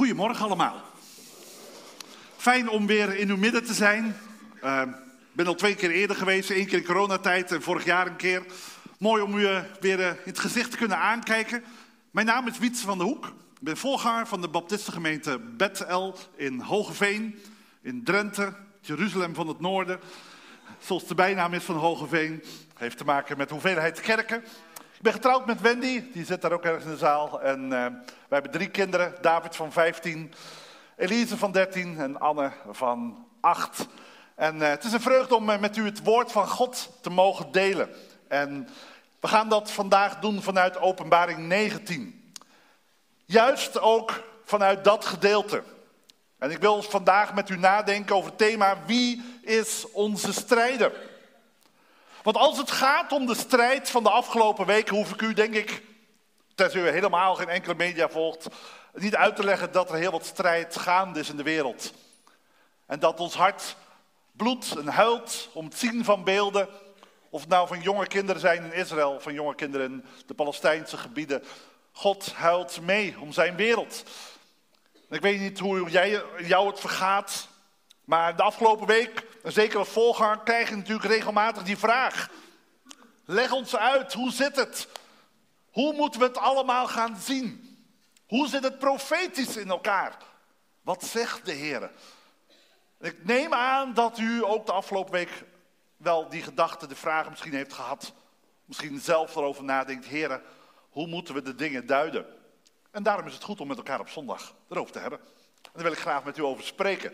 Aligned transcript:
Goedemorgen 0.00 0.44
allemaal. 0.44 0.80
Fijn 2.36 2.68
om 2.68 2.86
weer 2.86 3.16
in 3.16 3.30
uw 3.30 3.36
midden 3.36 3.64
te 3.64 3.74
zijn. 3.74 4.06
Ik 4.62 4.94
ben 5.32 5.46
al 5.46 5.54
twee 5.54 5.74
keer 5.74 5.90
eerder 5.90 6.16
geweest, 6.16 6.50
één 6.50 6.66
keer 6.66 6.78
in 6.78 6.84
coronatijd 6.84 7.52
en 7.52 7.62
vorig 7.62 7.84
jaar 7.84 8.06
een 8.06 8.16
keer. 8.16 8.42
Mooi 8.98 9.22
om 9.22 9.38
u 9.38 9.40
uh, 9.40 9.60
weer 9.80 9.98
uh, 9.98 10.06
in 10.06 10.16
het 10.24 10.38
gezicht 10.38 10.70
te 10.70 10.76
kunnen 10.76 10.98
aankijken. 10.98 11.64
Mijn 12.10 12.26
naam 12.26 12.46
is 12.46 12.58
Wietse 12.58 12.84
van 12.84 12.98
der 12.98 13.06
Hoek. 13.06 13.26
Ik 13.26 13.32
ben 13.60 13.76
voorganger 13.76 14.26
van 14.26 14.40
de 14.40 14.48
baptistengemeente 14.48 15.38
Bethel 15.38 16.18
in 16.36 16.60
Hogeveen, 16.60 17.38
in 17.82 18.04
Drenthe, 18.04 18.52
Jeruzalem 18.80 19.34
van 19.34 19.48
het 19.48 19.60
Noorden. 19.60 20.00
Zoals 20.78 21.06
de 21.06 21.14
bijnaam 21.14 21.54
is 21.54 21.64
van 21.64 21.76
Hogeveen, 21.76 22.42
heeft 22.76 22.98
te 22.98 23.04
maken 23.04 23.36
met 23.36 23.48
de 23.48 23.54
hoeveelheid 23.54 24.00
kerken. 24.00 24.44
Ik 25.00 25.06
ben 25.06 25.14
getrouwd 25.14 25.46
met 25.46 25.60
Wendy, 25.60 26.12
die 26.12 26.24
zit 26.24 26.42
daar 26.42 26.52
ook 26.52 26.64
ergens 26.64 26.84
in 26.84 26.90
de 26.90 26.96
zaal. 26.96 27.42
En 27.42 27.62
uh, 27.62 27.70
wij 27.70 27.92
hebben 28.28 28.50
drie 28.50 28.68
kinderen, 28.68 29.14
David 29.20 29.56
van 29.56 29.72
15, 29.72 30.32
Elise 30.96 31.36
van 31.36 31.52
13 31.52 31.98
en 31.98 32.20
Anne 32.20 32.52
van 32.70 33.26
8. 33.40 33.86
En 34.34 34.56
uh, 34.56 34.68
het 34.68 34.84
is 34.84 34.92
een 34.92 35.00
vreugde 35.00 35.34
om 35.34 35.50
uh, 35.50 35.58
met 35.58 35.76
u 35.76 35.84
het 35.84 36.02
woord 36.02 36.32
van 36.32 36.48
God 36.48 36.90
te 37.00 37.10
mogen 37.10 37.52
delen. 37.52 37.88
En 38.28 38.68
we 39.20 39.28
gaan 39.28 39.48
dat 39.48 39.70
vandaag 39.70 40.18
doen 40.18 40.42
vanuit 40.42 40.78
Openbaring 40.78 41.38
19. 41.38 42.32
Juist 43.24 43.80
ook 43.80 44.22
vanuit 44.44 44.84
dat 44.84 45.04
gedeelte. 45.04 45.62
En 46.38 46.50
ik 46.50 46.58
wil 46.58 46.82
vandaag 46.82 47.34
met 47.34 47.50
u 47.50 47.58
nadenken 47.58 48.16
over 48.16 48.28
het 48.30 48.38
thema 48.38 48.76
wie 48.86 49.38
is 49.42 49.86
onze 49.92 50.32
strijder? 50.32 51.09
Want 52.22 52.36
als 52.36 52.58
het 52.58 52.70
gaat 52.70 53.12
om 53.12 53.26
de 53.26 53.34
strijd 53.34 53.90
van 53.90 54.02
de 54.02 54.10
afgelopen 54.10 54.66
weken, 54.66 54.96
hoef 54.96 55.12
ik 55.12 55.20
u, 55.20 55.32
denk 55.34 55.54
ik, 55.54 55.82
tenzij 56.54 56.80
u 56.80 56.88
helemaal 56.88 57.34
geen 57.34 57.48
enkele 57.48 57.74
media 57.74 58.08
volgt, 58.08 58.46
niet 58.94 59.16
uit 59.16 59.36
te 59.36 59.44
leggen 59.44 59.72
dat 59.72 59.90
er 59.90 59.96
heel 59.96 60.10
wat 60.10 60.24
strijd 60.24 60.78
gaande 60.78 61.20
is 61.20 61.30
in 61.30 61.36
de 61.36 61.42
wereld. 61.42 61.92
En 62.86 62.98
dat 62.98 63.20
ons 63.20 63.34
hart 63.34 63.76
bloedt 64.32 64.76
en 64.76 64.86
huilt 64.86 65.48
om 65.52 65.64
het 65.64 65.78
zien 65.78 66.04
van 66.04 66.24
beelden, 66.24 66.68
of 67.30 67.40
het 67.40 67.50
nou 67.50 67.68
van 67.68 67.80
jonge 67.80 68.06
kinderen 68.06 68.40
zijn 68.40 68.64
in 68.64 68.72
Israël, 68.72 69.20
van 69.20 69.34
jonge 69.34 69.54
kinderen 69.54 69.92
in 69.92 70.04
de 70.26 70.34
Palestijnse 70.34 70.96
gebieden. 70.96 71.44
God 71.92 72.32
huilt 72.32 72.80
mee 72.80 73.20
om 73.20 73.32
zijn 73.32 73.56
wereld. 73.56 74.02
Ik 75.10 75.20
weet 75.20 75.40
niet 75.40 75.58
hoe 75.58 75.90
jij, 75.90 76.22
jou 76.38 76.66
het 76.66 76.80
vergaat, 76.80 77.48
maar 78.10 78.36
de 78.36 78.42
afgelopen 78.42 78.86
week, 78.86 79.26
en 79.42 79.52
zeker 79.52 79.78
als 79.78 79.88
volganger, 79.88 80.38
krijg 80.38 80.68
je 80.68 80.76
natuurlijk 80.76 81.08
regelmatig 81.08 81.62
die 81.62 81.76
vraag. 81.76 82.30
Leg 83.24 83.52
ons 83.52 83.76
uit, 83.76 84.12
hoe 84.12 84.32
zit 84.32 84.56
het? 84.56 84.88
Hoe 85.70 85.92
moeten 85.92 86.20
we 86.20 86.26
het 86.26 86.36
allemaal 86.36 86.86
gaan 86.86 87.16
zien? 87.16 87.78
Hoe 88.26 88.48
zit 88.48 88.62
het 88.62 88.78
profetisch 88.78 89.56
in 89.56 89.70
elkaar? 89.70 90.16
Wat 90.82 91.04
zegt 91.04 91.44
de 91.44 91.52
Heer? 91.52 91.90
Ik 93.00 93.24
neem 93.24 93.54
aan 93.54 93.94
dat 93.94 94.18
u 94.18 94.44
ook 94.44 94.66
de 94.66 94.72
afgelopen 94.72 95.12
week 95.12 95.44
wel 95.96 96.28
die 96.28 96.42
gedachte, 96.42 96.86
de 96.86 96.96
vragen 96.96 97.30
misschien 97.30 97.54
heeft 97.54 97.72
gehad. 97.72 98.12
Misschien 98.64 99.00
zelf 99.00 99.36
erover 99.36 99.64
nadenkt, 99.64 100.06
Heer, 100.06 100.42
hoe 100.90 101.06
moeten 101.06 101.34
we 101.34 101.42
de 101.42 101.54
dingen 101.54 101.86
duiden? 101.86 102.26
En 102.90 103.02
daarom 103.02 103.26
is 103.26 103.34
het 103.34 103.42
goed 103.42 103.60
om 103.60 103.68
met 103.68 103.76
elkaar 103.76 104.00
op 104.00 104.08
zondag 104.08 104.54
erover 104.68 104.92
te 104.92 104.98
hebben. 104.98 105.18
En 105.62 105.70
daar 105.72 105.82
wil 105.82 105.92
ik 105.92 105.98
graag 105.98 106.24
met 106.24 106.38
u 106.38 106.42
over 106.42 106.64
spreken. 106.64 107.12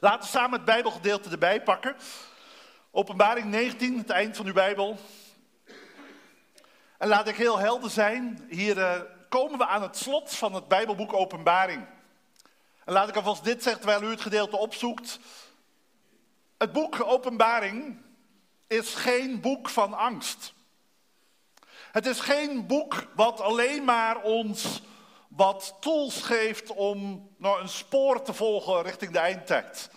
Laten 0.00 0.20
we 0.20 0.26
samen 0.26 0.52
het 0.52 0.64
Bijbelgedeelte 0.64 1.30
erbij 1.30 1.62
pakken. 1.62 1.96
Openbaring 2.90 3.46
19, 3.46 3.98
het 3.98 4.10
eind 4.10 4.36
van 4.36 4.46
uw 4.46 4.52
Bijbel. 4.52 4.98
En 6.98 7.08
laat 7.08 7.28
ik 7.28 7.36
heel 7.36 7.58
helder 7.58 7.90
zijn. 7.90 8.46
Hier 8.48 8.76
uh, 8.76 9.00
komen 9.28 9.58
we 9.58 9.66
aan 9.66 9.82
het 9.82 9.96
slot 9.96 10.34
van 10.34 10.54
het 10.54 10.68
Bijbelboek 10.68 11.12
Openbaring. 11.12 11.86
En 12.84 12.92
laat 12.92 13.08
ik 13.08 13.16
alvast 13.16 13.44
dit 13.44 13.62
zeggen 13.62 13.82
terwijl 13.82 14.02
u 14.02 14.10
het 14.10 14.20
gedeelte 14.20 14.56
opzoekt. 14.56 15.18
Het 16.58 16.72
boek 16.72 17.04
Openbaring 17.04 18.00
is 18.66 18.94
geen 18.94 19.40
boek 19.40 19.68
van 19.68 19.94
angst. 19.94 20.52
Het 21.92 22.06
is 22.06 22.20
geen 22.20 22.66
boek 22.66 23.06
wat 23.14 23.40
alleen 23.40 23.84
maar 23.84 24.20
ons 24.22 24.82
wat 25.38 25.76
tools 25.80 26.22
geeft 26.22 26.70
om 26.70 27.28
nou, 27.36 27.60
een 27.60 27.68
spoor 27.68 28.22
te 28.22 28.32
volgen 28.32 28.82
richting 28.82 29.12
de 29.12 29.18
eindtijd. 29.18 29.90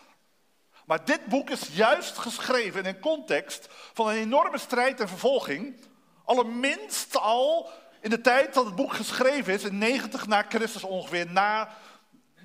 Maar 0.85 1.05
dit 1.05 1.25
boek 1.25 1.49
is 1.49 1.69
juist 1.73 2.17
geschreven 2.17 2.79
in 2.79 2.85
een 2.85 2.99
context 2.99 3.67
van 3.93 4.07
een 4.07 4.15
enorme 4.15 4.57
strijd 4.57 4.99
en 4.99 5.07
vervolging. 5.07 5.85
Allerminst 6.25 7.17
al 7.17 7.69
in 8.01 8.09
de 8.09 8.21
tijd 8.21 8.53
dat 8.53 8.65
het 8.65 8.75
boek 8.75 8.93
geschreven 8.93 9.53
is, 9.53 9.63
in 9.63 9.77
90 9.77 10.27
na 10.27 10.45
Christus 10.49 10.83
ongeveer, 10.83 11.31
na 11.31 11.69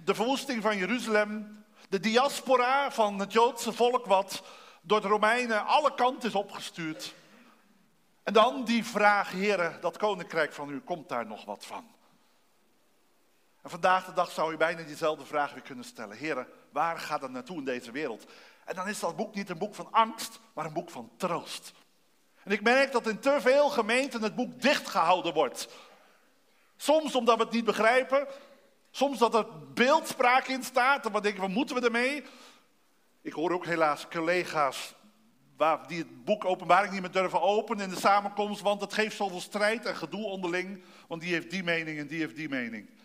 de 0.04 0.14
verwoesting 0.14 0.62
van 0.62 0.76
Jeruzalem. 0.76 1.64
De 1.88 2.00
diaspora 2.00 2.90
van 2.90 3.18
het 3.18 3.32
Joodse 3.32 3.72
volk 3.72 4.06
wat 4.06 4.42
door 4.82 5.00
de 5.00 5.08
Romeinen 5.08 5.66
alle 5.66 5.94
kanten 5.94 6.28
is 6.28 6.34
opgestuurd. 6.34 7.14
En 8.22 8.32
dan 8.32 8.64
die 8.64 8.84
vraag, 8.84 9.30
heren, 9.30 9.80
dat 9.80 9.96
koninkrijk 9.96 10.52
van 10.52 10.70
u, 10.70 10.80
komt 10.80 11.08
daar 11.08 11.26
nog 11.26 11.44
wat 11.44 11.66
van? 11.66 11.95
En 13.66 13.72
vandaag 13.72 14.04
de 14.04 14.12
dag 14.12 14.30
zou 14.30 14.50
je 14.50 14.56
bijna 14.56 14.82
diezelfde 14.82 15.24
vraag 15.24 15.52
weer 15.52 15.62
kunnen 15.62 15.84
stellen. 15.84 16.16
Heren, 16.16 16.46
waar 16.70 16.98
gaat 16.98 17.22
het 17.22 17.30
naartoe 17.30 17.58
in 17.58 17.64
deze 17.64 17.90
wereld? 17.90 18.24
En 18.64 18.74
dan 18.74 18.88
is 18.88 19.00
dat 19.00 19.16
boek 19.16 19.34
niet 19.34 19.50
een 19.50 19.58
boek 19.58 19.74
van 19.74 19.88
angst, 19.90 20.40
maar 20.52 20.64
een 20.64 20.72
boek 20.72 20.90
van 20.90 21.10
troost. 21.16 21.72
En 22.42 22.52
ik 22.52 22.62
merk 22.62 22.92
dat 22.92 23.06
in 23.06 23.18
te 23.18 23.36
veel 23.40 23.68
gemeenten 23.68 24.22
het 24.22 24.34
boek 24.34 24.62
dichtgehouden 24.62 25.34
wordt. 25.34 25.68
Soms 26.76 27.14
omdat 27.14 27.36
we 27.36 27.42
het 27.42 27.52
niet 27.52 27.64
begrijpen, 27.64 28.26
soms 28.90 29.18
dat 29.18 29.34
er 29.34 29.46
beeldspraak 29.74 30.46
in 30.46 30.62
staat 30.62 31.06
en 31.06 31.12
we 31.12 31.20
denken, 31.20 31.40
wat 31.40 31.50
moeten 31.50 31.76
we 31.76 31.84
ermee? 31.84 32.24
Ik 33.22 33.32
hoor 33.32 33.50
ook 33.50 33.66
helaas 33.66 34.08
collega's 34.08 34.94
waar 35.56 35.86
die 35.86 35.98
het 35.98 36.24
boek 36.24 36.44
Openbaring 36.44 36.92
niet 36.92 37.02
meer 37.02 37.10
durven 37.10 37.40
openen 37.40 37.84
in 37.84 37.94
de 37.94 38.00
samenkomst, 38.00 38.60
want 38.60 38.80
het 38.80 38.94
geeft 38.94 39.16
zoveel 39.16 39.40
strijd 39.40 39.86
en 39.86 39.96
gedoe 39.96 40.24
onderling, 40.24 40.82
want 41.08 41.20
die 41.20 41.32
heeft 41.32 41.50
die 41.50 41.62
mening 41.62 41.98
en 41.98 42.06
die 42.06 42.20
heeft 42.20 42.36
die 42.36 42.48
mening. 42.48 42.95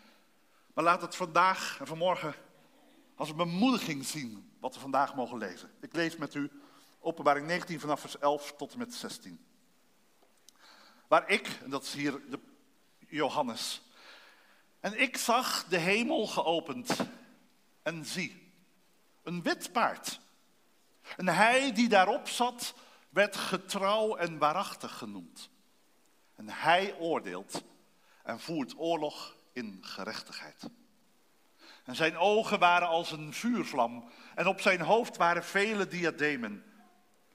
Maar 0.74 0.84
laat 0.84 1.02
het 1.02 1.16
vandaag 1.16 1.78
en 1.80 1.88
vanmorgen 1.88 2.36
als 3.16 3.30
een 3.30 3.36
bemoediging 3.36 4.06
zien 4.06 4.52
wat 4.60 4.74
we 4.74 4.80
vandaag 4.80 5.16
mogen 5.16 5.38
lezen. 5.38 5.72
Ik 5.80 5.94
lees 5.94 6.18
met 6.18 6.34
u 6.34 6.52
Openbaring 7.00 7.48
19 7.48 7.80
vanaf 7.80 8.00
vers 8.00 8.18
11 8.18 8.54
tot 8.58 8.72
en 8.72 8.78
met 8.78 8.94
16. 8.94 9.46
Waar 11.08 11.30
ik, 11.30 11.48
en 11.64 11.70
dat 11.70 11.84
is 11.84 11.94
hier 11.94 12.22
de 12.30 12.40
Johannes, 13.08 13.82
en 14.80 15.00
ik 15.00 15.18
zag 15.18 15.66
de 15.68 15.78
hemel 15.78 16.28
geopend 16.28 16.98
en 17.84 18.06
zie, 18.06 18.52
een 19.24 19.42
wit 19.42 19.72
paard. 19.72 20.20
En 21.18 21.28
hij 21.28 21.74
die 21.74 21.90
daarop 21.90 22.28
zat, 22.28 22.74
werd 23.10 23.36
getrouw 23.36 24.16
en 24.16 24.38
waarachtig 24.38 24.98
genoemd. 24.98 25.50
En 26.36 26.50
hij 26.50 26.96
oordeelt 27.00 27.64
en 28.24 28.40
voert 28.40 28.74
oorlog 28.78 29.36
in 29.54 29.78
gerechtigheid. 29.82 30.70
En 31.84 31.96
zijn 31.96 32.18
ogen 32.18 32.60
waren 32.60 32.88
als 32.88 33.12
een 33.12 33.34
vuurvlam 33.34 34.10
en 34.36 34.48
op 34.48 34.62
zijn 34.62 34.82
hoofd 34.82 35.18
waren 35.18 35.44
vele 35.44 35.88
diademen. 35.88 36.64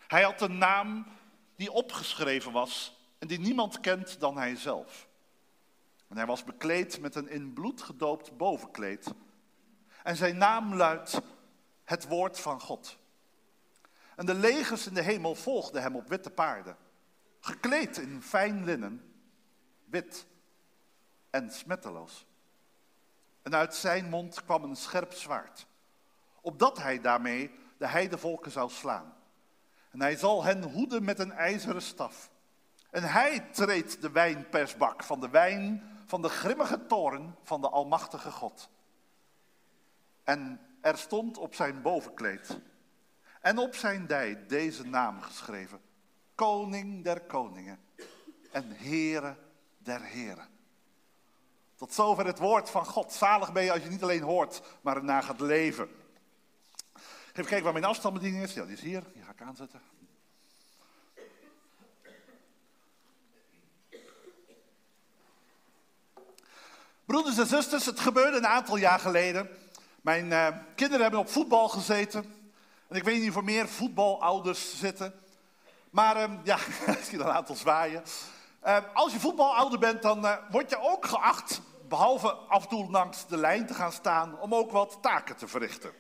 Hij 0.07 0.23
had 0.23 0.41
een 0.41 0.59
naam 0.59 1.07
die 1.57 1.73
opgeschreven 1.73 2.53
was 2.53 2.97
en 3.19 3.29
die 3.29 3.39
niemand 3.39 3.81
kent 3.81 4.21
dan 4.21 4.37
hij 4.37 4.57
zelf. 4.57 5.09
En 6.09 6.17
hij 6.17 6.27
was 6.27 6.45
bekleed 6.45 7.01
met 7.01 7.15
een 7.15 7.29
in 7.29 7.53
bloed 7.53 7.83
gedoopt 7.83 8.37
bovenkleed. 8.37 9.15
En 10.03 10.17
zijn 10.17 10.37
naam 10.37 10.75
luidt 10.75 11.21
het 11.85 12.07
woord 12.07 12.41
van 12.41 12.61
God. 12.61 12.99
En 14.17 14.27
de 14.27 14.35
legers 14.35 14.87
in 14.87 14.95
de 14.95 15.03
hemel 15.03 15.35
volgden 15.35 15.83
hem 15.83 15.97
op 15.97 16.09
witte 16.09 16.31
paarden, 16.31 16.77
gekleed 17.41 17.99
in 17.99 18.23
fijn 18.23 18.65
linnen, 18.65 19.15
wit 19.85 20.27
en 21.37 21.51
smetteloos. 21.51 22.27
En 23.43 23.55
uit 23.55 23.75
zijn 23.75 24.09
mond 24.09 24.45
kwam 24.45 24.63
een 24.63 24.77
scherp 24.77 25.13
zwaard, 25.13 25.67
opdat 26.41 26.79
hij 26.79 27.01
daarmee 27.01 27.51
de 27.79 27.87
heidevolken 27.87 28.51
zou 28.51 28.71
slaan. 28.71 29.15
En 29.91 30.01
hij 30.01 30.17
zal 30.17 30.45
hen 30.45 30.63
hoeden 30.63 31.05
met 31.05 31.19
een 31.19 31.33
ijzeren 31.33 31.83
staf. 31.83 32.31
En 32.91 33.03
hij 33.03 33.41
treedt 33.41 34.01
de 34.01 34.11
wijnpersbak 34.11 35.03
van 35.03 35.21
de 35.21 35.29
wijn 35.29 35.83
van 36.07 36.23
de 36.23 36.29
grimmige 36.29 36.87
toren 36.87 37.37
van 37.43 37.61
de 37.61 37.69
Almachtige 37.69 38.31
God. 38.31 38.69
En 40.25 40.61
er 40.81 40.99
stond 40.99 41.39
op 41.39 41.55
zijn 41.55 41.83
bovenkleed 41.83 42.59
en 43.41 43.59
op 43.59 43.75
zijn 43.75 44.07
dij 44.07 44.47
deze 44.47 44.87
naam 44.87 45.21
geschreven: 45.21 45.81
Koning 46.35 47.05
der 47.05 47.21
Koningen 47.21 47.79
en 48.53 48.71
Heere 48.71 49.37
der 49.79 50.03
Heren. 50.03 50.56
Tot 51.77 51.95
zover 51.95 52.27
het 52.27 52.39
woord 52.39 52.71
van 52.71 52.87
God. 52.87 53.13
Zalig 53.13 53.53
ben 53.53 53.65
je 53.65 53.73
als 53.73 53.83
je 53.83 53.89
niet 53.89 54.03
alleen 54.03 54.23
hoort, 54.23 54.63
maar 54.81 54.97
erna 54.97 55.21
gaat 55.21 55.41
leven. 55.41 55.89
Even 57.29 57.45
kijken 57.45 57.63
waar 57.63 57.73
mijn 57.73 57.85
afstandsbediening 57.85 58.45
is. 58.45 58.55
Ja, 58.55 58.65
die 58.65 58.73
is 58.73 58.81
hier. 58.81 59.03
Die 59.13 59.23
ga 59.23 59.31
ik 59.31 59.41
aanzetten. 59.41 59.81
Broeders 67.05 67.39
en 67.39 67.47
zusters, 67.47 67.87
het 67.87 68.01
gebeurde 68.01 68.37
een 68.37 68.47
aantal 68.47 68.77
jaar 68.77 68.99
geleden. 68.99 69.49
Mijn 70.01 70.27
uh, 70.27 70.49
kinderen 70.75 71.03
hebben 71.03 71.21
op 71.21 71.31
voetbal 71.31 71.69
gezeten. 71.69 72.35
En 72.89 72.97
ik 72.97 73.05
weet 73.05 73.21
niet 73.21 73.31
of 73.31 73.37
er 73.37 73.45
meer 73.45 73.69
voetbalouders 73.69 74.79
zitten. 74.79 75.15
Maar 75.91 76.17
uh, 76.17 76.39
ja, 76.45 76.57
ik 76.87 77.05
zie 77.05 77.19
een 77.19 77.25
aantal 77.25 77.55
zwaaien. 77.55 78.03
Uh, 78.67 78.77
als 78.93 79.13
je 79.13 79.21
voetbalouder 79.21 79.79
bent, 79.79 80.03
dan 80.03 80.27
word 80.51 80.71
je 80.71 80.81
ook 80.81 81.07
geacht, 81.07 81.61
behalve 81.89 82.33
af 82.33 82.63
en 82.63 82.69
toe 82.69 82.91
langs 82.91 83.27
de 83.27 83.37
lijn 83.37 83.67
te 83.67 83.75
gaan 83.75 83.93
staan, 83.93 84.41
om 84.41 84.55
ook 84.55 84.71
wat 84.71 84.99
taken 85.01 85.37
te 85.37 85.49
verrichten. 85.49 85.93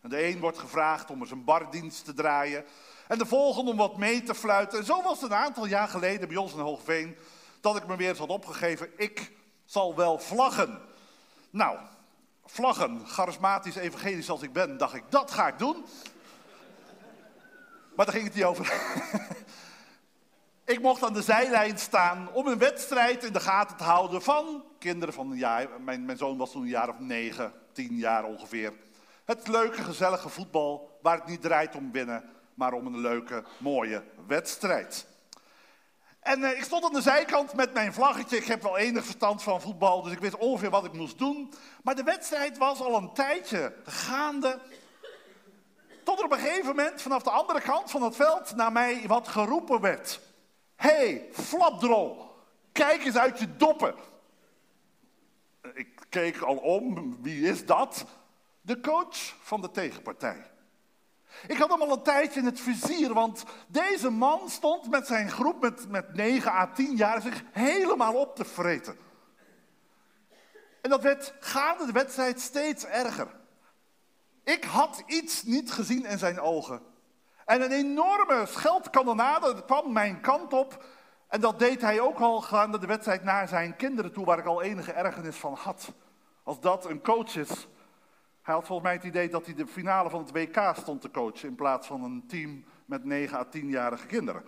En 0.00 0.08
de 0.08 0.26
een 0.26 0.40
wordt 0.40 0.58
gevraagd 0.58 1.10
om 1.10 1.20
eens 1.20 1.30
een 1.30 1.44
bardienst 1.44 2.04
te 2.04 2.14
draaien. 2.14 2.64
En 3.08 3.18
de 3.18 3.26
volgende 3.26 3.70
om 3.70 3.76
wat 3.76 3.96
mee 3.96 4.22
te 4.22 4.34
fluiten. 4.34 4.78
En 4.78 4.84
zo 4.84 5.02
was 5.02 5.20
het 5.20 5.30
een 5.30 5.36
aantal 5.36 5.66
jaar 5.66 5.88
geleden 5.88 6.28
bij 6.28 6.36
ons 6.36 6.52
in 6.52 6.58
Hoogveen, 6.58 7.16
dat 7.60 7.76
ik 7.76 7.86
me 7.86 7.96
weer 7.96 8.08
eens 8.08 8.18
had 8.18 8.28
opgegeven. 8.28 8.90
Ik 8.96 9.32
zal 9.64 9.96
wel 9.96 10.18
vlaggen. 10.18 10.80
Nou, 11.50 11.78
vlaggen, 12.44 13.02
charismatisch 13.06 13.76
evangelisch 13.76 14.30
als 14.30 14.42
ik 14.42 14.52
ben, 14.52 14.76
dacht 14.76 14.94
ik, 14.94 15.04
dat 15.08 15.30
ga 15.30 15.48
ik 15.48 15.58
doen. 15.58 15.84
Maar 17.96 18.06
daar 18.06 18.14
ging 18.14 18.26
het 18.26 18.34
niet 18.34 18.44
over. 18.44 18.72
ik 20.70 20.80
mocht 20.80 21.02
aan 21.02 21.12
de 21.12 21.22
zijlijn 21.22 21.78
staan 21.78 22.28
om 22.32 22.46
een 22.46 22.58
wedstrijd 22.58 23.24
in 23.24 23.32
de 23.32 23.40
gaten 23.40 23.76
te 23.76 23.84
houden 23.84 24.22
van 24.22 24.64
kinderen 24.78 25.14
van 25.14 25.30
een 25.30 25.38
jaar. 25.38 25.68
Mijn, 25.80 26.04
mijn 26.04 26.18
zoon 26.18 26.36
was 26.36 26.50
toen 26.50 26.62
een 26.62 26.68
jaar 26.68 26.88
of 26.88 26.98
negen, 26.98 27.52
tien 27.72 27.96
jaar 27.96 28.24
ongeveer. 28.24 28.72
Het 29.24 29.48
leuke, 29.48 29.82
gezellige 29.82 30.28
voetbal 30.28 30.98
waar 31.02 31.16
het 31.16 31.26
niet 31.26 31.42
draait 31.42 31.76
om 31.76 31.92
winnen, 31.92 32.24
maar 32.54 32.72
om 32.72 32.86
een 32.86 33.00
leuke, 33.00 33.44
mooie 33.58 34.02
wedstrijd. 34.26 35.06
En 36.20 36.40
uh, 36.40 36.50
ik 36.50 36.64
stond 36.64 36.84
aan 36.84 36.92
de 36.92 37.00
zijkant 37.00 37.54
met 37.54 37.72
mijn 37.72 37.92
vlaggetje. 37.92 38.36
Ik 38.36 38.44
heb 38.44 38.62
wel 38.62 38.78
enig 38.78 39.04
verstand 39.04 39.42
van 39.42 39.60
voetbal, 39.60 40.02
dus 40.02 40.12
ik 40.12 40.18
wist 40.18 40.36
ongeveer 40.36 40.70
wat 40.70 40.84
ik 40.84 40.92
moest 40.92 41.18
doen. 41.18 41.52
Maar 41.82 41.94
de 41.94 42.02
wedstrijd 42.02 42.58
was 42.58 42.80
al 42.80 42.96
een 42.96 43.12
tijdje 43.12 43.74
gaande. 43.84 44.58
Tot 46.04 46.18
er 46.18 46.24
op 46.24 46.32
een 46.32 46.38
gegeven 46.38 46.76
moment 46.76 47.02
vanaf 47.02 47.22
de 47.22 47.30
andere 47.30 47.60
kant 47.60 47.90
van 47.90 48.02
het 48.02 48.16
veld 48.16 48.56
naar 48.56 48.72
mij 48.72 49.04
wat 49.06 49.28
geroepen 49.28 49.80
werd. 49.80 50.20
Hé, 50.80 50.88
hey, 50.88 51.28
flapdrol, 51.32 52.30
kijk 52.72 53.04
eens 53.04 53.16
uit 53.16 53.38
je 53.38 53.56
doppen. 53.56 53.94
Ik 55.74 56.06
keek 56.08 56.40
al 56.40 56.56
om, 56.56 57.16
wie 57.22 57.48
is 57.48 57.66
dat? 57.66 58.04
De 58.60 58.80
coach 58.80 59.34
van 59.42 59.60
de 59.60 59.70
tegenpartij. 59.70 60.50
Ik 61.46 61.56
had 61.56 61.70
hem 61.70 61.80
al 61.80 61.92
een 61.92 62.02
tijdje 62.02 62.40
in 62.40 62.46
het 62.46 62.60
vizier, 62.60 63.14
want 63.14 63.44
deze 63.66 64.10
man 64.10 64.50
stond 64.50 64.90
met 64.90 65.06
zijn 65.06 65.30
groep 65.30 65.60
met, 65.60 65.88
met 65.88 66.14
9 66.14 66.52
à 66.52 66.66
10 66.66 66.96
jaar 66.96 67.22
zich 67.22 67.42
helemaal 67.52 68.14
op 68.14 68.36
te 68.36 68.44
vreten. 68.44 68.96
En 70.82 70.90
dat 70.90 71.02
werd 71.02 71.34
gaande 71.40 71.86
de 71.86 71.92
wedstrijd 71.92 72.40
steeds 72.40 72.84
erger. 72.84 73.28
Ik 74.44 74.64
had 74.64 75.02
iets 75.06 75.42
niet 75.42 75.70
gezien 75.70 76.04
in 76.06 76.18
zijn 76.18 76.40
ogen. 76.40 76.89
En 77.50 77.62
een 77.62 77.72
enorme 77.72 78.46
scheldkanonade 78.46 79.64
kwam 79.64 79.92
mijn 79.92 80.20
kant 80.20 80.52
op. 80.52 80.84
En 81.28 81.40
dat 81.40 81.58
deed 81.58 81.80
hij 81.80 82.00
ook 82.00 82.18
al 82.18 82.40
gaande 82.40 82.78
de 82.78 82.86
wedstrijd 82.86 83.22
naar 83.24 83.48
zijn 83.48 83.76
kinderen 83.76 84.12
toe, 84.12 84.24
waar 84.24 84.38
ik 84.38 84.44
al 84.44 84.62
enige 84.62 84.92
ergernis 84.92 85.36
van 85.36 85.54
had. 85.54 85.92
Als 86.42 86.60
dat 86.60 86.84
een 86.84 87.02
coach 87.02 87.36
is, 87.36 87.68
hij 88.42 88.54
had 88.54 88.66
volgens 88.66 88.88
mij 88.88 88.96
het 88.96 89.04
idee 89.04 89.28
dat 89.28 89.44
hij 89.44 89.54
de 89.54 89.66
finale 89.66 90.10
van 90.10 90.20
het 90.20 90.32
WK 90.32 90.74
stond 90.76 91.00
te 91.00 91.10
coachen 91.10 91.48
in 91.48 91.54
plaats 91.54 91.86
van 91.86 92.02
een 92.02 92.24
team 92.26 92.64
met 92.84 93.04
9 93.04 93.38
à 93.38 93.44
10-jarige 93.56 94.06
kinderen. 94.06 94.44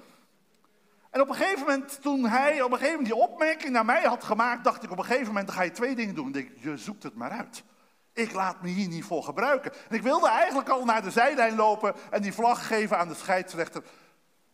En 1.11 1.21
op 1.21 1.29
een 1.29 1.35
gegeven 1.35 1.67
moment, 1.67 2.03
toen 2.03 2.25
hij 2.27 2.63
op 2.63 2.73
een 2.73 2.79
gegeven 2.79 2.99
moment 2.99 3.15
die 3.15 3.29
opmerking 3.29 3.73
naar 3.73 3.85
mij 3.85 4.03
had 4.03 4.25
gemaakt, 4.25 4.65
dacht 4.65 4.83
ik 4.83 4.91
op 4.91 4.99
een 4.99 5.05
gegeven 5.05 5.27
moment, 5.27 5.51
ga 5.51 5.63
je 5.63 5.71
twee 5.71 5.95
dingen 5.95 6.15
doen. 6.15 6.35
Ik 6.35 6.53
je 6.55 6.77
zoekt 6.77 7.03
het 7.03 7.15
maar 7.15 7.31
uit. 7.31 7.65
Ik 8.13 8.33
laat 8.33 8.63
me 8.63 8.69
hier 8.69 8.89
niet 8.89 9.05
voor 9.05 9.23
gebruiken. 9.23 9.73
En 9.89 9.97
ik 9.97 10.03
wilde 10.03 10.29
eigenlijk 10.29 10.69
al 10.69 10.85
naar 10.85 11.03
de 11.03 11.11
zijlijn 11.11 11.57
lopen 11.57 11.95
en 12.11 12.23
die 12.23 12.33
vlag 12.33 12.67
geven 12.67 12.99
aan 12.99 13.09
de 13.09 13.15
scheidsrechter. 13.15 13.83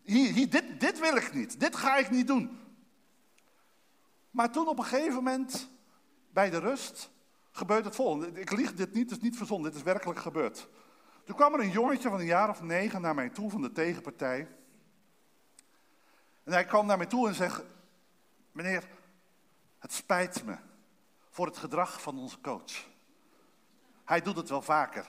Hier, 0.03 0.33
hier, 0.33 0.51
dit, 0.51 0.81
dit 0.81 0.99
wil 0.99 1.17
ik 1.17 1.35
niet. 1.35 1.61
Dit 1.61 1.77
ga 1.77 1.97
ik 1.97 2.11
niet 2.11 2.27
doen. 2.27 2.61
Maar 4.31 4.51
toen 4.51 4.69
op 4.69 4.79
een 4.79 4.85
gegeven 4.85 5.15
moment, 5.15 5.71
bij 6.33 6.51
de 6.51 6.59
rust, 6.59 7.11
gebeurt 7.51 7.85
het 7.85 7.95
volgende. 7.95 8.41
Ik 8.41 8.51
lieg 8.51 8.75
dit 8.75 8.95
niet, 8.95 9.11
het 9.11 9.19
is 9.19 9.25
niet 9.25 9.37
verzonnen, 9.37 9.71
dit 9.71 9.79
is 9.79 9.85
werkelijk 9.87 10.19
gebeurd. 10.19 10.69
Toen 11.25 11.37
kwam 11.37 11.55
er 11.55 11.61
een 11.61 11.71
jongetje 11.71 12.09
van 12.09 12.19
een 12.19 12.27
jaar 12.27 12.49
of 12.49 12.63
negen 12.63 13.01
naar 13.01 13.15
mij 13.15 13.29
toe 13.29 13.51
van 13.51 13.63
de 13.63 13.73
tegenpartij. 13.73 14.49
En 16.45 16.53
hij 16.53 16.65
kwam 16.65 16.87
naar 16.87 16.97
mij 16.97 17.07
toe 17.07 17.29
en 17.29 17.35
zegt: 17.35 17.63
Meneer, 18.53 18.89
het 19.79 19.93
spijt 19.93 20.45
me 20.45 20.57
voor 21.31 21.47
het 21.47 21.57
gedrag 21.57 22.03
van 22.03 22.19
onze 22.19 22.41
coach. 22.41 22.87
Hij 24.09 24.21
doet 24.21 24.37
het 24.37 24.49
wel 24.49 24.63
vaker. 24.63 25.07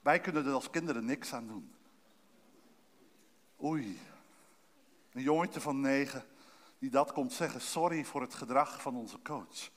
Wij 0.00 0.20
kunnen 0.20 0.46
er 0.46 0.52
als 0.52 0.70
kinderen 0.70 1.04
niks 1.04 1.32
aan 1.32 1.46
doen. 1.46 1.74
Oei, 3.62 4.00
een 5.12 5.22
jongetje 5.22 5.60
van 5.60 5.80
negen 5.80 6.24
die 6.78 6.90
dat 6.90 7.12
komt 7.12 7.32
zeggen: 7.32 7.60
Sorry 7.60 8.04
voor 8.04 8.20
het 8.20 8.34
gedrag 8.34 8.82
van 8.82 8.96
onze 8.96 9.22
coach. 9.22 9.70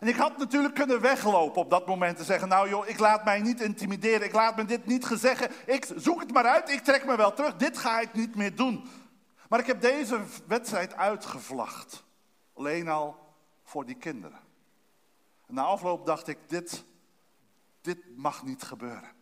En 0.00 0.08
ik 0.08 0.16
had 0.16 0.38
natuurlijk 0.38 0.74
kunnen 0.74 1.00
weglopen 1.00 1.62
op 1.62 1.70
dat 1.70 1.86
moment 1.86 2.18
en 2.18 2.24
zeggen, 2.24 2.48
nou 2.48 2.68
joh, 2.68 2.88
ik 2.88 2.98
laat 2.98 3.24
mij 3.24 3.40
niet 3.40 3.60
intimideren, 3.60 4.26
ik 4.26 4.32
laat 4.32 4.56
me 4.56 4.64
dit 4.64 4.86
niet 4.86 5.04
gezeggen, 5.04 5.50
ik 5.66 5.86
zoek 5.96 6.20
het 6.20 6.32
maar 6.32 6.46
uit, 6.46 6.68
ik 6.68 6.84
trek 6.84 7.04
me 7.04 7.16
wel 7.16 7.32
terug, 7.32 7.56
dit 7.56 7.78
ga 7.78 8.00
ik 8.00 8.12
niet 8.12 8.34
meer 8.34 8.56
doen. 8.56 8.88
Maar 9.48 9.58
ik 9.58 9.66
heb 9.66 9.80
deze 9.80 10.20
wedstrijd 10.46 10.94
uitgevlacht, 10.94 12.04
alleen 12.54 12.88
al 12.88 13.34
voor 13.62 13.86
die 13.86 13.96
kinderen. 13.96 14.47
Na 15.48 15.62
afloop 15.62 16.06
dacht 16.06 16.28
ik, 16.28 16.38
dit, 16.46 16.84
dit 17.80 18.16
mag 18.16 18.44
niet 18.44 18.62
gebeuren. 18.62 19.16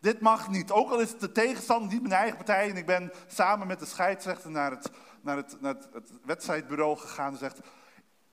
Dit 0.00 0.20
mag 0.20 0.48
niet. 0.48 0.70
Ook 0.70 0.90
al 0.90 1.00
is 1.00 1.10
het 1.10 1.20
de 1.20 1.32
tegenstander, 1.32 1.92
niet 1.92 2.02
mijn 2.02 2.14
eigen 2.14 2.36
partij. 2.36 2.70
En 2.70 2.76
ik 2.76 2.86
ben 2.86 3.12
samen 3.26 3.66
met 3.66 3.78
de 3.78 3.86
scheidsrechter 3.86 4.50
naar 4.50 4.70
het, 4.70 4.90
naar 5.20 5.36
het, 5.36 5.60
naar 5.60 5.74
het 5.92 6.10
wedstrijdbureau 6.24 6.96
gegaan 6.96 7.32
en 7.32 7.38
zegt, 7.38 7.60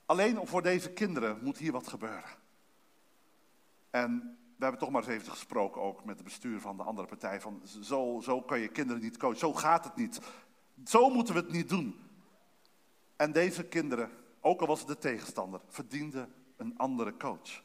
Alleen 0.10 0.48
voor 0.48 0.62
deze 0.62 0.92
kinderen 0.92 1.40
moet 1.42 1.58
hier 1.58 1.72
wat 1.72 1.88
gebeuren. 1.88 2.30
En 3.90 4.38
we 4.56 4.64
hebben 4.64 4.80
toch 4.80 4.90
maar 4.90 5.02
eens 5.02 5.12
even 5.12 5.32
gesproken 5.32 5.82
ook 5.82 6.06
met 6.06 6.16
het 6.16 6.24
bestuur 6.24 6.60
van 6.60 6.78
de 6.78 6.84
andere 6.84 7.08
partij. 7.08 7.42
Van 7.42 7.62
zo, 7.82 8.20
zo 8.24 8.42
kan 8.42 8.60
je 8.60 8.68
kinderen 8.68 9.02
niet 9.02 9.18
coachen, 9.18 9.40
zo 9.40 9.54
gaat 9.54 9.84
het 9.84 9.96
niet. 9.96 10.20
Zo 10.86 11.10
moeten 11.10 11.34
we 11.34 11.40
het 11.40 11.52
niet 11.52 11.70
doen. 11.70 11.96
En 13.16 13.32
deze 13.32 13.64
kinderen, 13.64 14.12
ook 14.40 14.62
al 14.62 14.68
was 14.68 14.80
het 14.80 14.88
de 14.88 14.98
tegenstander, 14.98 15.62
verdienden 15.68 16.34
een 16.60 16.74
andere 16.78 17.18
coach. 17.18 17.62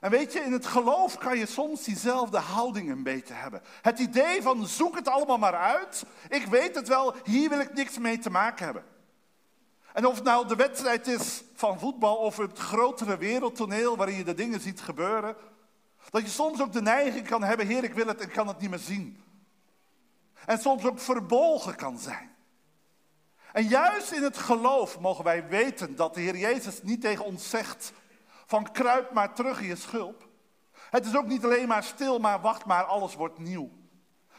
En 0.00 0.10
weet 0.10 0.32
je, 0.32 0.40
in 0.40 0.52
het 0.52 0.66
geloof 0.66 1.18
kan 1.18 1.38
je 1.38 1.46
soms 1.46 1.84
diezelfde 1.84 2.38
houding 2.38 2.90
een 2.90 3.02
beetje 3.02 3.34
hebben. 3.34 3.62
Het 3.82 3.98
idee 3.98 4.42
van 4.42 4.66
zoek 4.66 4.94
het 4.94 5.08
allemaal 5.08 5.38
maar 5.38 5.54
uit. 5.54 6.04
Ik 6.28 6.46
weet 6.46 6.74
het 6.74 6.88
wel, 6.88 7.14
hier 7.24 7.48
wil 7.48 7.60
ik 7.60 7.74
niks 7.74 7.98
mee 7.98 8.18
te 8.18 8.30
maken 8.30 8.64
hebben. 8.64 8.84
En 9.92 10.06
of 10.06 10.14
het 10.14 10.24
nou 10.24 10.48
de 10.48 10.56
wedstrijd 10.56 11.06
is 11.06 11.42
van 11.54 11.78
voetbal 11.78 12.16
of 12.16 12.36
het 12.36 12.58
grotere 12.58 13.16
wereldtoneel 13.16 13.96
waarin 13.96 14.16
je 14.16 14.24
de 14.24 14.34
dingen 14.34 14.60
ziet 14.60 14.80
gebeuren. 14.80 15.36
Dat 16.10 16.22
je 16.22 16.28
soms 16.28 16.60
ook 16.60 16.72
de 16.72 16.82
neiging 16.82 17.26
kan 17.26 17.42
hebben, 17.42 17.66
Heer, 17.66 17.84
ik 17.84 17.94
wil 17.94 18.06
het 18.06 18.20
en 18.20 18.30
kan 18.30 18.48
het 18.48 18.58
niet 18.58 18.70
meer 18.70 18.78
zien. 18.78 19.22
En 20.46 20.58
soms 20.58 20.84
ook 20.84 21.00
verbolgen 21.00 21.76
kan 21.76 21.98
zijn. 21.98 22.34
En 23.52 23.64
juist 23.64 24.12
in 24.12 24.22
het 24.22 24.36
geloof 24.36 25.00
mogen 25.00 25.24
wij 25.24 25.48
weten 25.48 25.96
dat 25.96 26.14
de 26.14 26.20
Heer 26.20 26.36
Jezus 26.36 26.82
niet 26.82 27.00
tegen 27.00 27.24
ons 27.24 27.50
zegt 27.50 27.92
van 28.46 28.72
kruip 28.72 29.12
maar 29.12 29.34
terug 29.34 29.60
in 29.60 29.66
je 29.66 29.76
schulp. 29.76 30.28
Het 30.90 31.06
is 31.06 31.16
ook 31.16 31.26
niet 31.26 31.44
alleen 31.44 31.68
maar 31.68 31.84
stil, 31.84 32.18
maar 32.18 32.40
wacht 32.40 32.64
maar, 32.64 32.84
alles 32.84 33.14
wordt 33.14 33.38
nieuw. 33.38 33.70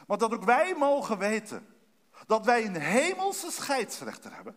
Maar 0.08 0.18
dat 0.18 0.34
ook 0.34 0.44
wij 0.44 0.76
mogen 0.78 1.18
weten 1.18 1.68
dat 2.28 2.46
wij 2.46 2.66
een 2.66 2.76
hemelse 2.76 3.52
scheidsrechter 3.52 4.34
hebben 4.34 4.56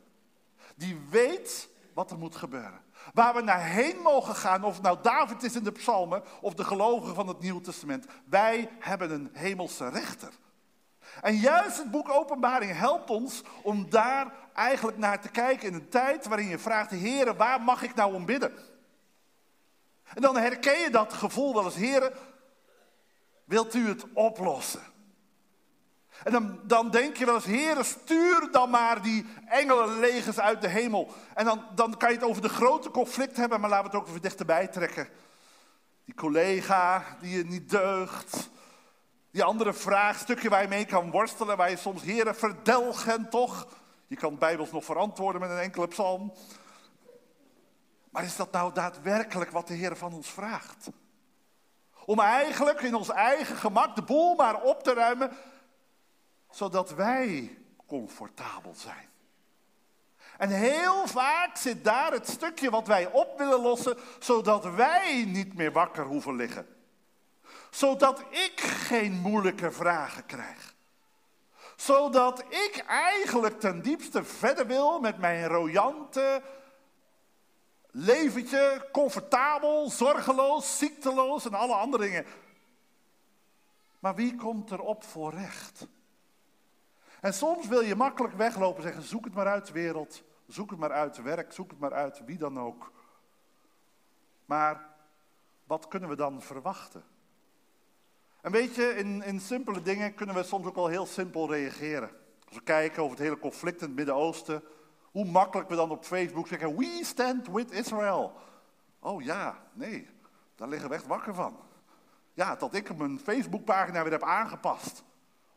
die 0.77 1.01
weet 1.11 1.69
wat 1.95 2.11
er 2.11 2.19
moet 2.19 2.37
gebeuren. 2.37 2.81
Waar 3.15 3.35
we 3.35 3.41
naar 3.41 3.65
heen 3.65 3.97
mogen 3.97 4.35
gaan, 4.35 4.65
of 4.65 4.75
het 4.75 4.83
nou 4.83 4.99
David 5.03 5.43
is 5.43 5.57
in 5.57 5.65
de 5.65 5.73
psalmen 5.73 6.23
of 6.41 6.55
de 6.55 6.65
gelovigen 6.65 7.15
van 7.15 7.29
het 7.29 7.41
Nieuwe 7.41 7.61
Testament. 7.61 8.07
Wij 8.25 8.71
hebben 8.79 9.11
een 9.11 9.31
hemelse 9.33 9.89
rechter. 9.89 10.33
En 11.21 11.35
juist 11.35 11.79
het 11.79 11.91
boek 11.91 12.09
Openbaring 12.09 12.77
helpt 12.77 13.11
ons 13.11 13.43
om 13.63 13.91
daar 13.91 14.33
eigenlijk 14.55 14.99
naar 14.99 15.21
te 15.21 15.29
kijken 15.29 15.69
in 15.69 15.75
een 15.75 15.89
tijd 15.89 16.27
waarin 16.27 16.49
je 16.49 16.59
vraagt, 16.59 16.91
Heer, 16.91 17.37
waar 17.37 17.61
mag 17.61 17.83
ik 17.83 17.95
nou 17.95 18.15
om 18.15 18.25
bidden? 18.25 18.53
En 20.15 20.23
dan 20.23 20.37
herken 20.37 20.79
je 20.79 20.91
dat 20.91 21.13
gevoel 21.13 21.55
wel 21.55 21.65
eens, 21.65 21.75
Heer, 21.75 22.13
wilt 23.45 23.75
u 23.75 23.89
het 23.89 24.05
oplossen? 24.13 24.83
En 26.25 26.33
dan, 26.33 26.61
dan 26.63 26.91
denk 26.91 27.17
je 27.17 27.25
wel 27.25 27.35
eens, 27.35 27.45
Heer, 27.45 27.85
stuur 27.85 28.49
dan 28.53 28.71
maar 28.71 29.03
die 29.03 29.27
engelenlegers 29.47 30.41
uit 30.41 30.61
de 30.61 30.69
hemel. 30.69 31.13
En 31.35 31.45
dan, 31.45 31.65
dan 31.75 31.97
kan 31.97 32.09
je 32.09 32.17
het 32.17 32.25
over 32.25 32.43
de 32.43 32.49
grote 32.49 32.91
conflict 32.91 33.37
hebben, 33.37 33.61
maar 33.61 33.71
laten 33.71 33.91
we 33.91 33.97
het 33.97 34.01
ook 34.01 34.09
even 34.09 34.23
dichterbij 34.23 34.67
trekken. 34.67 35.09
Die 36.05 36.15
collega 36.15 37.05
die 37.21 37.37
je 37.37 37.45
niet 37.45 37.71
deugt. 37.71 38.51
Die 39.31 39.45
andere 39.45 39.73
vraagstukje 39.73 40.49
waar 40.49 40.63
je 40.63 40.69
mee 40.69 40.85
kan 40.85 41.11
worstelen, 41.11 41.57
waar 41.57 41.71
je 41.71 41.77
soms, 41.77 42.03
Heer, 42.03 42.35
verdelgen 42.35 43.31
toch. 43.31 43.67
Je 44.07 44.17
kan 44.17 44.39
Bijbels 44.39 44.73
nog 44.73 44.85
verantwoorden 44.85 45.41
met 45.41 45.51
een 45.51 45.59
enkele 45.59 45.89
psalm. 45.89 46.33
Maar 48.11 48.25
is 48.25 48.37
dat 48.37 48.53
nou 48.53 48.73
daadwerkelijk 48.73 49.51
wat 49.51 49.67
de 49.67 49.75
Heer 49.75 49.97
van 49.97 50.13
ons 50.13 50.31
vraagt? 50.31 50.91
Om 52.05 52.21
eigenlijk 52.21 52.81
in 52.81 52.95
ons 52.95 53.09
eigen 53.09 53.57
gemak 53.57 53.97
de 53.97 54.03
boel 54.03 54.35
maar 54.35 54.63
op 54.63 54.83
te 54.83 54.95
ruimen, 54.95 55.31
zodat 56.51 56.95
wij 56.95 57.59
comfortabel 57.87 58.75
zijn. 58.75 59.09
En 60.39 60.49
heel 60.49 61.07
vaak 61.07 61.57
zit 61.57 61.85
daar 61.85 62.13
het 62.13 62.29
stukje 62.29 62.71
wat 62.71 62.87
wij 62.87 63.07
op 63.13 63.39
willen 63.39 63.61
lossen, 63.61 63.99
zodat 64.19 64.75
wij 64.75 65.25
niet 65.27 65.55
meer 65.55 65.73
wakker 65.73 66.05
hoeven 66.05 66.37
liggen. 66.37 66.67
Zodat 67.71 68.21
ik 68.31 68.61
geen 68.61 69.13
moeilijke 69.13 69.73
vragen 69.73 70.27
krijg. 70.27 70.75
Zodat 71.77 72.41
ik 72.49 72.85
eigenlijk 72.87 73.61
ten 73.61 73.83
diepste 73.83 74.25
verder 74.25 74.67
wil 74.67 75.01
met 75.01 75.19
mijn 75.19 75.47
royante 75.47 76.43
leventje, 77.99 78.89
comfortabel, 78.93 79.91
zorgeloos, 79.91 80.79
ziekteloos 80.79 81.45
en 81.45 81.55
alle 81.55 81.75
andere 81.75 82.03
dingen. 82.03 82.27
Maar 83.99 84.15
wie 84.15 84.37
komt 84.37 84.71
erop 84.71 85.05
voor 85.05 85.33
recht? 85.35 85.87
En 87.21 87.35
soms 87.35 87.67
wil 87.67 87.81
je 87.81 87.95
makkelijk 87.95 88.35
weglopen 88.35 88.77
en 88.77 88.83
zeggen: 88.83 89.03
zoek 89.03 89.25
het 89.25 89.35
maar 89.35 89.47
uit, 89.47 89.73
wereld. 89.73 90.23
Zoek 90.47 90.71
het 90.71 90.79
maar 90.79 90.93
uit, 90.93 91.23
werk. 91.23 91.53
Zoek 91.53 91.71
het 91.71 91.79
maar 91.79 91.93
uit, 91.93 92.25
wie 92.25 92.39
dan 92.39 92.61
ook. 92.61 92.93
Maar 94.45 94.87
wat 95.65 95.89
kunnen 95.89 96.09
we 96.09 96.17
dan 96.17 96.43
verwachten? 96.43 97.05
En 98.41 98.53
weet 98.53 98.75
je, 98.75 98.97
in, 98.97 99.23
in 99.23 99.41
simpele 99.41 99.83
dingen 99.83 100.15
kunnen 100.15 100.35
we 100.35 100.43
soms 100.43 100.67
ook 100.67 100.75
wel 100.75 100.87
heel 100.87 101.07
simpel 101.07 101.51
reageren. 101.51 102.11
Als 102.47 102.57
we 102.57 102.63
kijken 102.63 103.03
over 103.03 103.17
het 103.17 103.27
hele 103.27 103.39
conflict 103.39 103.81
in 103.81 103.87
het 103.87 103.97
Midden-Oosten, 103.97 104.63
hoe 105.13 105.25
makkelijk 105.25 105.69
we 105.69 105.77
dan 105.77 105.91
op 105.91 106.05
Facebook 106.05 106.49
zeggen: 106.49 106.77
We 106.77 107.01
stand 107.03 107.47
with 107.49 107.71
Israel. 107.71 108.33
Oh 109.01 109.23
ja, 109.23 109.59
nee, 109.73 110.09
daar 110.57 110.69
liggen 110.69 110.89
we 110.89 110.95
echt 110.95 111.07
wakker 111.07 111.35
van. 111.35 111.57
Ja, 112.35 112.57
dat 112.57 112.75
ik 112.75 112.97
mijn 112.97 113.21
Facebookpagina 113.21 114.03
weer 114.03 114.13
heb 114.13 114.23
aangepast. 114.23 115.03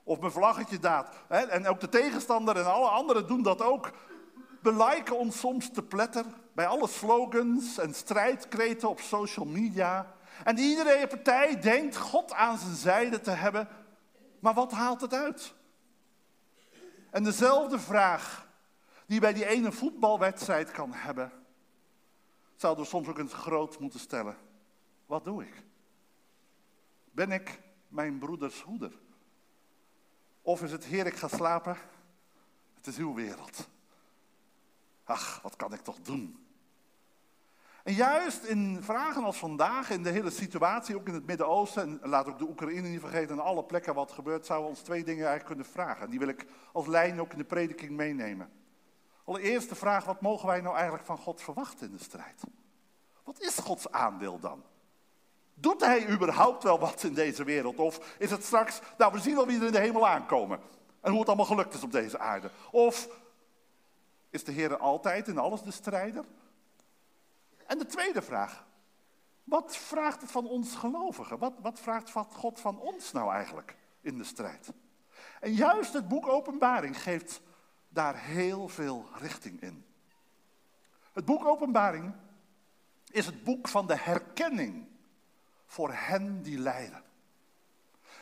Of 0.04 0.20
mijn 0.20 0.32
vlaggetje 0.32 0.80
daad. 0.80 1.16
En 1.28 1.68
ook 1.68 1.80
de 1.80 1.90
tegenstander 1.90 2.58
en 2.58 2.72
alle 2.72 2.88
anderen 2.88 3.28
doen 3.28 3.42
dat 3.42 3.62
ook. 3.62 3.92
We 4.62 4.76
liken 4.76 5.18
ons 5.18 5.40
soms 5.40 5.72
te 5.72 5.84
pletter 5.84 6.26
bij 6.54 6.68
alle 6.68 6.88
slogans 6.88 7.78
en 7.78 7.94
strijdkreten 7.94 8.90
op 8.90 9.00
social 9.00 9.46
media. 9.46 10.14
En 10.44 10.58
iedere 10.58 11.08
partij 11.08 11.60
denkt 11.60 11.98
God 11.98 12.34
aan 12.34 12.58
zijn 12.58 12.76
zijde 12.76 13.22
te 13.22 13.32
hebben. 13.32 13.68
Maar 14.40 14.54
wat 14.54 14.72
haalt 14.72 15.02
het 15.02 15.14
uit? 15.14 15.54
En 17.10 17.24
dezelfde 17.24 17.80
vraag 17.80 18.48
die 19.12 19.20
bij 19.20 19.34
die 19.34 19.46
ene 19.46 19.72
voetbalwedstrijd 19.72 20.72
kan 20.72 20.94
hebben, 20.94 21.32
zouden 22.56 22.84
we 22.84 22.90
soms 22.90 23.08
ook 23.08 23.18
eens 23.18 23.34
groot 23.34 23.80
moeten 23.80 24.00
stellen. 24.00 24.38
Wat 25.06 25.24
doe 25.24 25.44
ik? 25.44 25.64
Ben 27.12 27.32
ik 27.32 27.60
mijn 27.88 28.18
broeders 28.18 28.62
hoeder? 28.62 28.92
Of 30.42 30.64
is 30.64 30.72
het 30.72 30.86
Heer, 30.86 31.06
ik 31.06 31.16
ga 31.16 31.28
slapen, 31.28 31.78
het 32.76 32.88
is 32.88 32.98
uw 32.98 33.14
wereld. 33.14 33.68
Ach, 35.04 35.42
wat 35.42 35.56
kan 35.56 35.74
ik 35.74 35.82
toch 35.82 36.00
doen? 36.02 36.46
En 37.84 37.94
juist 37.94 38.44
in 38.44 38.84
vragen 38.84 39.24
als 39.24 39.38
vandaag, 39.38 39.90
in 39.90 40.04
de 40.04 40.10
hele 40.10 40.30
situatie, 40.30 40.96
ook 40.96 41.08
in 41.08 41.14
het 41.14 41.26
Midden-Oosten, 41.26 42.02
en 42.02 42.10
laat 42.10 42.28
ook 42.28 42.40
de 42.40 42.48
Oekraïne 42.48 42.88
niet 42.88 43.00
vergeten, 43.00 43.36
en 43.36 43.44
alle 43.44 43.64
plekken 43.64 43.94
wat 43.94 44.12
gebeurt, 44.12 44.46
zouden 44.46 44.70
we 44.70 44.76
ons 44.76 44.86
twee 44.86 45.04
dingen 45.04 45.28
eigenlijk 45.28 45.46
kunnen 45.46 45.74
vragen. 45.74 46.04
En 46.04 46.10
die 46.10 46.20
wil 46.20 46.28
ik 46.28 46.46
als 46.72 46.88
lijn 46.88 47.22
ook 47.22 47.32
in 47.32 47.38
de 47.38 47.44
prediking 47.44 47.92
meenemen. 47.92 48.61
Allereerst 49.26 49.70
de 49.70 49.76
vraag, 49.76 50.06
wat 50.06 50.22
mogen 50.22 50.48
wij 50.48 50.62
nou 50.62 50.76
eigenlijk 50.76 51.06
van 51.06 51.18
God 51.18 51.42
verwachten 51.42 51.88
in 51.88 51.98
de 51.98 52.04
strijd? 52.04 52.42
Wat 53.24 53.40
is 53.40 53.58
Gods 53.58 53.92
aandeel 53.92 54.40
dan? 54.40 54.64
Doet 55.54 55.82
hij 55.82 56.10
überhaupt 56.10 56.64
wel 56.64 56.80
wat 56.80 57.04
in 57.04 57.14
deze 57.14 57.44
wereld? 57.44 57.80
Of 57.80 58.16
is 58.18 58.32
het 58.32 58.44
straks, 58.44 58.80
nou 58.98 59.14
we 59.14 59.20
zien 59.20 59.36
wel 59.36 59.46
wie 59.46 59.60
er 59.60 59.66
in 59.66 59.72
de 59.72 59.80
hemel 59.80 60.08
aankomen. 60.08 60.60
En 61.02 61.10
hoe 61.10 61.20
het 61.20 61.28
allemaal 61.28 61.46
gelukt 61.46 61.74
is 61.74 61.84
op 61.84 61.92
deze 61.92 62.20
aarde. 62.20 62.52
Of 62.72 63.08
is 64.30 64.44
de 64.44 64.52
Heer 64.52 64.78
altijd 64.78 65.28
in 65.28 65.38
alles 65.38 65.62
de 65.62 65.72
strijder? 65.72 66.26
En 67.68 67.78
de 67.78 67.86
tweede 67.86 68.22
vraag. 68.22 68.66
Wat 69.44 69.78
vraagt 69.78 70.22
het 70.22 70.32
van 70.32 70.48
ons 70.48 70.76
gelovigen? 70.76 71.38
Wat, 71.38 71.54
wat 71.62 71.80
vraagt 71.80 72.12
God 72.12 72.60
van 72.60 72.80
ons 72.80 73.12
nou 73.12 73.34
eigenlijk 73.34 73.76
in 74.02 74.18
de 74.18 74.24
strijd? 74.24 74.72
En 75.40 75.54
juist 75.54 75.94
het 75.94 76.08
boek 76.08 76.28
Openbaring 76.28 77.02
geeft 77.02 77.42
daar 77.94 78.18
heel 78.18 78.68
veel 78.68 79.10
richting 79.20 79.62
in. 79.62 79.86
Het 81.14 81.26
boek 81.26 81.46
Openbaring 81.46 82.14
is 83.12 83.26
het 83.26 83.44
boek 83.44 83.68
van 83.68 83.88
de 83.88 83.98
herkenning 83.98 84.88
voor 85.66 85.94
hen 85.94 86.42
die 86.42 86.60
lijden. 86.60 87.04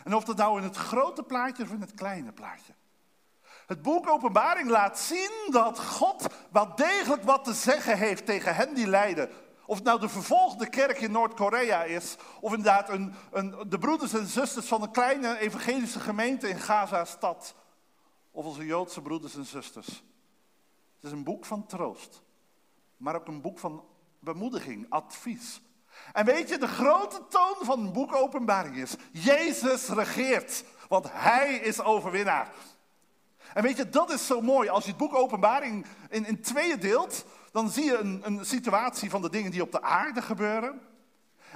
En 0.04 0.16
of 0.16 0.24
dat 0.24 0.38
nou 0.38 0.58
in 0.58 0.64
het 0.64 0.76
grote 0.76 1.24
plaatje 1.24 1.64
of 1.64 1.72
in 1.72 1.82
het 1.82 1.94
kleine 1.94 2.32
plaatje. 2.32 2.74
Het 3.68 3.82
boek 3.82 4.10
Openbaring 4.10 4.70
laat 4.70 5.00
zien 5.00 5.48
dat 5.52 5.80
God 5.80 6.28
wel 6.52 6.76
degelijk 6.76 7.24
wat 7.24 7.44
te 7.44 7.54
zeggen 7.54 7.98
heeft 7.98 8.26
tegen 8.26 8.56
hen 8.56 8.74
die 8.74 8.88
lijden. 8.88 9.30
Of 9.66 9.76
het 9.76 9.86
nou 9.86 10.00
de 10.00 10.10
vervolgde 10.10 10.70
kerk 10.70 11.00
in 11.00 11.12
Noord-Korea 11.12 11.84
is, 11.84 12.16
of 12.42 12.54
inderdaad 12.54 12.90
een, 12.90 13.14
een, 13.32 13.56
de 13.68 13.78
broeders 13.78 14.14
en 14.14 14.28
zusters 14.28 14.66
van 14.68 14.82
een 14.82 14.92
kleine 14.92 15.40
evangelische 15.40 16.00
gemeente 16.00 16.50
in 16.50 16.60
Gaza-stad, 16.60 17.56
of 18.39 18.46
onze 18.46 18.65
Joodse 18.65 19.01
broeders 19.01 19.36
en 19.36 19.46
zusters. 19.46 19.88
Het 19.88 21.03
is 21.03 21.12
een 21.12 21.24
boek 21.24 21.46
van 21.46 21.65
troost, 21.65 22.22
maar 22.98 23.15
ook 23.15 23.27
een 23.27 23.41
boek 23.41 23.60
van 23.60 23.84
bemoediging, 24.19 24.86
advies. 24.89 25.62
En 26.13 26.25
weet 26.25 26.50
je, 26.50 26.58
de 26.58 26.67
grote 26.67 27.22
toon 27.29 27.55
van 27.62 27.84
het 27.84 27.93
boek 27.93 28.15
Openbaring 28.15 28.75
is: 28.75 28.96
Jezus 29.12 29.88
regeert, 29.88 30.63
want 30.88 31.05
Hij 31.12 31.53
is 31.53 31.81
overwinnaar. 31.81 32.51
En 33.53 33.63
weet 33.63 33.77
je, 33.77 33.89
dat 33.89 34.12
is 34.12 34.27
zo 34.27 34.41
mooi. 34.41 34.69
Als 34.69 34.84
je 34.84 34.89
het 34.89 35.00
boek 35.00 35.15
Openbaring 35.15 35.86
in, 36.10 36.25
in 36.25 36.41
tweeën 36.41 36.79
deelt, 36.79 37.25
dan 37.51 37.69
zie 37.69 37.84
je 37.84 37.98
een, 37.98 38.22
een 38.24 38.46
situatie 38.46 39.10
van 39.10 39.22
de 39.22 39.29
dingen 39.29 39.51
die 39.51 39.62
op 39.62 39.72
de 39.72 39.81
aarde 39.81 40.22
gebeuren. 40.22 40.81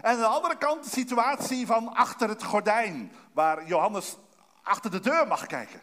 En 0.02 0.12
aan 0.12 0.18
de 0.18 0.26
andere 0.26 0.58
kant 0.58 0.84
de 0.84 0.90
situatie 0.90 1.66
van 1.66 1.94
achter 1.94 2.30
het 2.30 2.44
gordijn, 2.44 3.12
waar 3.34 3.68
Johannes 3.68 4.18
achter 4.64 4.92
de 4.92 5.00
deur 5.00 5.28
mag 5.28 5.46
kijken. 5.46 5.82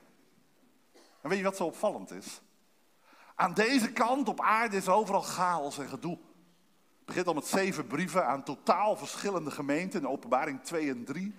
En 1.20 1.28
weet 1.28 1.38
je 1.38 1.44
wat 1.44 1.56
zo 1.56 1.64
opvallend 1.64 2.10
is? 2.10 2.40
Aan 3.34 3.54
deze 3.54 3.92
kant 3.92 4.28
op 4.28 4.40
aarde 4.40 4.76
is 4.76 4.88
overal 4.88 5.22
chaos 5.22 5.78
en 5.78 5.88
gedoe. 5.88 6.18
Het 6.98 7.06
begint 7.06 7.26
al 7.26 7.34
met 7.34 7.46
zeven 7.46 7.86
brieven 7.86 8.26
aan 8.26 8.42
totaal 8.42 8.96
verschillende 8.96 9.50
gemeenten 9.50 10.00
in 10.00 10.08
openbaring 10.08 10.62
2 10.62 10.88
en 10.88 11.04
3. 11.04 11.34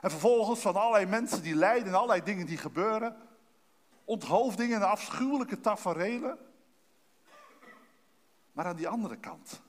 En 0.00 0.10
vervolgens 0.10 0.60
van 0.60 0.76
allerlei 0.76 1.06
mensen 1.06 1.42
die 1.42 1.54
lijden 1.54 1.88
en 1.88 1.94
allerlei 1.94 2.22
dingen 2.22 2.46
die 2.46 2.56
gebeuren. 2.56 3.16
Onthoofdingen 4.04 4.76
en 4.76 4.88
afschuwelijke 4.88 5.60
taferelen. 5.60 6.38
Maar 8.52 8.66
aan 8.66 8.76
die 8.76 8.88
andere 8.88 9.16
kant, 9.16 9.60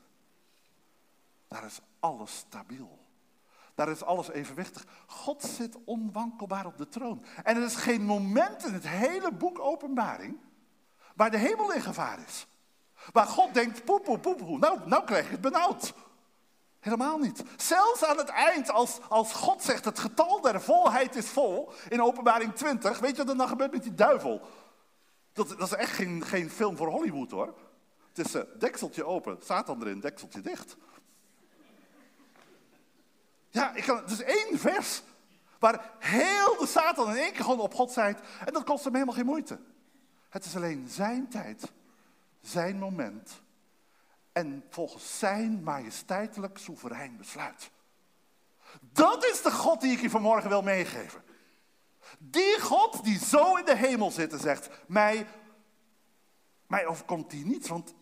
daar 1.47 1.65
is 1.65 1.81
alles 1.99 2.37
stabiel. 2.37 3.00
Daar 3.81 3.89
is 3.89 4.03
alles 4.03 4.29
evenwichtig. 4.29 4.85
God 5.07 5.43
zit 5.43 5.77
onwankelbaar 5.85 6.65
op 6.65 6.77
de 6.77 6.87
troon. 6.87 7.25
En 7.43 7.55
er 7.55 7.63
is 7.63 7.75
geen 7.75 8.01
moment 8.01 8.65
in 8.65 8.73
het 8.73 8.87
hele 8.87 9.31
boek 9.31 9.59
Openbaring 9.59 10.37
waar 11.15 11.31
de 11.31 11.37
hemel 11.37 11.73
in 11.73 11.81
gevaar 11.81 12.19
is. 12.27 12.47
Waar 13.11 13.25
God 13.25 13.53
denkt, 13.53 13.85
poep, 13.85 14.03
poep, 14.03 14.21
poep, 14.21 14.59
nou, 14.59 14.79
nou 14.85 15.03
krijg 15.03 15.25
je 15.25 15.31
het 15.31 15.41
benauwd. 15.41 15.93
Helemaal 16.79 17.17
niet. 17.17 17.43
Zelfs 17.57 18.05
aan 18.05 18.17
het 18.17 18.29
eind, 18.29 18.71
als, 18.71 18.99
als 19.09 19.33
God 19.33 19.63
zegt, 19.63 19.85
het 19.85 19.99
getal 19.99 20.41
der 20.41 20.61
volheid 20.61 21.15
is 21.15 21.29
vol, 21.29 21.71
in 21.89 22.01
openbaring 22.01 22.53
20, 22.53 22.99
weet 22.99 23.11
je 23.11 23.17
wat 23.17 23.29
er 23.29 23.37
dan 23.37 23.47
gebeurt 23.47 23.71
met 23.71 23.83
die 23.83 23.95
duivel? 23.95 24.41
Dat, 25.33 25.49
dat 25.49 25.61
is 25.61 25.73
echt 25.73 25.93
geen, 25.93 26.25
geen 26.25 26.49
film 26.49 26.77
voor 26.77 26.87
Hollywood 26.87 27.31
hoor. 27.31 27.53
Het 28.13 28.25
is 28.25 28.35
uh, 28.35 28.41
dekseltje 28.59 29.05
open, 29.05 29.37
Satan 29.43 29.81
erin, 29.81 29.99
dekseltje 29.99 30.41
dicht. 30.41 30.77
Ja, 33.51 33.75
ik 33.75 33.83
kan, 33.83 34.05
is 34.05 34.21
één 34.21 34.59
vers 34.59 35.01
waar 35.59 35.91
heel 35.99 36.57
de 36.57 36.67
Satan 36.67 37.09
in 37.09 37.15
één 37.15 37.31
keer 37.31 37.43
gewoon 37.43 37.59
op 37.59 37.73
God 37.73 37.91
zijt. 37.91 38.19
En 38.45 38.53
dat 38.53 38.63
kost 38.63 38.83
hem 38.83 38.93
helemaal 38.93 39.15
geen 39.15 39.25
moeite. 39.25 39.59
Het 40.29 40.45
is 40.45 40.55
alleen 40.55 40.87
zijn 40.89 41.29
tijd, 41.29 41.71
zijn 42.41 42.77
moment 42.77 43.41
en 44.31 44.63
volgens 44.69 45.19
zijn 45.19 45.63
majesteitelijk 45.63 46.57
soeverein 46.57 47.17
besluit. 47.17 47.71
Dat 48.79 49.25
is 49.25 49.41
de 49.41 49.51
God 49.51 49.81
die 49.81 49.91
ik 49.91 50.01
je 50.01 50.09
vanmorgen 50.09 50.49
wil 50.49 50.61
meegeven. 50.61 51.23
Die 52.17 52.59
God 52.59 53.03
die 53.03 53.19
zo 53.19 53.55
in 53.55 53.65
de 53.65 53.75
hemel 53.75 54.11
zit 54.11 54.33
en 54.33 54.39
zegt, 54.39 54.69
mij, 54.87 55.27
mij 56.67 56.85
overkomt 56.85 57.29
die 57.29 57.45
niet, 57.45 57.67
want 57.67 57.93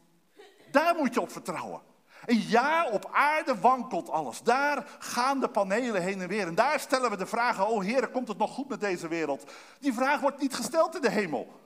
daar 0.72 0.96
moet 0.96 1.14
je 1.14 1.22
op 1.22 1.32
vertrouwen. 1.32 1.82
En 2.30 2.48
ja, 2.48 2.90
op 2.90 3.10
aarde 3.12 3.60
wankelt 3.60 4.10
alles. 4.10 4.42
Daar 4.42 4.98
gaan 5.00 5.40
de 5.40 5.50
panelen 5.50 6.02
heen 6.02 6.22
en 6.22 6.28
weer. 6.28 6.48
En 6.48 6.56
daar 6.56 6.80
stellen 6.80 7.10
we 7.10 7.18
de 7.18 7.26
vragen, 7.26 7.68
oh 7.68 7.84
Heer, 7.84 8.08
komt 8.08 8.28
het 8.28 8.38
nog 8.38 8.54
goed 8.54 8.70
met 8.70 8.80
deze 8.80 9.08
wereld? 9.08 9.52
Die 9.80 9.94
vraag 9.94 10.20
wordt 10.20 10.42
niet 10.42 10.56
gesteld 10.56 10.96
in 10.96 11.02
de 11.02 11.10
hemel. 11.10 11.60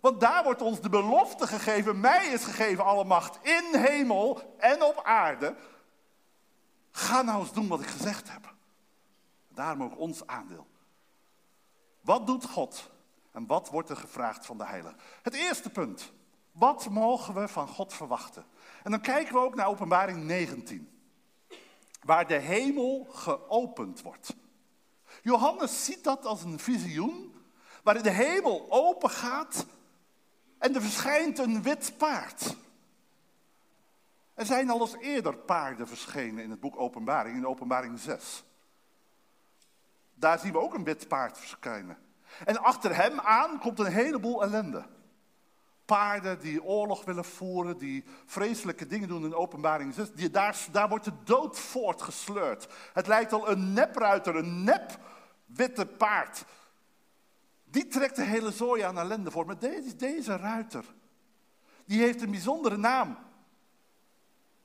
Want 0.00 0.20
daar 0.20 0.44
wordt 0.44 0.62
ons 0.62 0.80
de 0.80 0.88
belofte 0.88 1.46
gegeven, 1.46 2.00
mij 2.00 2.26
is 2.26 2.44
gegeven 2.44 2.84
alle 2.84 3.04
macht 3.04 3.38
in 3.42 3.80
hemel 3.80 4.54
en 4.58 4.82
op 4.82 5.00
aarde. 5.04 5.56
Ga 6.90 7.22
nou 7.22 7.40
eens 7.40 7.52
doen 7.52 7.68
wat 7.68 7.80
ik 7.80 7.88
gezegd 7.88 8.32
heb. 8.32 8.54
Daarom 9.48 9.82
ook 9.82 9.98
ons 9.98 10.26
aandeel. 10.26 10.66
Wat 12.00 12.26
doet 12.26 12.44
God 12.44 12.90
en 13.32 13.46
wat 13.46 13.68
wordt 13.68 13.90
er 13.90 13.96
gevraagd 13.96 14.46
van 14.46 14.58
de 14.58 14.66
heilige? 14.66 14.96
Het 15.22 15.34
eerste 15.34 15.70
punt. 15.70 16.12
Wat 16.56 16.88
mogen 16.90 17.34
we 17.34 17.48
van 17.48 17.68
God 17.68 17.94
verwachten? 17.94 18.44
En 18.82 18.90
dan 18.90 19.00
kijken 19.00 19.34
we 19.34 19.40
ook 19.40 19.54
naar 19.54 19.66
Openbaring 19.66 20.24
19, 20.24 20.90
waar 22.02 22.26
de 22.26 22.38
hemel 22.38 23.06
geopend 23.10 24.02
wordt. 24.02 24.36
Johannes 25.22 25.84
ziet 25.84 26.04
dat 26.04 26.24
als 26.24 26.42
een 26.42 26.58
visioen, 26.58 27.34
waarin 27.82 28.02
de 28.02 28.10
hemel 28.10 28.66
open 28.68 29.10
gaat 29.10 29.66
en 30.58 30.74
er 30.74 30.82
verschijnt 30.82 31.38
een 31.38 31.62
wit 31.62 31.94
paard. 31.96 32.56
Er 34.34 34.46
zijn 34.46 34.70
al 34.70 34.80
eens 34.80 34.96
eerder 34.96 35.36
paarden 35.36 35.88
verschenen 35.88 36.44
in 36.44 36.50
het 36.50 36.60
boek 36.60 36.80
Openbaring, 36.80 37.36
in 37.36 37.46
Openbaring 37.46 37.98
6. 37.98 38.44
Daar 40.14 40.38
zien 40.38 40.52
we 40.52 40.60
ook 40.60 40.74
een 40.74 40.84
wit 40.84 41.08
paard 41.08 41.38
verschijnen. 41.38 41.98
En 42.44 42.58
achter 42.58 42.96
hem 42.96 43.20
aan 43.20 43.58
komt 43.58 43.78
een 43.78 43.92
heleboel 43.92 44.42
ellende. 44.42 44.94
Paarden 45.86 46.40
die 46.40 46.62
oorlog 46.62 47.04
willen 47.04 47.24
voeren, 47.24 47.78
die 47.78 48.04
vreselijke 48.26 48.86
dingen 48.86 49.08
doen 49.08 49.24
in 49.24 49.34
openbaring 49.34 49.94
6. 49.94 50.12
Die, 50.12 50.30
daar, 50.30 50.66
daar 50.70 50.88
wordt 50.88 51.04
de 51.04 51.22
dood 51.24 51.58
voortgesleurd. 51.58 52.68
Het 52.92 53.06
lijkt 53.06 53.32
al 53.32 53.50
een 53.50 53.72
nepruiter, 53.72 54.36
een 54.36 54.64
nep 54.64 54.98
witte 55.44 55.86
paard. 55.86 56.44
Die 57.64 57.86
trekt 57.86 58.16
de 58.16 58.24
hele 58.24 58.52
zooi 58.52 58.82
aan 58.82 58.98
ellende 58.98 59.30
voor. 59.30 59.46
Maar 59.46 59.58
deze, 59.58 59.96
deze 59.96 60.36
ruiter, 60.36 60.84
die 61.84 62.00
heeft 62.00 62.22
een 62.22 62.30
bijzondere 62.30 62.76
naam. 62.76 63.18